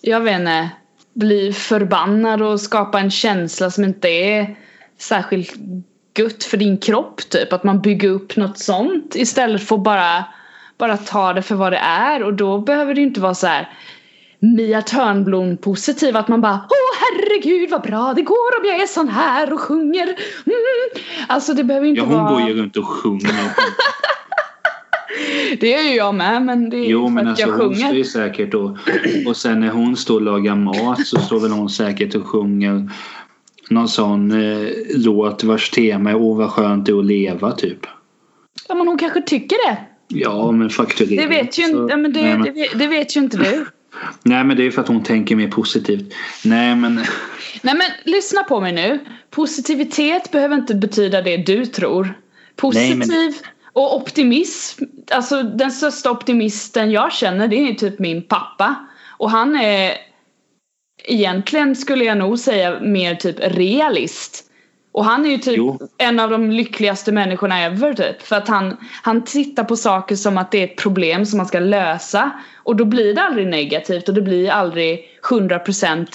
jag 0.00 0.20
vet 0.20 0.40
inte, 0.40 0.70
bli 1.14 1.52
förbannad 1.52 2.42
och 2.42 2.60
skapa 2.60 3.00
en 3.00 3.10
känsla 3.10 3.70
som 3.70 3.84
inte 3.84 4.08
är 4.08 4.56
särskilt 4.98 5.54
gött 6.18 6.44
för 6.44 6.56
din 6.56 6.78
kropp 6.78 7.20
typ. 7.30 7.52
Att 7.52 7.64
man 7.64 7.80
bygger 7.80 8.08
upp 8.08 8.36
något 8.36 8.58
sånt 8.58 9.14
istället 9.14 9.68
för 9.68 9.76
att 9.76 9.82
bara, 9.82 10.24
bara 10.78 10.96
ta 10.96 11.32
det 11.32 11.42
för 11.42 11.54
vad 11.54 11.72
det 11.72 11.78
är. 11.78 12.22
Och 12.22 12.34
då 12.34 12.58
behöver 12.58 12.94
det 12.94 13.00
ju 13.00 13.06
inte 13.06 13.20
vara 13.20 13.34
så 13.34 13.46
här 13.46 13.68
Mia 14.42 14.82
Törnblom 14.82 15.56
positiv 15.56 16.16
att 16.16 16.28
man 16.28 16.40
bara 16.40 16.66
Åh 16.70 16.98
herregud 17.00 17.70
vad 17.70 17.82
bra 17.82 18.12
det 18.16 18.22
går 18.22 18.60
om 18.60 18.66
jag 18.66 18.82
är 18.82 18.86
sån 18.86 19.08
här 19.08 19.52
och 19.52 19.60
sjunger 19.60 20.02
mm. 20.04 20.16
Alltså 21.28 21.54
det 21.54 21.64
behöver 21.64 21.86
inte 21.86 22.00
Ja, 22.00 22.04
hon 22.06 22.14
vara 22.16 22.40
går 22.40 22.50
ju 22.50 22.54
runt 22.54 22.76
och 22.76 22.86
sjunger. 22.88 23.34
Det 25.60 25.74
är 25.74 25.82
ju 25.82 25.96
jag 25.96 26.14
med 26.14 26.42
men 26.42 26.70
det 26.70 26.76
är 26.76 26.90
Jo 26.90 27.06
för 27.06 27.10
men 27.14 27.26
att 27.26 27.30
alltså 27.30 27.46
jag 27.46 27.52
hon 27.52 27.74
står 27.74 27.84
sjunger 27.84 27.94
ju 27.94 28.04
säkert 28.04 28.54
och, 28.54 28.76
och 29.26 29.36
sen 29.36 29.60
när 29.60 29.68
hon 29.70 29.96
står 29.96 30.14
och 30.14 30.22
lagar 30.22 30.56
mat 30.56 31.06
så 31.06 31.18
står 31.18 31.40
väl 31.40 31.50
hon 31.50 31.70
säkert 31.70 32.14
och 32.14 32.26
sjunger 32.26 32.90
någon 33.70 33.88
sån 33.88 34.30
eh, 34.30 34.68
låt 34.94 35.44
vars 35.44 35.70
tema 35.70 36.10
är 36.10 36.16
Åh 36.16 36.38
vad 36.38 36.50
skönt 36.50 36.86
det 36.86 36.92
är 36.92 36.98
att 36.98 37.04
leva 37.04 37.52
typ. 37.52 37.86
Ja 38.68 38.74
men 38.74 38.88
hon 38.88 38.98
kanske 38.98 39.22
tycker 39.22 39.56
det 39.68 39.76
Ja 40.08 40.52
men 40.52 40.70
fakturera. 40.70 41.22
Det 41.22 41.28
vet 41.28 41.58
ju 41.58 41.62
Så- 41.62 41.82
inte, 41.82 41.96
men 41.96 42.12
det, 42.12 42.22
nej, 42.22 42.38
men, 42.38 42.54
det, 42.54 42.68
det 42.74 42.86
vet 42.86 43.16
ju 43.16 43.20
inte 43.20 43.36
du 43.36 43.66
nej 44.22 44.44
men 44.44 44.56
det 44.56 44.66
är 44.66 44.70
för 44.70 44.82
att 44.82 44.88
hon 44.88 45.02
tänker 45.02 45.36
mer 45.36 45.48
positivt. 45.48 46.14
Nej 46.44 46.76
men 46.76 46.94
Nej 47.62 47.74
men 47.74 47.86
lyssna 48.04 48.44
på 48.44 48.60
mig 48.60 48.72
nu. 48.72 48.98
Positivitet 49.30 50.30
behöver 50.30 50.56
inte 50.56 50.74
betyda 50.74 51.22
det 51.22 51.36
du 51.36 51.66
tror. 51.66 52.14
Positiv 52.56 53.08
Nej, 53.08 53.34
och 53.72 53.96
optimism 53.96 54.84
Alltså 55.10 55.42
den 55.42 55.70
största 55.70 56.10
optimisten 56.10 56.90
jag 56.90 57.12
känner 57.12 57.48
det 57.48 57.56
är 57.56 57.74
typ 57.74 57.98
min 57.98 58.22
pappa. 58.22 58.74
Och 59.18 59.30
han 59.30 59.56
är 59.56 59.92
Egentligen 61.04 61.76
skulle 61.76 62.04
jag 62.04 62.18
nog 62.18 62.38
säga 62.38 62.80
mer 62.80 63.14
typ 63.14 63.36
realist 63.40 64.49
Och 64.92 65.04
han 65.04 65.26
är 65.26 65.30
ju 65.30 65.38
typ 65.38 65.56
Jo. 65.56 65.78
en 65.98 66.20
av 66.20 66.30
de 66.30 66.50
lyckligaste 66.50 67.12
människorna 67.12 67.60
ever 67.60 67.94
typ 67.94 68.22
För 68.22 68.36
att 68.36 68.48
han, 68.48 68.76
han 69.02 69.24
tittar 69.24 69.64
på 69.64 69.76
saker 69.76 70.16
som 70.16 70.38
att 70.38 70.50
det 70.50 70.58
är 70.58 70.64
ett 70.64 70.76
problem 70.76 71.26
som 71.26 71.36
man 71.36 71.46
ska 71.46 71.58
lösa 71.58 72.30
Och 72.56 72.76
då 72.76 72.84
blir 72.84 73.14
det 73.14 73.22
aldrig 73.22 73.46
negativt 73.46 74.08
och 74.08 74.14
det 74.14 74.22
blir 74.22 74.50
aldrig 74.50 75.04
100% 75.30 76.06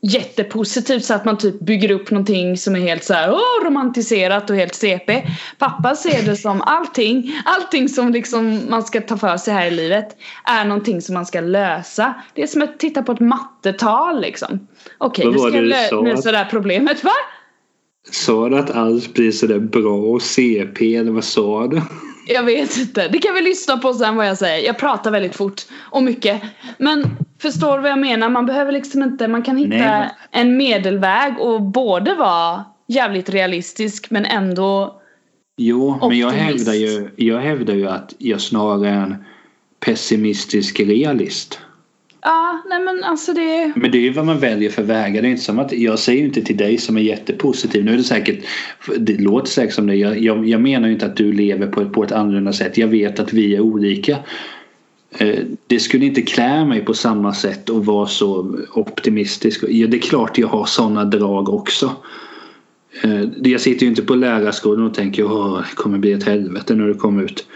jättepositivt 0.00 1.04
så 1.04 1.14
att 1.14 1.24
man 1.24 1.38
typ 1.38 1.60
bygger 1.60 1.90
upp 1.90 2.10
någonting 2.10 2.56
som 2.56 2.76
är 2.76 2.80
helt 2.80 3.04
så 3.04 3.14
här 3.14 3.30
åh, 3.32 3.64
romantiserat 3.64 4.50
och 4.50 4.56
helt 4.56 4.74
CP. 4.74 5.22
Pappa 5.58 5.94
ser 5.94 6.22
det 6.22 6.36
som 6.36 6.62
allting, 6.62 7.40
allting 7.44 7.88
som 7.88 8.12
liksom 8.12 8.60
man 8.70 8.82
ska 8.82 9.00
ta 9.00 9.16
för 9.16 9.36
sig 9.36 9.54
här 9.54 9.66
i 9.66 9.70
livet 9.70 10.16
är 10.44 10.64
någonting 10.64 11.00
som 11.00 11.14
man 11.14 11.26
ska 11.26 11.40
lösa. 11.40 12.14
Det 12.34 12.42
är 12.42 12.46
som 12.46 12.62
att 12.62 12.78
titta 12.78 13.02
på 13.02 13.12
ett 13.12 13.20
mattetal 13.20 14.20
liksom. 14.20 14.68
Okej, 14.98 15.24
Vad 15.24 15.34
nu 15.34 15.38
ska 15.38 15.88
jag 15.90 16.04
lösa 16.04 16.32
det 16.32 16.38
här 16.38 16.48
problemet. 16.50 17.04
Va? 17.04 17.12
Sa 18.10 18.48
du 18.48 18.58
att 18.58 18.70
allt 18.70 19.14
blir 19.14 19.30
sådär 19.32 19.58
bra 19.58 19.96
och 19.96 20.22
CP 20.22 20.94
eller 20.96 21.10
vad 21.10 21.24
sa 21.24 21.66
du? 21.66 21.82
Jag 22.26 22.42
vet 22.42 22.76
inte. 22.78 23.08
Det 23.08 23.18
kan 23.18 23.34
vi 23.34 23.42
lyssna 23.42 23.76
på 23.76 23.94
sen 23.94 24.16
vad 24.16 24.26
jag 24.26 24.38
säger. 24.38 24.66
Jag 24.66 24.78
pratar 24.78 25.10
väldigt 25.10 25.36
fort 25.36 25.62
och 25.78 26.02
mycket. 26.02 26.42
Men 26.78 27.04
förstår 27.42 27.76
du 27.76 27.82
vad 27.82 27.90
jag 27.90 27.98
menar? 27.98 28.28
Man 28.28 28.46
behöver 28.46 28.72
liksom 28.72 29.02
inte, 29.02 29.28
man 29.28 29.42
kan 29.42 29.56
hitta 29.56 29.68
Nej, 29.76 29.80
men- 29.88 30.08
en 30.30 30.56
medelväg 30.56 31.38
och 31.38 31.62
både 31.62 32.14
vara 32.14 32.64
jävligt 32.88 33.30
realistisk 33.30 34.10
men 34.10 34.24
ändå 34.24 34.94
Jo, 35.60 35.98
men 36.08 36.18
jag 36.18 36.28
Optimist. 36.28 36.58
hävdar, 36.68 36.74
ju, 36.74 37.10
jag 37.16 37.38
hävdar 37.40 37.74
ju 37.74 37.88
att 37.88 38.14
jag 38.18 38.40
snarare 38.40 38.88
är 38.88 38.94
en 39.02 39.16
pessimistisk 39.80 40.80
realist. 40.80 41.60
Ja, 42.28 42.62
nej 42.68 42.80
men 42.80 43.04
alltså 43.04 43.32
det 43.32 43.72
Men 43.76 43.90
det 43.90 43.98
är 43.98 44.02
ju 44.02 44.10
vad 44.10 44.26
man 44.26 44.38
väljer 44.38 44.70
för 44.70 44.82
vägar. 44.82 45.22
Det 45.22 45.28
är 45.28 45.30
inte 45.30 45.42
som 45.42 45.58
att 45.58 45.72
jag 45.72 45.98
säger 45.98 46.20
ju 46.20 46.26
inte 46.26 46.42
till 46.42 46.56
dig 46.56 46.78
som 46.78 46.96
är 46.96 47.00
jättepositiv. 47.00 47.84
Nu 47.84 47.92
är 47.92 47.96
det 47.96 48.02
säkert, 48.04 48.44
det 48.98 49.20
låter 49.20 49.50
säkert 49.50 49.74
som 49.74 49.86
det. 49.86 49.94
Jag, 49.94 50.18
jag, 50.18 50.48
jag 50.48 50.60
menar 50.60 50.88
ju 50.88 50.94
inte 50.94 51.06
att 51.06 51.16
du 51.16 51.32
lever 51.32 51.66
på 51.66 51.80
ett, 51.80 51.92
på 51.92 52.02
ett 52.04 52.12
annorlunda 52.12 52.52
sätt. 52.52 52.78
Jag 52.78 52.88
vet 52.88 53.20
att 53.20 53.32
vi 53.32 53.54
är 53.54 53.60
olika. 53.60 54.18
Eh, 55.18 55.38
det 55.66 55.80
skulle 55.80 56.06
inte 56.06 56.22
klä 56.22 56.64
mig 56.64 56.84
på 56.84 56.94
samma 56.94 57.34
sätt 57.34 57.70
att 57.70 57.86
vara 57.86 58.06
så 58.06 58.56
optimistisk. 58.74 59.64
Ja, 59.68 59.86
det 59.86 59.96
är 59.96 60.00
klart 60.00 60.38
jag 60.38 60.48
har 60.48 60.64
sådana 60.64 61.04
drag 61.04 61.48
också. 61.48 61.96
Eh, 63.02 63.22
jag 63.42 63.60
sitter 63.60 63.82
ju 63.82 63.90
inte 63.90 64.02
på 64.02 64.14
lärarskolan 64.14 64.86
och 64.86 64.94
tänker 64.94 65.24
att 65.24 65.64
det 65.70 65.74
kommer 65.74 65.98
bli 65.98 66.12
ett 66.12 66.24
helvete 66.24 66.74
när 66.74 66.88
du 66.88 66.94
kommer 66.94 67.22
ut. 67.22 67.46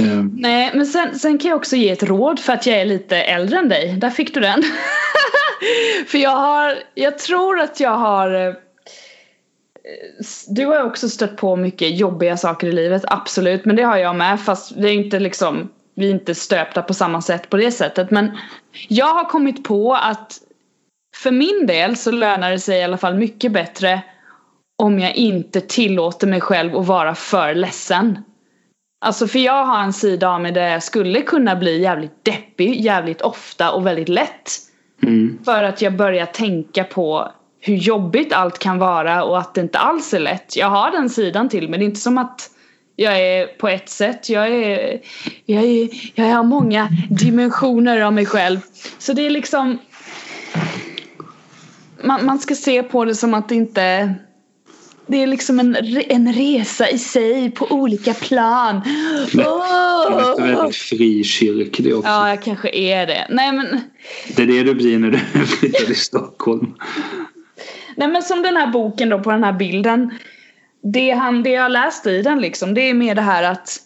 Mm. 0.00 0.30
Nej, 0.38 0.70
men 0.74 0.86
sen, 0.86 1.18
sen 1.18 1.38
kan 1.38 1.48
jag 1.48 1.56
också 1.56 1.76
ge 1.76 1.90
ett 1.90 2.02
råd 2.02 2.40
för 2.40 2.52
att 2.52 2.66
jag 2.66 2.80
är 2.80 2.84
lite 2.84 3.16
äldre 3.16 3.58
än 3.58 3.68
dig. 3.68 3.96
Där 3.96 4.10
fick 4.10 4.34
du 4.34 4.40
den. 4.40 4.62
för 6.06 6.18
jag 6.18 6.36
har, 6.36 6.74
jag 6.94 7.18
tror 7.18 7.60
att 7.60 7.80
jag 7.80 7.96
har 7.96 8.34
eh, 8.34 8.54
Du 10.48 10.66
har 10.66 10.74
ju 10.74 10.82
också 10.82 11.08
stött 11.08 11.36
på 11.36 11.56
mycket 11.56 11.98
jobbiga 11.98 12.36
saker 12.36 12.66
i 12.66 12.72
livet, 12.72 13.02
absolut. 13.06 13.64
Men 13.64 13.76
det 13.76 13.82
har 13.82 13.96
jag 13.96 14.16
med 14.16 14.40
fast 14.40 14.76
vi 14.76 14.88
är 14.88 14.92
inte 14.92 15.18
liksom 15.18 15.70
Vi 15.94 16.06
är 16.06 16.10
inte 16.10 16.34
stöpta 16.34 16.82
på 16.82 16.94
samma 16.94 17.22
sätt 17.22 17.50
på 17.50 17.56
det 17.56 17.70
sättet. 17.70 18.10
Men 18.10 18.38
jag 18.88 19.14
har 19.14 19.24
kommit 19.24 19.64
på 19.64 19.94
att 19.94 20.38
För 21.16 21.30
min 21.30 21.66
del 21.66 21.96
så 21.96 22.10
lönar 22.10 22.50
det 22.50 22.58
sig 22.58 22.78
i 22.78 22.82
alla 22.82 22.98
fall 22.98 23.14
mycket 23.14 23.52
bättre 23.52 24.02
Om 24.78 24.98
jag 24.98 25.14
inte 25.16 25.60
tillåter 25.60 26.26
mig 26.26 26.40
själv 26.40 26.76
att 26.76 26.86
vara 26.86 27.14
för 27.14 27.54
ledsen. 27.54 28.18
Alltså 29.04 29.26
för 29.26 29.38
jag 29.38 29.64
har 29.64 29.82
en 29.82 29.92
sida 29.92 30.28
av 30.28 30.40
mig 30.40 30.52
där 30.52 30.68
jag 30.68 30.82
skulle 30.82 31.22
kunna 31.22 31.56
bli 31.56 31.82
jävligt 31.82 32.24
deppig 32.24 32.80
jävligt 32.80 33.20
ofta 33.20 33.70
och 33.72 33.86
väldigt 33.86 34.08
lätt. 34.08 34.52
mm. 35.02 35.38
För 35.44 35.62
att 35.62 35.82
jag 35.82 35.96
börjar 35.96 36.26
tänka 36.26 36.84
på 36.84 37.32
hur 37.60 37.74
jobbigt 37.74 38.32
allt 38.32 38.58
kan 38.58 38.78
vara 38.78 39.24
och 39.24 39.38
att 39.38 39.54
det 39.54 39.60
inte 39.60 39.78
alls 39.78 40.14
är 40.14 40.18
lätt. 40.18 40.56
Jag 40.56 40.66
har 40.66 40.90
den 40.90 41.10
sidan 41.10 41.48
till 41.48 41.68
men 41.68 41.80
det 41.80 41.84
är 41.84 41.86
inte 41.86 42.00
som 42.00 42.18
att 42.18 42.50
jag 42.96 43.20
är 43.20 43.46
på 43.46 43.68
ett 43.68 43.88
sätt. 43.88 44.28
Jag 44.28 44.48
är, 44.48 45.00
jag 45.46 45.64
är, 45.64 45.88
jag 46.14 46.24
har 46.24 46.42
många 46.42 46.88
dimensioner 47.10 48.00
av 48.00 48.12
mig 48.12 48.26
själv. 48.26 48.60
Så 48.98 49.12
det 49.12 49.26
är 49.26 49.30
liksom 49.30 49.78
man, 52.04 52.26
man 52.26 52.38
ska 52.38 52.54
se 52.54 52.82
på 52.82 53.04
det 53.04 53.14
som 53.14 53.34
att 53.34 53.48
det 53.48 53.54
inte 53.54 54.14
det 55.06 55.22
är 55.22 55.26
liksom 55.26 55.60
en, 55.60 55.76
en 56.08 56.32
resa 56.32 56.90
i 56.90 56.98
sig 56.98 57.50
på 57.50 57.66
olika 57.70 58.14
plan. 58.14 58.80
Du 59.32 59.40
är 59.40 60.56
väldigt 60.56 60.76
frikyrklig 60.76 61.96
också. 61.96 62.08
Ja, 62.08 62.28
jag 62.28 62.42
kanske 62.42 62.70
är 62.70 63.06
det. 63.06 63.26
Nej 63.30 63.52
men 63.52 63.80
Det 64.36 64.42
är 64.42 64.46
det 64.46 64.62
du 64.62 64.74
blir 64.74 64.98
när 64.98 65.10
du 65.10 65.18
flyttar 65.46 65.86
till 65.86 65.96
Stockholm. 65.96 66.74
Nej 67.96 68.08
men 68.08 68.22
som 68.22 68.42
den 68.42 68.56
här 68.56 68.66
boken 68.66 69.08
då 69.08 69.20
på 69.20 69.30
den 69.30 69.44
här 69.44 69.52
bilden. 69.52 70.10
Det, 70.82 71.10
han, 71.10 71.42
det 71.42 71.50
jag 71.50 71.62
har 71.62 71.68
läst 71.68 72.06
i 72.06 72.22
den 72.22 72.40
liksom, 72.40 72.74
det 72.74 72.80
är 72.80 72.94
mer 72.94 73.14
det 73.14 73.22
här 73.22 73.42
att 73.42 73.78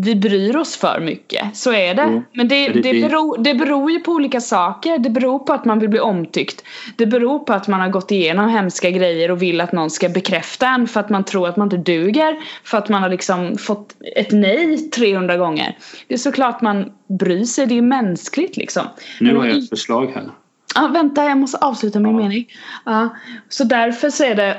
vi 0.00 0.14
bryr 0.16 0.56
oss 0.56 0.76
för 0.76 1.00
mycket. 1.00 1.56
Så 1.56 1.72
är 1.72 1.94
det. 1.94 2.02
Mm. 2.02 2.22
Men 2.32 2.48
det, 2.48 2.68
Det- 2.68 2.82
beror, 3.08 3.38
det 3.42 3.54
beror 3.54 3.90
ju 3.90 4.00
på 4.00 4.12
olika 4.12 4.40
saker. 4.40 4.98
Det 4.98 5.10
beror 5.10 5.38
på 5.38 5.52
att 5.52 5.64
man 5.64 5.78
vill 5.78 5.88
bli 5.88 6.00
omtyckt. 6.00 6.64
Det 6.96 7.06
beror 7.06 7.38
på 7.38 7.52
att 7.52 7.68
man 7.68 7.80
har 7.80 7.88
gått 7.88 8.10
igenom 8.10 8.48
hemska 8.48 8.90
grejer 8.90 9.30
och 9.30 9.42
vill 9.42 9.60
att 9.60 9.72
någon 9.72 9.90
ska 9.90 10.08
bekräfta 10.08 10.68
en 10.68 10.86
för 10.86 11.00
att 11.00 11.10
man 11.10 11.24
tror 11.24 11.48
att 11.48 11.56
man 11.56 11.66
inte 11.72 11.92
duger. 11.92 12.36
För 12.64 12.78
att 12.78 12.88
man 12.88 13.02
har 13.02 13.08
liksom 13.10 13.58
fått 13.58 13.94
ett 14.16 14.32
nej 14.32 14.90
300 14.90 15.36
gånger. 15.36 15.76
Det 16.08 16.14
är 16.14 16.18
såklart 16.18 16.60
man 16.62 16.92
bryr 17.18 17.44
sig, 17.44 17.66
det 17.66 17.78
är 17.78 17.82
mänskligt 17.82 18.56
liksom. 18.56 18.82
Nu 19.20 19.36
har 19.36 19.46
jag 19.46 19.58
ett 19.58 19.68
förslag 19.68 20.06
här. 20.14 20.30
Ja, 20.74 20.88
vänta, 20.92 21.24
jag 21.24 21.38
måste 21.38 21.58
avsluta 21.58 22.00
min 22.00 22.12
Ja. 22.12 22.18
mening. 22.18 22.46
Ja, 22.84 23.08
så 23.48 23.64
därför 23.64 24.10
så 24.10 24.24
är 24.24 24.34
det 24.34 24.56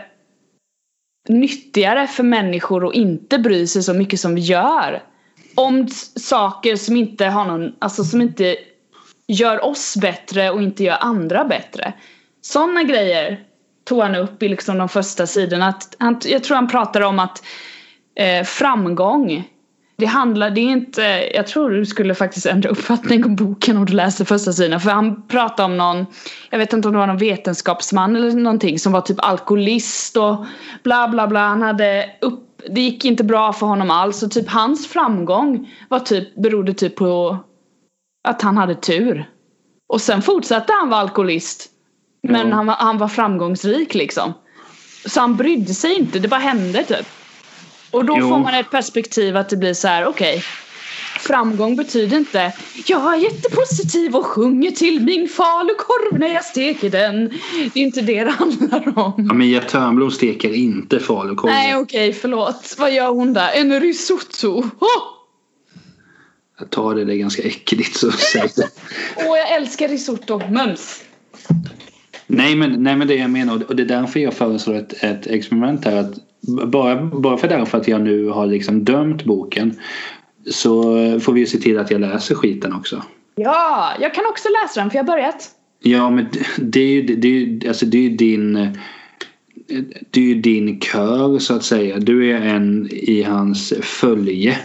nyttigare 1.29 2.07
för 2.07 2.23
människor 2.23 2.87
att 2.87 2.95
inte 2.95 3.39
bry 3.39 3.67
sig 3.67 3.83
så 3.83 3.93
mycket 3.93 4.19
som 4.19 4.35
vi 4.35 4.41
gör. 4.41 5.03
Om 5.59 5.87
saker 6.15 6.75
som 6.75 6.95
inte 6.95 7.25
har 7.25 7.45
någon, 7.45 7.71
alltså 7.79 8.03
som 8.03 8.21
inte 8.21 8.55
gör 9.27 9.65
oss 9.65 9.97
bättre 9.97 10.49
och 10.49 10.61
inte 10.61 10.83
gör 10.83 10.97
andra 11.01 11.45
bättre. 11.45 11.93
Sådana 12.41 12.83
grejer 12.83 13.39
tog 13.85 14.01
han 14.01 14.15
upp 14.15 14.43
i 14.43 14.49
liksom 14.49 14.77
de 14.77 14.89
första 14.89 15.27
sidorna. 15.27 15.67
Att 15.67 15.95
han, 15.99 16.19
jag 16.25 16.43
tror 16.43 16.55
han 16.55 16.67
pratar 16.67 17.01
om 17.01 17.19
att 17.19 17.43
eh, 18.15 18.43
framgång 18.43 19.47
det 19.99 20.05
handlar, 20.05 20.49
det 20.49 20.61
är 20.61 20.71
inte, 20.71 21.01
jag 21.33 21.47
tror 21.47 21.69
du 21.69 21.85
skulle 21.85 22.15
faktiskt 22.15 22.45
ändra 22.45 22.69
uppfattning 22.69 23.25
om 23.25 23.35
boken 23.35 23.77
om 23.77 23.85
du 23.85 23.93
läser 23.93 24.25
första 24.25 24.53
sidan. 24.53 24.79
För 24.79 24.91
han 24.91 25.27
pratar 25.27 25.65
om 25.65 25.77
någon, 25.77 26.05
jag 26.49 26.59
vet 26.59 26.73
inte 26.73 26.87
om 26.87 26.93
det 26.93 26.99
var 26.99 27.07
någon 27.07 27.17
vetenskapsman 27.17 28.15
eller 28.15 28.31
någonting 28.31 28.79
som 28.79 28.91
var 28.91 29.01
typ 29.01 29.17
alkoholist 29.19 30.17
och 30.17 30.45
bla 30.83 31.07
bla 31.07 31.27
bla. 31.27 31.39
Han 31.39 31.61
hade 31.61 32.09
upp, 32.21 32.48
det 32.69 32.81
gick 32.81 33.05
inte 33.05 33.23
bra 33.23 33.53
för 33.53 33.67
honom 33.67 33.91
alls. 33.91 34.23
Och 34.23 34.31
typ 34.31 34.49
hans 34.49 34.87
framgång 34.87 35.69
var 35.89 35.99
typ, 35.99 36.35
berodde 36.35 36.73
typ 36.73 36.95
på 36.95 37.37
att 38.27 38.41
han 38.41 38.57
hade 38.57 38.75
tur. 38.75 39.29
Och 39.93 40.01
sen 40.01 40.21
fortsatte 40.21 40.73
han 40.73 40.89
vara 40.89 41.01
alkoholist. 41.01 41.69
Men 42.23 42.49
Ja. 42.49 42.55
han, 42.55 42.65
var, 42.67 42.75
han 42.75 42.97
var 42.97 43.07
framgångsrik 43.07 43.93
liksom. 43.93 44.33
Så 45.05 45.19
han 45.19 45.35
brydde 45.35 45.73
sig 45.73 45.93
inte, 45.99 46.19
det 46.19 46.27
bara 46.27 46.39
hände 46.39 46.83
typ. 46.83 47.07
Och 47.91 48.05
då 48.05 48.15
Jo. 48.19 48.29
får 48.29 48.37
man 48.39 48.53
ett 48.53 48.71
perspektiv 48.71 49.37
att 49.37 49.49
det 49.49 49.57
blir 49.57 49.73
så 49.73 49.87
här: 49.87 50.05
okej. 50.05 50.43
Framgång 51.17 51.75
betyder 51.75 52.17
inte 52.17 52.53
jag 52.85 53.13
är 53.13 53.17
jättepositiv 53.17 54.15
och 54.15 54.25
sjunger 54.25 54.71
till 54.71 55.01
min 55.01 55.27
falukorv 55.27 56.19
när 56.19 56.27
jag 56.33 56.45
steker 56.45 56.89
den. 56.89 57.29
Det 57.73 57.79
är 57.79 57.83
inte 57.83 58.01
det 58.01 58.23
det 58.23 58.31
handlar 58.31 58.93
Ja, 58.95 59.13
om. 59.17 59.37
Mia 59.37 59.61
Törnblom 59.61 60.11
steker 60.11 60.53
inte 60.53 60.99
falukorv. 60.99 61.51
Nej 61.51 61.75
okej, 61.75 62.13
förlåt. 62.13 62.75
Vad 62.79 62.93
gör 62.93 63.09
hon 63.09 63.33
där? 63.33 63.49
En 63.53 63.79
risotto. 63.79 64.63
Åh, 64.79 64.87
Jag 66.59 66.69
tar 66.69 66.95
det, 66.95 67.05
det 67.05 67.13
är 67.13 67.17
ganska 67.17 67.43
äckligt. 67.43 67.95
Så. 67.95 68.07
Åh, 69.17 69.37
jag 69.37 69.55
älskar 69.55 69.87
risotto. 69.87 70.41
Mums. 70.49 71.03
nej, 72.27 72.55
men, 72.55 72.83
nej 72.83 72.95
men 72.95 73.07
det 73.07 73.15
jag 73.15 73.29
menar 73.29 73.63
och 73.67 73.75
det 73.75 73.83
är 73.83 73.87
därför 73.87 74.19
jag 74.19 74.33
föreslår 74.33 74.75
ett, 74.75 75.03
ett 75.03 75.27
experiment 75.27 75.85
här. 75.85 75.95
Att 75.97 76.13
bara, 76.67 76.95
bara 77.05 77.37
för 77.37 77.47
därför 77.47 77.77
att 77.77 77.87
jag 77.87 78.01
nu 78.01 78.27
har 78.27 78.45
liksom 78.45 78.83
dömt 78.83 79.23
boken 79.23 79.75
så 80.45 80.81
får 81.19 81.33
vi 81.33 81.39
ju 81.39 81.45
se 81.45 81.57
till 81.57 81.77
att 81.79 81.91
jag 81.91 82.01
läser 82.01 82.35
skiten 82.35 82.73
också. 82.73 83.03
Ja, 83.35 83.91
jag 84.01 84.13
kan 84.13 84.23
också 84.29 84.47
läsa 84.63 84.79
den 84.81 84.89
för 84.89 84.97
jag 84.97 85.03
har 85.03 85.07
börjat. 85.07 85.49
Ja 85.81 86.09
men 86.09 86.25
det- 86.57 86.79
är 86.79 86.87
ju, 86.87 87.01
det 87.15 87.27
är 87.27 87.31
ju, 87.31 87.67
alltså 87.67 87.85
det 87.85 88.05
är 88.05 88.09
din 88.09 88.53
det 90.11 90.19
är 90.19 90.25
ju 90.25 90.35
din 90.41 90.79
kör 90.79 91.39
så 91.39 91.53
att 91.55 91.63
säga. 91.63 91.99
Du 91.99 92.31
är 92.31 92.41
en 92.41 92.87
i 92.91 93.23
hans 93.23 93.73
följe. 93.81 94.57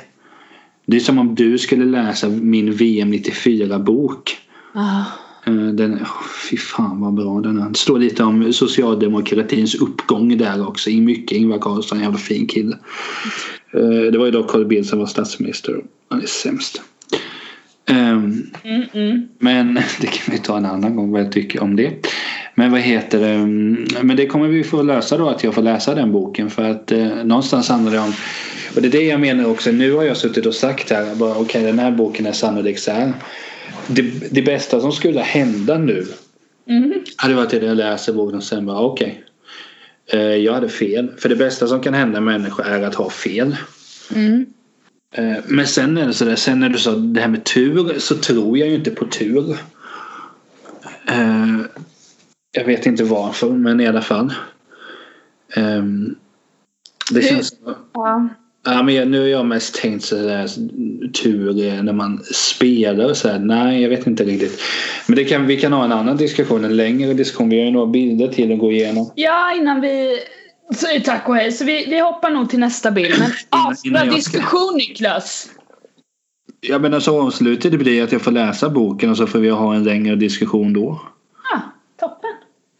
Det 0.86 0.96
är 0.96 1.00
som 1.00 1.18
om 1.18 1.34
du 1.34 1.58
skulle 1.58 1.84
läsa 1.84 2.28
min 2.28 2.72
VM 2.72 3.10
94 3.10 3.78
bok. 3.78 4.36
Ah. 4.72 5.02
Eh, 5.46 5.52
Den, 5.54 5.94
oh, 5.94 6.22
fy 6.50 6.56
fan 6.56 7.00
vad 7.00 7.14
bra 7.14 7.40
den 7.40 7.58
är. 7.58 7.68
Det 7.68 7.78
står 7.78 7.98
lite 7.98 8.24
om 8.24 8.52
socialdemokratins 8.52 9.74
uppgång 9.74 10.38
där 10.38 10.68
också. 10.68 10.90
I 10.90 11.00
mycket 11.00 11.38
Ingvar 11.38 11.58
Carlsson, 11.58 12.00
jävla 12.00 12.18
fin 12.18 12.46
kille. 12.46 12.78
Eh, 13.74 14.12
Det 14.12 14.18
var 14.18 14.24
ju 14.26 14.30
då 14.30 14.42
Carl 14.42 14.64
Bildt 14.66 14.88
som 14.88 14.98
var 14.98 15.06
statsminister. 15.06 15.76
Han 16.08 16.22
är 16.22 16.26
sämst. 16.26 16.82
Ehm, 17.90 18.46
Mm, 18.64 18.82
mm. 18.92 19.28
men 19.38 19.74
det 20.00 20.06
kan 20.06 20.32
vi 20.34 20.38
ta 20.38 20.56
en 20.56 20.66
annan 20.66 20.96
gång 20.96 21.10
vad 21.10 21.20
jag 21.20 21.32
tycker 21.32 21.62
om 21.62 21.76
det. 21.76 22.06
Men 22.54 22.72
vad 22.72 22.80
heter 22.80 23.20
det? 23.20 23.38
Men 24.02 24.16
det 24.16 24.26
kommer 24.26 24.48
vi 24.48 24.64
få 24.64 24.82
lösa 24.82 25.18
då 25.18 25.28
att 25.28 25.44
jag 25.44 25.54
får 25.54 25.62
läsa 25.62 25.94
den 25.94 26.12
boken 26.12 26.50
för 26.50 26.62
att 26.70 26.92
eh, 26.92 27.24
någonstans 27.24 27.68
handlar 27.68 27.92
det 27.92 27.98
om 27.98 28.12
och 28.76 28.82
det 28.82 28.88
är 28.88 28.92
det 28.92 29.02
jag 29.02 29.20
menar 29.20 29.46
också. 29.50 29.72
Nu 29.72 29.92
har 29.92 30.04
jag 30.04 30.16
suttit 30.16 30.46
och 30.46 30.54
sagt 30.54 30.90
här 30.90 31.14
bara 31.14 31.34
okej 31.36 31.62
den 31.62 31.78
här 31.78 31.90
boken 31.90 32.26
är 32.26 32.32
sannolikt 32.32 32.80
så 32.80 32.90
här. 32.90 33.12
Det, 33.86 34.02
det 34.30 34.42
bästa 34.42 34.80
som 34.80 34.92
skulle 34.92 35.20
hända 35.20 35.78
nu 35.78 36.06
Mm. 36.68 36.92
hade 37.16 37.34
varit 37.34 37.50
det 37.50 37.66
jag 37.66 37.76
läser 37.76 38.12
boken 38.12 38.36
och 38.38 38.44
sen 38.44 38.66
bara 38.66 38.80
okej. 38.80 39.08
Eh, 39.18 39.23
jag 40.12 40.52
hade 40.52 40.68
fel. 40.68 41.12
För 41.18 41.28
det 41.28 41.36
bästa 41.36 41.66
som 41.66 41.80
kan 41.80 41.94
hända 41.94 42.18
en 42.18 42.24
människa 42.24 42.62
är 42.62 42.82
att 42.82 42.94
ha 42.94 43.10
fel. 43.10 43.56
Mm. 44.14 44.46
Eh, 45.12 45.36
men 45.46 45.66
sen 45.66 45.98
är 45.98 46.06
det 46.06 46.12
sådär, 46.12 46.36
sen 46.36 46.60
när 46.60 46.68
du 46.68 46.78
sa 46.78 46.92
det 46.96 47.20
här 47.20 47.28
med 47.28 47.44
tur 47.44 47.98
så 47.98 48.14
tror 48.14 48.58
jag 48.58 48.68
ju 48.68 48.74
inte 48.74 48.90
på 48.90 49.06
tur. 49.06 49.58
Eh, 51.08 51.60
jag 52.52 52.64
vet 52.64 52.86
inte 52.86 53.04
varför 53.04 53.50
men 53.50 53.80
i 53.80 53.86
alla 53.86 54.02
fall. 54.02 54.32
Ehm, 55.56 56.16
det 57.10 57.22
känns 57.22 57.54
Ja. 57.94 58.28
Ja, 58.64 58.82
men 58.82 59.10
nu 59.10 59.20
har 59.20 59.26
jag 59.26 59.46
mest 59.46 59.74
tänkt 59.74 60.04
sådär 60.04 60.46
tur 61.22 61.82
när 61.82 61.92
man 61.92 62.22
spelar 62.32 63.10
och 63.10 63.16
så 63.16 63.28
här. 63.28 63.38
Nej, 63.38 63.82
jag 63.82 63.88
vet 63.88 64.06
inte 64.06 64.24
riktigt. 64.24 64.60
Men 65.06 65.16
det 65.16 65.24
kan, 65.24 65.46
vi 65.46 65.56
kan 65.60 65.72
ha 65.72 65.84
en 65.84 65.92
annan 65.92 66.16
diskussion, 66.16 66.64
en 66.64 66.76
längre 66.76 67.14
diskussion. 67.14 67.48
Vi 67.48 67.58
har 67.58 67.66
ju 67.66 67.72
några 67.72 67.86
bilder 67.86 68.28
till 68.28 68.52
att 68.52 68.58
gå 68.58 68.72
igenom. 68.72 69.10
ja, 69.14 69.54
innan 69.56 69.80
vi 69.80 70.18
säger 70.76 71.00
tack 71.00 71.28
och 71.28 71.36
hej. 71.36 71.52
Så 71.52 71.64
vi, 71.64 71.86
vi 71.88 72.00
hoppar 72.00 72.30
nog 72.30 72.50
till 72.50 72.58
nästa 72.58 72.90
bild. 72.90 73.14
Men 73.18 73.76
ska- 74.06 74.16
diskussion 74.16 74.76
Niklas. 74.76 75.50
Ja, 76.60 76.78
men 76.78 76.94
alltså 76.94 77.20
avslutet 77.20 77.78
blir 77.78 78.02
att 78.02 78.12
jag 78.12 78.22
får 78.22 78.30
läsa 78.32 78.70
boken 78.70 79.10
och 79.10 79.16
så 79.16 79.26
får 79.26 79.38
vi 79.38 79.48
ha 79.48 79.74
en 79.74 79.84
längre 79.84 80.16
diskussion 80.16 80.72
då. 80.72 81.00
Ja, 81.52 81.60
toppen. 82.00 82.30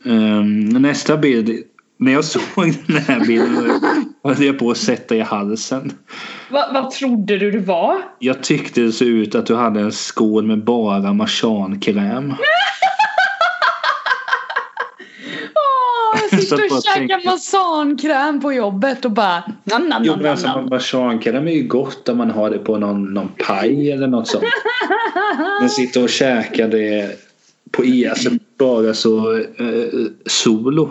Ehm, 0.04 0.68
nästa 0.68 1.16
bild. 1.16 1.62
När 1.98 2.12
jag 2.12 2.24
såg 2.24 2.74
den 2.86 2.96
här 2.96 3.20
bilden 3.26 3.80
höll 4.24 4.42
jag 4.42 4.58
på 4.58 4.70
att 4.70 4.76
sätta 4.76 5.14
i 5.16 5.20
halsen. 5.20 5.92
Va, 6.50 6.70
vad 6.74 6.90
trodde 6.90 7.38
du 7.38 7.50
det 7.50 7.58
var? 7.58 7.96
Jag 8.18 8.42
tyckte 8.42 8.80
det 8.80 8.92
såg 8.92 9.08
ut 9.08 9.34
att 9.34 9.46
du 9.46 9.54
hade 9.54 9.80
en 9.80 9.92
skål 9.92 10.46
med 10.46 10.64
bara 10.64 11.12
marsankräm. 11.12 12.34
Jag 16.30 16.40
sitter 16.40 16.76
och 16.76 16.82
käkar 16.84 17.24
marsankräm 17.24 18.40
på 18.40 18.52
jobbet 18.52 19.04
och 19.04 19.10
bara 19.10 19.44
nam, 19.64 19.88
nam, 19.88 20.02
Jo 20.04 20.16
nam, 20.16 20.30
alltså 20.30 20.46
nam. 20.46 20.68
marsankräm 20.68 21.48
är 21.48 21.52
ju 21.52 21.66
gott 21.66 22.08
om 22.08 22.18
man 22.18 22.30
har 22.30 22.50
det 22.50 22.58
på 22.58 22.78
någon, 22.78 23.14
någon 23.14 23.28
paj 23.46 23.92
eller 23.92 24.06
något 24.06 24.28
sånt. 24.28 24.44
Men 25.60 25.70
sitta 25.70 26.00
och 26.00 26.08
käka 26.08 26.68
det 26.68 27.20
på 27.70 27.84
i, 27.84 28.08
alltså 28.08 28.30
bara 28.58 28.94
så 28.94 29.36
eh, 29.36 29.86
solo. 30.26 30.90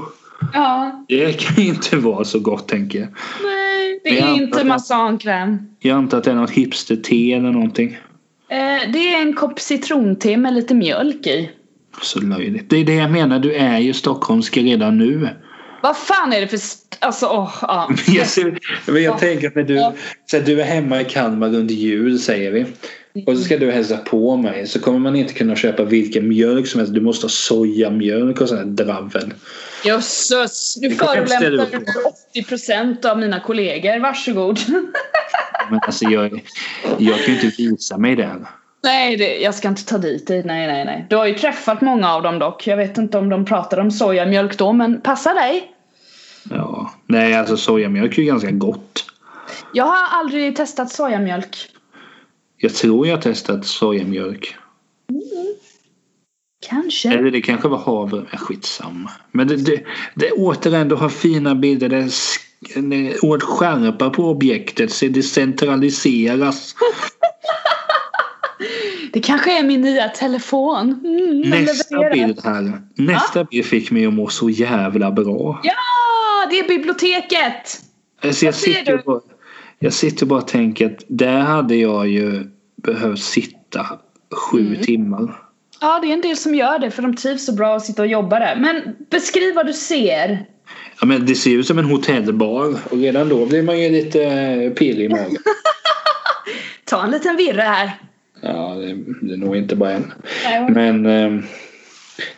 Ja, 0.53 1.05
Det 1.07 1.33
kan 1.39 1.63
ju 1.63 1.69
inte 1.69 1.97
vara 1.97 2.23
så 2.23 2.39
gott 2.39 2.67
tänker 2.67 2.99
jag. 2.99 3.07
nej, 3.43 3.99
det 4.03 4.19
är 4.19 4.33
inte 4.33 4.63
marsankräm. 4.63 5.57
Jag 5.79 5.97
antar 5.97 6.17
att 6.17 6.23
det 6.23 6.31
är 6.31 6.35
något 6.35 6.51
hipster-te 6.51 7.33
eller 7.33 7.51
någonting. 7.51 7.97
Eh, 8.49 8.91
det 8.93 9.13
är 9.13 9.21
en 9.21 9.33
kopp 9.33 9.59
citronte 9.59 10.37
med 10.37 10.53
lite 10.53 10.73
mjölk 10.75 11.27
i. 11.27 11.49
Så 12.01 12.21
löjligt. 12.21 12.69
Det 12.69 12.77
är 12.77 12.85
det 12.85 12.93
jag 12.95 13.11
menar, 13.11 13.39
du 13.39 13.53
är 13.53 13.79
ju 13.79 13.93
stockholmsk 13.93 14.57
redan 14.57 14.97
nu. 14.97 15.29
Vad 15.83 15.97
fan 15.97 16.33
är 16.33 16.41
det 16.41 16.47
för... 16.47 16.59
Alltså, 16.99 17.25
ja. 17.61 17.87
Men 18.05 18.15
jag, 18.15 18.27
ser, 18.27 18.59
jag 18.87 18.99
Ja. 19.01 19.17
tänker 19.17 19.47
att 19.47 19.55
när 19.55 19.63
du, 19.63 19.91
så 20.25 20.37
att 20.37 20.45
du 20.45 20.61
är 20.61 20.65
hemma 20.65 21.01
i 21.01 21.05
Kalmar 21.05 21.47
under 21.55 21.73
jul 21.73 22.19
säger 22.19 22.51
vi. 22.51 22.65
Och 23.27 23.37
så 23.37 23.43
ska 23.43 23.57
du 23.57 23.71
hälsa 23.71 23.97
på 23.97 24.37
mig 24.37 24.67
så 24.67 24.79
kommer 24.79 24.99
man 24.99 25.15
inte 25.15 25.33
kunna 25.33 25.55
köpa 25.55 25.83
vilken 25.83 26.27
mjölk 26.27 26.67
som 26.67 26.79
helst. 26.79 26.93
Du 26.93 27.01
måste 27.01 27.23
ha 27.25 27.29
sojamjölk 27.29 28.41
och 28.41 28.49
sån 28.49 28.57
här 28.57 28.65
dravel. 28.65 29.33
Jösses, 29.85 30.51
ställa 30.51 30.95
förolämpar 30.95 31.75
upp 31.75 31.85
du 32.33 32.41
80% 32.41 33.05
av 33.05 33.19
mina 33.19 33.39
kollegor. 33.39 33.99
Varsågod. 33.99 34.59
Men 35.71 35.79
alltså 35.87 36.05
jag, 36.05 36.43
jag 36.97 37.17
kan 37.17 37.35
ju 37.35 37.41
inte 37.41 37.55
visa 37.57 37.97
mig 37.97 38.15
där. 38.15 38.47
nej, 38.83 39.17
det, 39.17 39.37
jag 39.37 39.55
ska 39.55 39.67
inte 39.67 39.85
ta 39.85 39.97
dit 39.97 40.27
dig. 40.27 40.43
Nej, 40.45 40.67
nej, 40.67 40.85
nej. 40.85 41.05
Du 41.09 41.15
har 41.15 41.25
ju 41.25 41.33
träffat 41.33 41.81
många 41.81 42.13
av 42.13 42.23
dem 42.23 42.39
dock. 42.39 42.67
Jag 42.67 42.77
vet 42.77 42.97
inte 42.97 43.17
om 43.17 43.29
de 43.29 43.45
pratar 43.45 43.77
om 43.77 43.91
sojamjölk 43.91 44.57
då, 44.57 44.73
men 44.73 45.01
passa 45.01 45.33
dig. 45.33 45.71
Ja. 46.49 46.93
Nej 47.07 47.33
alltså 47.33 47.57
sojamjölk 47.57 48.17
är 48.17 48.21
ju 48.21 48.27
ganska 48.27 48.51
gott. 48.51 49.05
Jag 49.73 49.85
har 49.85 50.19
aldrig 50.19 50.55
testat 50.55 50.91
sojamjölk. 50.91 51.69
Jag 52.63 52.73
tror 52.73 53.07
jag 53.07 53.15
har 53.15 53.21
testat 53.21 53.65
sojamjölk. 53.65 54.55
Kanske. 56.69 57.09
Eller 57.09 57.31
det 57.31 57.41
kanske 57.41 57.67
var 57.67 57.77
havre. 57.77 58.25
Ja, 58.31 58.37
skitsamma. 58.37 59.11
Men 59.31 59.47
det, 59.47 59.55
det, 59.55 59.83
det 60.15 60.31
återigen, 60.31 60.87
du 60.89 60.95
har 60.95 61.09
fina 61.09 61.55
bilder. 61.55 61.89
Det 61.89 61.97
är 61.97 62.01
sk- 62.01 62.89
det 62.89 62.95
är 63.11 63.25
ord 63.25 63.43
skärpa 63.43 64.09
på 64.09 64.23
objektet. 64.29 64.91
Så 64.91 65.05
det 65.07 65.23
centraliseras. 65.23 66.75
Det 69.13 69.19
kanske 69.19 69.59
är 69.59 69.63
min 69.63 69.81
nya 69.81 70.07
telefon. 70.09 71.01
Mm, 71.05 71.39
Nästa 71.49 72.09
bild 72.09 72.39
här. 72.43 72.81
Nästa 72.95 73.43
bild 73.43 73.65
fick 73.65 73.91
mig 73.91 74.05
att 74.05 74.13
må 74.13 74.27
så 74.27 74.49
jävla 74.49 75.11
bra. 75.11 75.59
Ja, 75.63 75.73
det 76.49 76.59
är 76.59 76.67
biblioteket! 76.67 77.81
Alltså 78.23 78.45
jag, 78.45 78.55
sitter 78.55 79.01
bara, 79.05 79.19
jag 79.79 79.93
sitter 79.93 80.25
bara 80.25 80.39
och 80.41 80.47
tänker 80.47 80.85
att 80.85 81.03
där 81.07 81.39
hade 81.39 81.75
jag 81.75 82.07
ju 82.07 82.43
behövt 82.83 83.19
sitta 83.21 83.85
sju 84.35 84.59
Mm. 84.67 84.81
timmar. 84.81 85.39
Ja, 85.81 85.99
det 86.01 86.07
är 86.07 86.13
en 86.13 86.21
del 86.21 86.37
som 86.37 86.55
gör 86.55 86.79
det 86.79 86.91
för 86.91 87.01
de 87.01 87.15
trivs 87.15 87.45
så 87.45 87.53
bra 87.53 87.75
att 87.75 87.85
sitta 87.85 88.01
och 88.01 88.07
jobba 88.07 88.39
där. 88.39 88.55
Men 88.55 88.81
beskriv 89.09 89.55
vad 89.55 89.65
du 89.65 89.73
ser. 89.73 90.45
Ja, 91.01 91.05
men 91.07 91.25
det 91.25 91.35
ser 91.35 91.51
ut 91.51 91.67
som 91.67 91.79
en 91.79 91.85
hotellbar 91.85 92.75
och 92.89 92.97
redan 92.97 93.29
då 93.29 93.45
blir 93.45 93.63
man 93.63 93.79
ju 93.81 93.89
lite 93.89 94.23
eh, 94.23 94.69
pirrig 94.71 95.05
i 95.05 95.09
magen. 95.09 95.37
Ta 96.85 97.03
en 97.03 97.11
liten 97.11 97.35
virre 97.37 97.61
här. 97.61 97.91
Ja, 98.41 98.75
det, 98.75 98.95
det 99.21 99.33
är 99.33 99.37
nog 99.37 99.55
inte 99.57 99.75
bara 99.75 99.91
en. 99.91 100.13
Nej, 100.45 100.69
Men, 100.69 101.05
eh, 101.05 101.43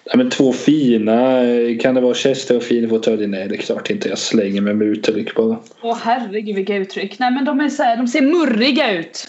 ja, 0.04 0.18
men 0.18 0.30
två 0.30 0.54
fina, 0.54 1.44
eh, 1.44 1.78
kan 1.80 1.96
det 1.96 2.02
vara 2.02 2.14
Chester 2.14 2.58
och 2.58 2.64
fin 2.64 2.90
fåtölj? 2.90 3.28
Nej, 3.28 3.48
det 3.48 3.56
är 3.56 3.60
klart 3.60 3.90
inte. 3.90 4.10
Jag 4.10 4.18
slänger 4.18 4.62
mig 4.62 4.74
med 4.74 4.88
uttryck 4.88 5.36
bara. 5.36 5.58
Åh 5.82 5.98
herregud 6.04 6.56
vilka 6.56 6.76
uttryck. 6.76 7.20
Nej 7.20 7.32
men 7.32 7.46
de 7.46 7.60
är 7.60 7.70
så 7.70 7.84
här, 7.84 7.98
de 7.98 8.08
ser 8.08 8.22
murriga 8.22 8.92
ut. 9.00 9.28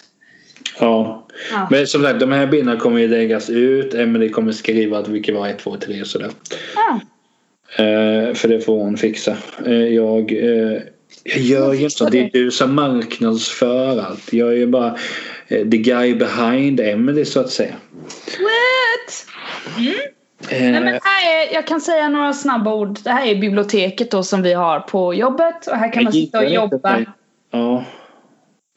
Ja. 0.79 1.27
Ja. 1.53 1.69
Men 1.71 1.87
som 1.87 2.03
sagt, 2.03 2.21
de 2.21 2.33
här 2.33 2.47
bilderna 2.47 2.81
kommer 2.81 3.01
ju 3.01 3.09
läggas 3.09 3.51
ut. 3.51 3.95
Emelie 3.95 4.29
kommer 4.29 4.53
skriva 4.53 4.99
att 4.99 5.09
vilket 5.09 5.35
var 5.35 5.49
1, 5.49 5.59
2, 5.59 5.77
3 5.77 6.01
och 6.01 6.07
sådär. 6.07 6.31
Ja. 6.75 7.01
Eh, 7.85 8.35
för 8.35 8.49
det 8.49 8.61
får 8.61 8.79
hon 8.79 8.97
fixa. 8.97 9.37
Eh, 9.67 9.73
jag, 9.73 10.33
eh, 10.33 10.81
jag 11.25 11.39
gör 11.39 11.73
ju 11.73 11.83
inte 11.83 11.97
så. 11.97 12.09
Det 12.09 12.21
är 12.21 12.31
du 12.33 12.51
som 12.51 12.75
marknadsför 12.75 13.99
allt. 13.99 14.33
Jag 14.33 14.49
är 14.49 14.57
ju 14.57 14.67
bara 14.67 14.97
eh, 15.49 15.69
the 15.69 15.77
guy 15.77 16.15
behind 16.15 16.81
Emily 16.81 17.25
så 17.25 17.41
att 17.41 17.51
säga. 17.51 17.75
What? 18.39 19.27
Eh, 20.51 20.61
Nej, 20.61 20.81
men 20.81 20.87
här 20.87 21.47
är, 21.49 21.55
jag 21.55 21.67
kan 21.67 21.81
säga 21.81 22.09
några 22.09 22.33
snabba 22.33 22.75
ord. 22.75 22.99
Det 23.05 23.11
här 23.11 23.27
är 23.27 23.35
biblioteket 23.35 24.11
då 24.11 24.23
som 24.23 24.43
vi 24.43 24.53
har 24.53 24.81
på 24.81 25.15
jobbet 25.15 25.67
och 25.67 25.77
här 25.77 25.93
kan 25.93 26.05
man 26.05 26.13
sitta 26.13 26.39
och 26.39 26.51
jobba. 26.51 27.05
Ja. 27.51 27.85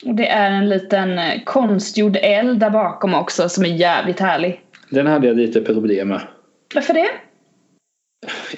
Och 0.06 0.16
det 0.16 0.28
är 0.28 0.52
en 0.52 0.70
liten 0.70 1.20
eh, 1.20 1.44
konstgjord 1.46 2.18
eld 2.22 2.60
där 2.60 2.70
bakom 2.70 3.14
också 3.14 3.50
som 3.50 3.66
är 3.66 3.70
jävligt 3.70 4.20
härlig. 4.20 4.62
Den 4.90 5.08
hade 5.08 5.28
jag 5.28 5.38
lite 5.38 5.62
problem 5.62 6.08
med. 6.08 6.22
Varför 6.76 6.94
det? 6.94 7.10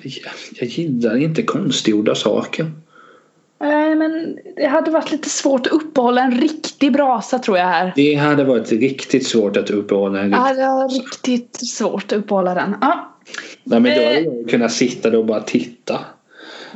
Jag, 0.03 0.33
jag 0.59 0.67
gillar 0.69 1.17
inte 1.17 1.43
konstgjorda 1.43 2.15
saker. 2.15 2.71
Nej 3.59 3.95
men 3.95 4.37
det 4.55 4.65
hade 4.67 4.91
varit 4.91 5.11
lite 5.11 5.29
svårt 5.29 5.67
att 5.67 5.73
uppehålla 5.73 6.21
en 6.21 6.31
riktig 6.41 6.93
brasa 6.93 7.39
tror 7.39 7.57
jag 7.57 7.65
här. 7.65 7.93
Det 7.95 8.15
hade 8.15 8.43
varit 8.43 8.71
riktigt 8.71 9.27
svårt 9.27 9.57
att 9.57 9.69
uppehålla 9.69 10.19
en 10.19 10.31
Ja, 10.31 10.37
riktig... 10.39 10.57
det 10.57 10.67
var 10.67 10.89
riktigt 10.89 11.67
svårt 11.69 12.03
att 12.03 12.13
uppehålla 12.13 12.53
den. 12.53 12.75
Ja. 12.81 13.17
Nej, 13.63 13.79
men 13.79 13.95
då 13.95 14.01
Eh. 14.01 14.07
hade 14.07 14.21
jag 14.21 14.49
kunnat 14.49 14.71
sitta 14.71 15.09
där 15.09 15.17
och 15.17 15.25
bara 15.25 15.41
titta. 15.41 15.99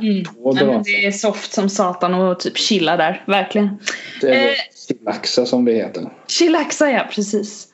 Mm. 0.00 0.24
Brasan. 0.44 0.82
det 0.82 1.06
är 1.06 1.12
soft 1.12 1.52
som 1.52 1.68
satan 1.68 2.14
och 2.14 2.40
typ 2.40 2.58
chilla 2.58 2.96
där, 2.96 3.24
verkligen. 3.26 3.68
Eller 4.22 4.48
Eh. 4.48 4.54
chillaxa 4.88 5.46
som 5.46 5.64
det 5.64 5.72
heter. 5.72 6.10
Chillaxa 6.28 6.90
ja, 6.90 7.06
precis. 7.10 7.68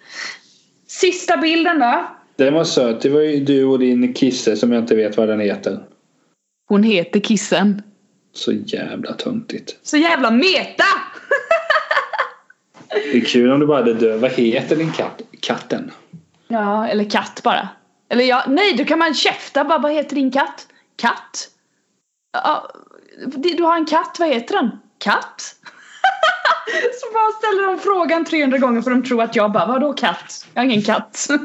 Sista 0.87 1.37
bilden 1.37 1.79
då. 1.79 2.05
Den 2.37 2.55
var 2.55 2.65
söt. 2.65 3.01
Det 3.01 3.09
var 3.09 3.21
ju 3.21 3.45
du 3.45 3.65
och 3.65 3.79
din 3.79 4.15
kisse 4.15 4.57
som 4.57 4.73
jag 4.73 4.83
inte 4.83 4.95
vet 4.95 5.17
vad 5.17 5.29
den 5.29 5.41
heter. 5.41 5.81
Hon 6.69 6.83
heter 6.83 7.21
Kissen. 7.21 7.83
Så 8.35 8.53
jävla 8.53 9.13
töntigt. 9.13 9.77
Så 9.83 9.97
jävla 9.97 10.31
meta! 10.31 10.85
Det 12.89 13.17
är 13.19 13.25
kul 13.25 13.53
om 13.53 13.61
du 13.61 13.67
bara 13.67 13.79
hade 13.79 13.95
dö. 13.95 14.17
Vad 14.17 14.31
heter 14.31 14.77
din 14.77 14.93
katt? 14.93 15.23
Katten? 15.41 15.91
Ja, 16.49 16.89
eller 16.89 17.11
katt 17.11 17.41
bara. 17.45 17.69
Eller 18.11 18.25
ja, 18.25 18.45
nej, 18.49 18.75
då 18.77 18.85
kan 18.85 18.99
man 18.99 19.15
käfta 19.15 19.65
bara. 19.65 19.79
Vad 19.79 19.93
heter 19.93 20.15
din 20.15 20.31
katt? 20.31 20.67
Katt? 20.97 21.49
Ja, 22.33 22.69
du 23.57 23.63
har 23.63 23.77
en 23.77 23.87
katt, 23.87 24.17
vad 24.19 24.29
heter 24.29 24.55
den? 24.57 24.71
Katt? 24.99 25.41
Så 27.01 27.13
bara 27.13 27.33
ställer 27.39 27.67
de 27.67 27.79
frågan 27.79 28.25
300 28.25 28.59
gånger 28.59 28.83
för 28.83 28.91
de 28.91 29.03
tror 29.03 29.23
att 29.23 29.37
jag 29.37 29.53
bara, 29.53 29.67
vadå 29.67 29.93
katt? 29.93 30.47
Jag 30.55 30.63
har 30.63 30.65
ingen 30.67 30.83
katt. 30.83 31.27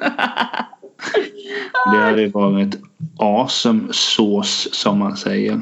Det 1.92 1.98
hade 1.98 2.28
varit 2.28 2.76
awesome 3.20 3.88
sås 3.92 4.68
som 4.76 5.00
man 5.00 5.18
säger. 5.18 5.62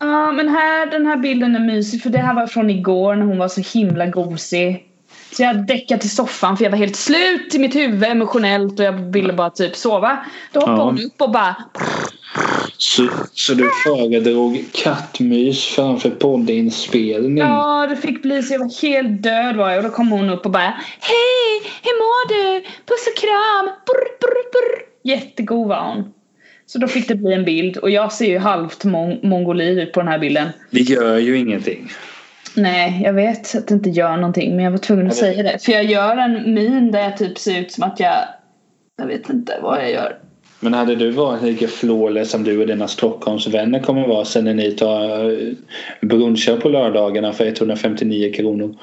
Ja, 0.00 0.32
men 0.32 0.48
här, 0.48 0.86
den 0.86 1.06
här 1.06 1.16
bilden 1.16 1.56
är 1.56 1.60
mysig 1.60 2.02
för 2.02 2.10
det 2.10 2.18
här 2.18 2.34
var 2.34 2.46
från 2.46 2.70
igår 2.70 3.14
när 3.16 3.26
hon 3.26 3.38
var 3.38 3.48
så 3.48 3.78
himla 3.78 4.06
gosig. 4.06 4.88
Så 5.32 5.42
jag 5.42 5.66
däckade 5.66 6.04
i 6.04 6.08
soffan 6.08 6.56
för 6.56 6.64
jag 6.64 6.70
var 6.70 6.78
helt 6.78 6.96
slut 6.96 7.54
i 7.54 7.58
mitt 7.58 7.74
huvud 7.74 8.04
emotionellt 8.04 8.78
och 8.80 8.84
jag 8.86 8.92
ville 8.92 9.32
bara 9.32 9.50
typ 9.50 9.76
sova. 9.76 10.18
Då 10.52 10.60
hoppade 10.60 10.78
Ja. 10.78 10.84
hon 10.84 10.98
upp 10.98 11.20
och 11.22 11.30
bara 11.30 11.56
Så, 12.86 13.08
så 13.32 13.54
du 13.54 13.70
föredrog 13.84 14.64
kattmys 14.72 15.64
framför 15.64 16.10
poddinspelning? 16.10 17.38
Ja, 17.38 17.86
det 17.90 17.96
fick 17.96 18.22
bli 18.22 18.42
så 18.42 18.54
jag 18.54 18.58
var 18.58 18.82
helt 18.82 19.22
död 19.22 19.56
var 19.56 19.70
jag 19.70 19.76
och 19.78 19.84
då 19.84 19.90
kom 19.90 20.10
hon 20.10 20.30
upp 20.30 20.44
och 20.46 20.50
bara 20.52 20.74
Hej, 21.00 21.70
hur 21.82 21.98
mår 21.98 22.28
du? 22.28 22.60
Puss 22.60 23.06
och 23.06 23.20
kram! 23.20 23.66
Brr, 23.86 24.18
brr, 24.20 24.50
brr. 24.52 24.82
Jättegod 25.10 25.68
var 25.68 25.94
hon. 25.94 26.12
Så 26.66 26.78
då 26.78 26.86
fick 26.88 27.08
det 27.08 27.14
bli 27.14 27.32
en 27.34 27.44
bild 27.44 27.76
och 27.76 27.90
jag 27.90 28.12
ser 28.12 28.26
ju 28.26 28.38
halvt 28.38 28.84
mon- 28.84 29.26
mongolid 29.26 29.78
ut 29.78 29.92
på 29.92 30.00
den 30.00 30.08
här 30.08 30.18
bilden. 30.18 30.48
Det 30.70 30.80
gör 30.80 31.18
ju 31.18 31.38
ingenting. 31.38 31.88
Nej, 32.56 33.00
jag 33.04 33.12
vet 33.12 33.54
att 33.54 33.68
det 33.68 33.74
inte 33.74 33.90
gör 33.90 34.16
någonting 34.16 34.56
men 34.56 34.64
jag 34.64 34.70
var 34.70 34.78
tvungen 34.78 35.06
att 35.06 35.16
säga 35.16 35.42
det. 35.42 35.64
För 35.64 35.72
jag 35.72 35.84
gör 35.84 36.16
en 36.16 36.54
min 36.54 36.90
där 36.90 37.00
jag 37.00 37.16
typ 37.16 37.38
ser 37.38 37.60
ut 37.60 37.72
som 37.72 37.84
att 37.84 38.00
jag 38.00 38.14
Jag 38.96 39.06
vet 39.06 39.30
inte 39.30 39.58
vad 39.62 39.78
jag 39.82 39.90
gör. 39.90 40.18
Men 40.64 40.74
hade 40.74 40.94
du 40.94 41.10
varit 41.10 41.42
lika 41.42 41.68
flawless 41.68 42.30
som 42.30 42.44
du 42.44 42.60
och 42.60 42.66
dina 42.66 42.88
Stockholmsvänner 42.88 43.80
kommer 43.80 44.08
vara 44.08 44.24
sen 44.24 44.44
när 44.44 44.54
ni 44.54 44.72
tar 44.72 45.30
eh, 45.30 45.48
brunchar 46.00 46.56
på 46.56 46.68
lördagarna 46.68 47.32
för 47.32 47.46
159 47.46 48.32
kronor? 48.32 48.76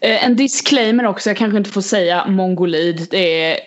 Eh, 0.00 0.24
En 0.24 0.36
disclaimer 0.36 1.06
också, 1.06 1.30
jag 1.30 1.36
kanske 1.36 1.58
inte 1.58 1.70
får 1.70 1.80
säga 1.80 2.26
mongolid. 2.26 3.06
Det 3.10 3.42
är, 3.44 3.58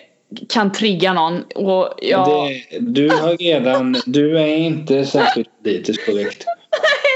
kan 0.48 0.72
trigga 0.72 1.12
någon. 1.12 1.42
Och 1.54 1.94
jag, 2.02 2.26
Det, 2.28 2.78
du 2.80 3.08
har 3.08 3.36
redan... 3.36 3.96
Du 4.06 4.38
är 4.38 4.56
inte 4.56 5.04
särskilt 5.04 5.48
politiskt 5.62 6.06
korrekt. 6.06 6.44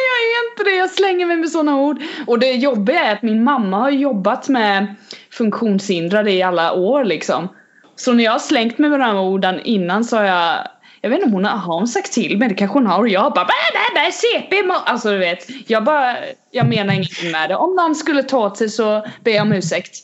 jag 0.06 0.20
är 0.20 0.50
inte 0.50 0.70
det, 0.70 0.76
jag 0.76 0.90
slänger 0.90 1.26
mig 1.26 1.36
med 1.36 1.50
sådana 1.50 1.80
ord. 1.80 2.02
Och 2.26 2.38
det 2.38 2.52
jobbiga 2.52 3.04
är 3.04 3.12
att 3.12 3.22
min 3.22 3.44
mamma 3.44 3.76
har 3.76 3.90
jobbat 3.90 4.48
med 4.48 4.94
funktionshindrade 5.30 6.32
i 6.32 6.42
alla 6.42 6.72
år 6.72 7.04
liksom. 7.04 7.48
Så 7.96 8.12
när 8.12 8.24
jag 8.24 8.32
har 8.32 8.38
slängt 8.38 8.78
mig 8.78 8.90
med 8.90 9.00
de 9.00 9.04
här 9.04 9.18
orden 9.18 9.60
innan 9.60 10.04
så 10.04 10.16
har 10.16 10.24
jag 10.24 10.68
jag 11.04 11.10
vet 11.10 11.16
inte 11.16 11.26
om 11.26 11.32
hon 11.32 11.44
har, 11.44 11.56
har 11.58 11.74
hon 11.74 11.88
sagt 11.88 12.12
till 12.12 12.38
mig, 12.38 12.48
det 12.48 12.54
kanske 12.54 12.78
hon 12.78 12.86
har 12.86 12.98
och 12.98 13.08
jag 13.08 13.32
bara 13.32 13.44
bä, 13.44 13.52
bä, 13.72 14.00
bä, 14.00 14.12
CP 14.12 14.62
må-" 14.62 14.82
Alltså 14.86 15.10
du 15.10 15.18
vet, 15.18 15.46
jag 15.66 15.84
bara, 15.84 16.16
jag 16.50 16.68
menar 16.68 16.94
ingenting 16.94 17.30
med 17.30 17.50
det. 17.50 17.56
Om 17.56 17.76
någon 17.76 17.94
skulle 17.94 18.22
ta 18.22 18.46
åt 18.46 18.56
sig 18.56 18.68
så 18.68 19.06
ber 19.24 19.32
jag 19.32 19.42
om 19.42 19.52
ursäkt. 19.52 19.96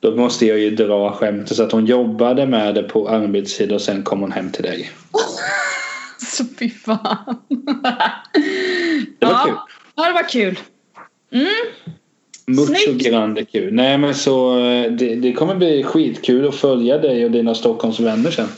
Då 0.00 0.16
måste 0.16 0.46
jag 0.46 0.58
ju 0.58 0.70
dra 0.70 1.12
skämtet 1.12 1.56
så 1.56 1.62
att 1.62 1.72
hon 1.72 1.86
jobbade 1.86 2.46
med 2.46 2.74
det 2.74 2.82
på 2.82 3.08
arbetstid 3.08 3.72
och 3.72 3.80
sen 3.80 4.02
kom 4.02 4.20
hon 4.20 4.32
hem 4.32 4.52
till 4.52 4.62
dig. 4.62 4.90
Så 6.18 6.44
fy 6.58 6.70
fan. 6.70 7.40
Det 9.18 9.26
var 9.26 9.32
ja. 9.32 9.44
kul. 9.44 9.54
Ja, 9.94 10.06
det 10.06 10.12
var 10.12 10.28
kul. 10.28 10.58
Mm. 11.32 11.46
Mucho 12.56 12.92
grande 13.10 13.44
kul. 13.44 13.74
Nej 13.74 13.98
men 13.98 14.14
så 14.14 14.58
eh, 14.58 14.92
det, 14.92 15.14
det 15.14 15.32
kommer 15.32 15.54
bli 15.54 15.82
skitkul 15.82 16.48
att 16.48 16.54
följa 16.54 16.98
dig 16.98 17.24
och 17.24 17.30
dina 17.30 17.54
Stockholmsvänner 17.54 18.30
sen. 18.30 18.48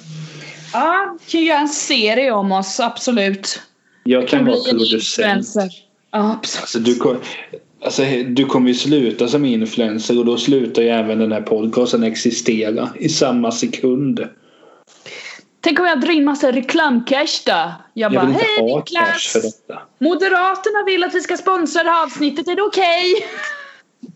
Ja, 0.72 1.16
kan 1.28 1.44
göra 1.44 1.58
en 1.58 1.68
serie 1.68 2.32
om 2.32 2.52
oss, 2.52 2.80
absolut. 2.80 3.60
Jag 4.04 4.28
kan 4.28 4.44
vara 4.44 4.56
bli 4.62 4.70
en 4.70 4.78
producent. 4.78 5.46
Ja, 6.10 6.32
absolut. 6.32 6.60
Alltså 6.60 6.78
du, 6.78 6.94
kom, 6.94 7.16
alltså 7.84 8.02
du 8.26 8.44
kommer 8.44 8.68
ju 8.68 8.74
sluta 8.74 9.28
som 9.28 9.44
influencer 9.44 10.18
och 10.18 10.24
då 10.24 10.36
slutar 10.36 10.82
ju 10.82 10.88
även 10.88 11.18
den 11.18 11.32
här 11.32 11.40
podcasten 11.40 12.02
existera 12.02 12.88
i 12.98 13.08
samma 13.08 13.50
sekund. 13.50 14.28
Tänk 15.60 15.80
om 15.80 15.86
jag 15.86 16.00
drar 16.00 16.10
in 16.10 16.24
massa 16.24 16.52
reklamcash 16.52 17.42
då? 17.46 17.52
Jag 17.52 17.72
Jag 17.94 18.12
bara, 18.12 18.32
hej 18.32 18.76
Niklas! 18.76 19.32
för 19.32 19.40
detta. 19.40 19.82
Moderaterna 19.98 20.84
vill 20.86 21.04
att 21.04 21.14
vi 21.14 21.20
ska 21.20 21.36
sponsra 21.36 21.82
det 21.82 21.90
här 21.90 22.02
avsnittet, 22.02 22.48
är 22.48 22.56
det 22.56 22.62
okej? 22.62 23.26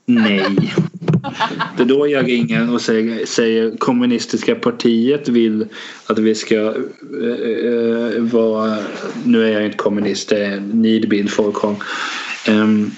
Nej. 0.06 0.74
Det 1.76 1.82
är 1.82 1.86
då 1.86 2.08
jag 2.08 2.28
ringer 2.28 2.74
och 2.74 2.80
säger, 2.80 3.26
säger 3.26 3.76
kommunistiska 3.76 4.54
partiet 4.54 5.28
vill 5.28 5.66
att 6.06 6.18
vi 6.18 6.34
ska 6.34 6.54
eh, 6.54 6.72
eh 7.64 8.22
vara, 8.22 8.76
nu 9.24 9.44
är 9.44 9.52
jag 9.52 9.64
inte 9.64 9.76
kommunist, 9.76 10.28
det 10.28 10.46
är 10.46 10.60
nidbild 10.60 11.30
folk 11.30 11.56
har. 11.56 11.76
Ehm, 12.48 12.90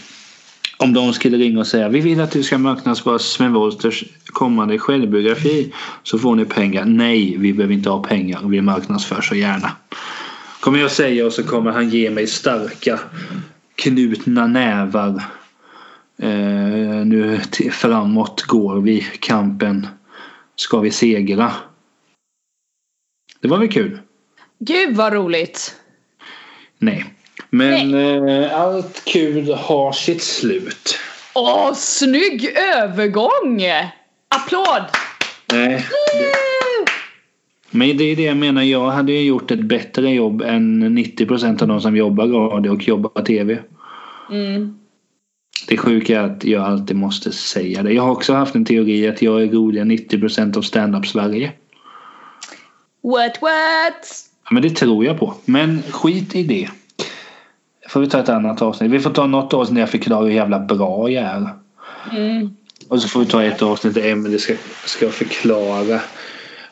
om 0.76 0.92
de 0.92 1.12
skulle 1.12 1.36
ringa 1.36 1.60
och 1.60 1.66
säga 1.66 1.88
vi 1.88 2.00
vill 2.00 2.20
att 2.20 2.30
du 2.30 2.42
ska 2.42 2.58
marknadsföra 2.58 3.18
Sven 3.18 3.52
Wolters 3.52 4.04
kommande 4.26 4.78
självbiografi 4.78 5.72
så 6.02 6.18
får 6.18 6.36
ni 6.36 6.44
pengar. 6.44 6.84
Nej, 6.84 7.36
vi 7.38 7.52
behöver 7.52 7.74
inte 7.74 7.90
ha 7.90 8.02
pengar. 8.02 8.40
Vi 8.44 8.60
marknadsför 8.60 9.20
så 9.20 9.34
gärna. 9.34 9.72
Kommer 10.60 10.78
jag 10.78 10.90
säga 10.90 11.26
och 11.26 11.32
så 11.32 11.42
kommer 11.42 11.70
han 11.70 11.88
ge 11.88 12.10
mig 12.10 12.26
starka 12.26 13.00
knutna 13.74 14.46
nävar. 14.46 15.22
Eh, 16.22 17.04
nu 17.06 17.40
framåt 17.72 18.42
går 18.42 18.80
vi 18.80 19.00
kampen. 19.00 19.86
Ska 20.56 20.78
vi 20.78 20.90
segra? 20.90 21.52
Det 23.40 23.48
var 23.48 23.58
väl 23.58 23.72
kul? 23.72 23.98
Gud 24.58 24.96
vad 24.96 25.12
roligt! 25.12 25.76
Nej. 26.78 27.04
Men 27.50 27.94
eh, 27.94 28.60
allt 28.60 29.02
kul 29.04 29.52
har 29.54 29.92
sitt 29.92 30.22
slut. 30.22 30.98
Åh, 31.34 31.74
snygg 31.74 32.56
övergång! 32.76 33.62
Applåd! 34.28 34.84
Nej. 35.52 35.86
Men 37.70 37.96
det 37.96 38.04
är 38.04 38.16
det 38.16 38.22
jag 38.22 38.36
menar. 38.36 38.62
Jag 38.62 38.90
hade 38.90 39.12
ju 39.12 39.22
gjort 39.22 39.50
ett 39.50 39.62
bättre 39.62 40.10
jobb 40.10 40.42
än 40.42 40.98
90% 40.98 41.62
av 41.62 41.68
de 41.68 41.80
som 41.80 41.96
jobbar 41.96 42.26
radio 42.26 42.70
och 42.70 42.88
jobbar 42.88 43.22
tv. 43.22 43.58
Mm. 44.30 44.78
Det 45.68 45.76
sjuka 45.76 46.20
är 46.20 46.24
att 46.24 46.44
jag 46.44 46.64
alltid 46.64 46.96
måste 46.96 47.32
säga 47.32 47.82
det. 47.82 47.92
Jag 47.92 48.02
har 48.02 48.10
också 48.10 48.34
haft 48.34 48.54
en 48.54 48.64
teori 48.64 49.08
att 49.08 49.22
jag 49.22 49.42
är 49.42 49.46
roligare 49.46 49.88
90% 49.88 50.58
av 50.58 50.62
stand-up 50.62 51.06
Sverige. 51.06 51.52
What 53.02 53.42
what? 53.42 54.28
Ja, 54.44 54.50
men 54.54 54.62
det 54.62 54.70
tror 54.70 55.04
jag 55.04 55.18
på. 55.18 55.34
Men 55.44 55.82
skit 55.90 56.34
i 56.34 56.42
det. 56.42 56.68
Får 57.88 58.00
vi 58.00 58.06
ta 58.06 58.18
ett 58.18 58.28
annat 58.28 58.62
avsnitt. 58.62 58.90
Vi 58.90 59.00
får 59.00 59.10
ta 59.10 59.26
något 59.26 59.54
avsnitt 59.54 59.74
där 59.74 59.82
jag 59.82 59.90
förklarar 59.90 60.26
hur 60.26 60.34
jävla 60.34 60.58
bra 60.58 61.10
jag 61.10 61.24
är. 61.24 61.48
Mm. 62.12 62.56
Och 62.88 63.02
så 63.02 63.08
får 63.08 63.20
vi 63.20 63.26
ta 63.26 63.42
ett 63.42 63.62
avsnitt 63.62 63.94
där 63.94 64.12
Emelie 64.12 64.38
ska, 64.38 64.54
ska 64.84 65.08
förklara 65.08 66.00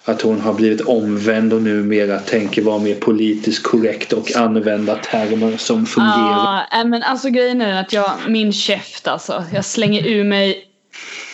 att 0.08 0.22
hon 0.22 0.40
har 0.40 0.52
blivit 0.54 0.80
omvänd 0.80 1.52
och 1.52 1.62
numera 1.62 2.18
tänker 2.18 2.62
vara 2.62 2.78
mer 2.78 2.94
politiskt 2.94 3.62
korrekt 3.62 4.12
och 4.12 4.36
använda 4.36 4.94
termer 4.94 5.56
som 5.56 5.86
fungerar. 5.86 6.66
Ja, 6.70 6.80
äh, 6.80 6.84
men 6.84 7.02
alltså 7.02 7.28
grejen 7.28 7.60
är 7.60 7.80
att 7.80 7.92
jag, 7.92 8.10
min 8.28 8.52
käft 8.52 9.08
alltså. 9.08 9.44
Jag 9.52 9.64
slänger 9.64 10.06
ur 10.06 10.24
mig 10.24 10.64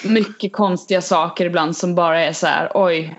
mycket 0.04 0.52
konstiga 0.52 1.00
saker 1.00 1.46
ibland 1.46 1.76
som 1.76 1.94
bara 1.94 2.24
är 2.24 2.32
så 2.32 2.46
här: 2.46 2.70
oj. 2.74 3.18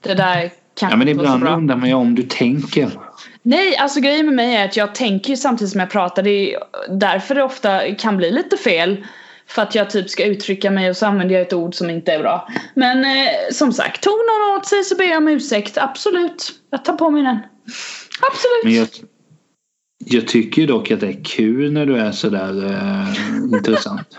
Det 0.00 0.14
där 0.14 0.50
Ja 0.80 0.96
men 0.96 1.08
inte 1.08 1.22
var 1.22 1.30
så 1.30 1.36
ibland 1.36 1.42
bra. 1.42 1.56
undrar 1.56 1.76
man 1.76 1.88
ju 1.88 1.94
om 1.94 2.14
du 2.14 2.22
tänker. 2.22 2.90
Nej, 3.42 3.76
alltså 3.76 4.00
grejen 4.00 4.26
med 4.26 4.34
mig 4.34 4.56
är 4.56 4.64
att 4.64 4.76
jag 4.76 4.94
tänker 4.94 5.30
ju 5.30 5.36
samtidigt 5.36 5.72
som 5.72 5.80
jag 5.80 5.90
pratar. 5.90 6.22
Det 6.22 6.30
är 6.30 6.58
därför 6.88 7.34
det 7.34 7.42
ofta 7.42 7.94
kan 7.94 8.16
bli 8.16 8.30
lite 8.30 8.56
fel. 8.56 9.06
För 9.54 9.62
att 9.62 9.74
jag 9.74 9.90
typ 9.90 10.10
ska 10.10 10.24
uttrycka 10.24 10.70
mig 10.70 10.90
och 10.90 10.96
så 10.96 11.06
använder 11.06 11.34
jag 11.34 11.42
ett 11.42 11.52
ord 11.52 11.74
som 11.74 11.90
inte 11.90 12.12
är 12.12 12.18
bra. 12.18 12.48
Men 12.74 13.04
eh, 13.04 13.30
som 13.52 13.72
sagt, 13.72 14.02
tog 14.02 14.12
någon 14.12 14.56
åt 14.56 14.66
sig 14.66 14.84
så 14.84 14.96
ber 14.96 15.04
jag 15.04 15.16
om 15.16 15.28
ursäkt. 15.28 15.78
Absolut. 15.78 16.52
Jag 16.70 16.84
tar 16.84 16.92
på 16.92 17.10
mig 17.10 17.22
den. 17.22 17.38
Absolut. 18.20 18.64
Men 18.64 18.74
jag, 18.74 18.88
jag 20.04 20.28
tycker 20.28 20.66
dock 20.66 20.90
att 20.90 21.00
det 21.00 21.08
är 21.08 21.24
kul 21.24 21.72
när 21.72 21.86
du 21.86 21.96
är 21.96 22.12
sådär 22.12 22.66
eh, 22.66 23.08
intressant. 23.58 24.08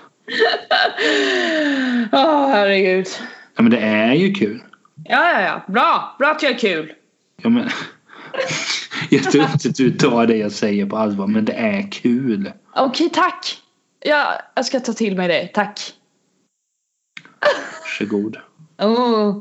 Åh 2.11 2.49
herregud. 2.49 3.07
Ja 3.55 3.63
men 3.63 3.71
det 3.71 3.79
är 3.79 4.13
ju 4.13 4.33
kul. 4.33 4.63
Ja, 5.05 5.31
ja, 5.33 5.41
ja. 5.41 5.73
Bra. 5.73 6.15
Bra 6.19 6.31
att 6.31 6.43
jag 6.43 6.51
är 6.51 6.57
kul. 6.57 6.91
Ja, 7.41 7.49
men, 7.49 7.69
jag 9.09 9.23
tror 9.23 9.43
inte 9.43 9.69
att 9.69 9.75
du 9.75 9.91
tar 9.91 10.27
det 10.27 10.37
jag 10.37 10.51
säger 10.51 10.85
på 10.85 10.97
allvar 10.97 11.27
men 11.27 11.45
det 11.45 11.53
är 11.53 11.91
kul. 11.91 12.51
Okej, 12.75 13.09
tack. 13.13 13.62
Ja, 14.05 14.39
jag 14.55 14.65
ska 14.65 14.79
ta 14.79 14.93
till 14.93 15.17
mig 15.17 15.27
det. 15.27 15.47
Tack. 15.47 15.93
Varsågod. 17.81 18.37
Oh. 18.77 19.37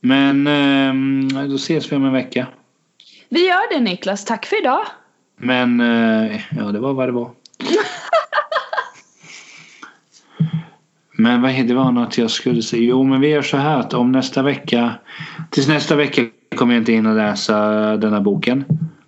Men 0.00 0.46
ehm, 0.46 1.28
då 1.48 1.54
ses 1.54 1.92
vi 1.92 1.96
om 1.96 2.04
en 2.04 2.12
vecka. 2.12 2.46
Vi 3.28 3.46
gör 3.46 3.74
det 3.74 3.80
Niklas. 3.80 4.24
Tack 4.24 4.46
för 4.46 4.60
idag. 4.60 4.86
Men 5.36 5.80
eh, 5.80 6.40
ja, 6.56 6.64
det 6.64 6.78
var 6.78 6.92
vad 6.92 7.08
det 7.08 7.12
var. 7.12 7.30
Men 11.18 11.42
vad 11.42 11.66
det 11.66 11.74
var 11.74 11.92
något 11.92 12.18
jag 12.18 12.30
skulle 12.30 12.62
säga. 12.62 12.82
Jo, 12.82 13.02
men 13.02 13.20
vi 13.20 13.28
gör 13.28 13.42
så 13.42 13.56
här 13.56 13.78
att 13.78 13.94
om 13.94 14.12
nästa 14.12 14.42
vecka. 14.42 14.94
Tills 15.50 15.68
nästa 15.68 15.96
vecka 15.96 16.22
kommer 16.56 16.74
jag 16.74 16.80
inte 16.80 16.92
in 16.92 17.06
och 17.06 17.16
läsa 17.16 17.56
den 17.96 18.12
här 18.12 18.20
boken. 18.20 18.64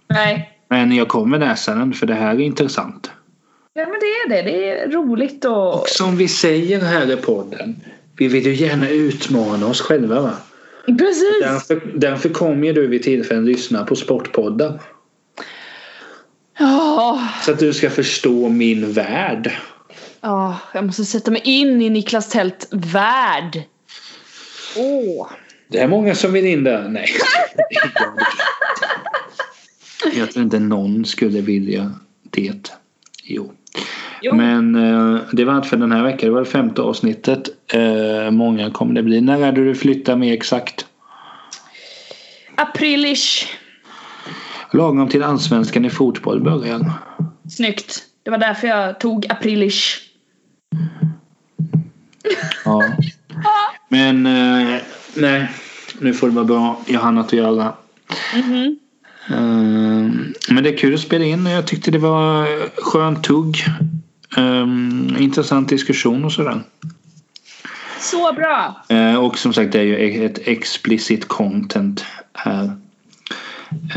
Nej. 0.09 0.59
Men 0.69 0.93
jag 0.93 1.09
kommer 1.09 1.39
läsa 1.39 1.75
den 1.75 1.93
för 1.93 2.07
det 2.07 2.15
här 2.15 2.35
är 2.35 2.41
intressant. 2.41 3.11
Ja, 3.79 3.87
men 3.87 4.01
det 4.01 4.07
är 4.07 4.29
det. 4.29 4.51
Det 4.51 4.71
är 4.71 4.89
roligt 4.89 5.45
och... 5.45 5.81
Och 5.81 5.89
som 5.89 6.17
vi 6.17 6.29
säger 6.29 6.81
här 6.81 7.13
i 7.13 7.17
podden. 7.17 7.81
Vi 8.17 8.29
vill 8.29 8.47
ju 8.47 8.55
gärna 8.55 8.89
utmana 8.89 9.67
oss 9.67 9.81
själva 9.81 10.21
va? 10.21 10.35
Precis. 10.87 11.41
Därför, 11.41 11.93
därför 11.95 12.29
kommer 12.29 12.73
du 12.73 12.87
vid 12.87 13.03
tillfällen 13.03 13.47
lyssna 13.47 13.85
på 13.85 13.97
Sportpoddar. 13.97 14.81
Ja. 16.59 17.29
Så 17.45 17.53
att 17.53 17.59
du 17.59 17.73
ska 17.73 17.91
förstå 17.91 18.49
min 18.49 18.93
värld. 18.93 19.53
Oh, 20.23 20.57
jag 20.75 20.85
måste 20.85 21.05
sätta 21.05 21.31
mig 21.31 21.43
in 21.45 21.83
i 21.83 21.91
Niklas 21.91 22.29
Tält 22.29 22.69
värld. 22.71 23.63
Åh. 24.77 25.23
Oh. 25.23 25.31
Det 25.69 25.79
är 25.79 25.89
många 25.89 26.15
som 26.15 26.33
vill 26.33 26.47
in 26.47 26.65
där. 26.65 26.89
Nej. 26.89 27.09
jag 30.19 30.31
tror 30.31 30.45
inte 30.45 30.59
någon 30.59 31.05
skulle 31.05 31.41
vilja 31.41 31.93
det. 32.31 32.73
Jo. 33.23 33.53
Jo. 34.23 34.35
Men 34.35 34.75
eh, 34.75 35.21
det 35.33 35.45
var 35.45 35.55
allt 35.55 35.67
för 35.67 35.77
den 35.77 35.93
här 35.93 36.03
veckan. 36.03 36.29
Det 36.29 36.35
var 36.35 36.41
det 36.41 36.51
femte 36.51 36.83
avsnittet. 36.83 37.49
Eh, 37.73 38.31
många 38.31 38.71
kommer 38.71 38.95
det 38.95 39.03
bli. 39.03 39.21
När 39.21 39.43
är 39.43 39.53
det 39.53 39.65
du 39.65 39.75
flyttar 39.75 40.17
mer 40.17 40.33
exakt? 40.33 40.87
Aprilish. 42.55 43.47
Lagom 44.73 45.09
till 45.09 45.23
allsvenskan 45.23 45.85
i 45.85 45.91
fotboll 45.91 46.41
börjar. 46.41 46.93
Snyggt. 47.51 48.03
Det 48.23 48.31
var 48.31 48.39
därför 48.39 48.69
jag 48.69 49.01
tog 49.01 49.27
aprilish. 49.31 49.99
Ja. 52.65 52.85
Men 53.89 54.27
eh, 54.27 54.81
nej, 55.15 55.49
nu 55.99 56.15
får 56.15 56.29
det 56.29 56.35
vara 56.35 56.45
bra. 56.45 56.81
Jag 56.87 57.01
har 57.01 57.09
annat 57.09 57.27
att 57.27 57.33
göra. 57.33 57.73
Mm 58.35 58.47
-hmm. 58.47 58.77
Uh, 59.31 60.11
men 60.51 60.65
det 60.65 60.69
är 60.69 60.79
kul 60.79 60.95
att 60.95 61.01
spela 61.01 61.25
in 61.25 61.47
och 61.47 61.53
jag 61.53 61.67
tyckte 61.67 61.91
det 61.91 61.99
var 61.99 62.47
skönt 62.83 63.25
tugg. 63.25 63.65
Um, 64.37 65.17
intressant 65.19 65.69
diskussion 65.69 66.25
och 66.25 66.33
sådär. 66.33 66.61
Så 68.01 68.33
bra! 68.33 68.85
Uh, 68.93 69.15
och 69.15 69.39
som 69.39 69.53
sagt 69.53 69.73
det 69.73 69.79
är 69.79 69.85
ju 69.85 70.27
ett 70.27 70.49
explicit 70.49 71.29
content 71.29 72.05
här. 72.33 72.65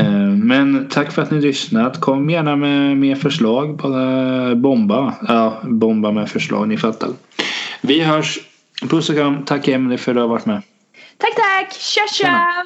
Uh, 0.00 0.28
men 0.28 0.88
tack 0.88 1.12
för 1.12 1.22
att 1.22 1.30
ni 1.30 1.40
lyssnat. 1.40 2.00
Kom 2.00 2.30
gärna 2.30 2.56
med 2.56 2.96
mer 2.96 3.14
förslag. 3.14 3.76
Bara 3.76 4.54
bomba. 4.54 5.14
Ja, 5.28 5.60
bomba 5.62 6.12
med 6.12 6.30
förslag. 6.30 6.68
Ni 6.68 6.76
fattar. 6.76 7.08
Vi 7.80 8.00
hörs. 8.00 8.38
Puss 8.88 9.08
och 9.08 9.16
kram. 9.16 9.44
Tack 9.44 9.68
Emelie 9.68 9.98
för 9.98 10.12
att 10.12 10.16
du 10.16 10.20
har 10.20 10.28
varit 10.28 10.46
med. 10.46 10.62
Tack 11.18 11.34
tack. 11.34 11.72
Tja 11.72 12.02
tja. 12.12 12.64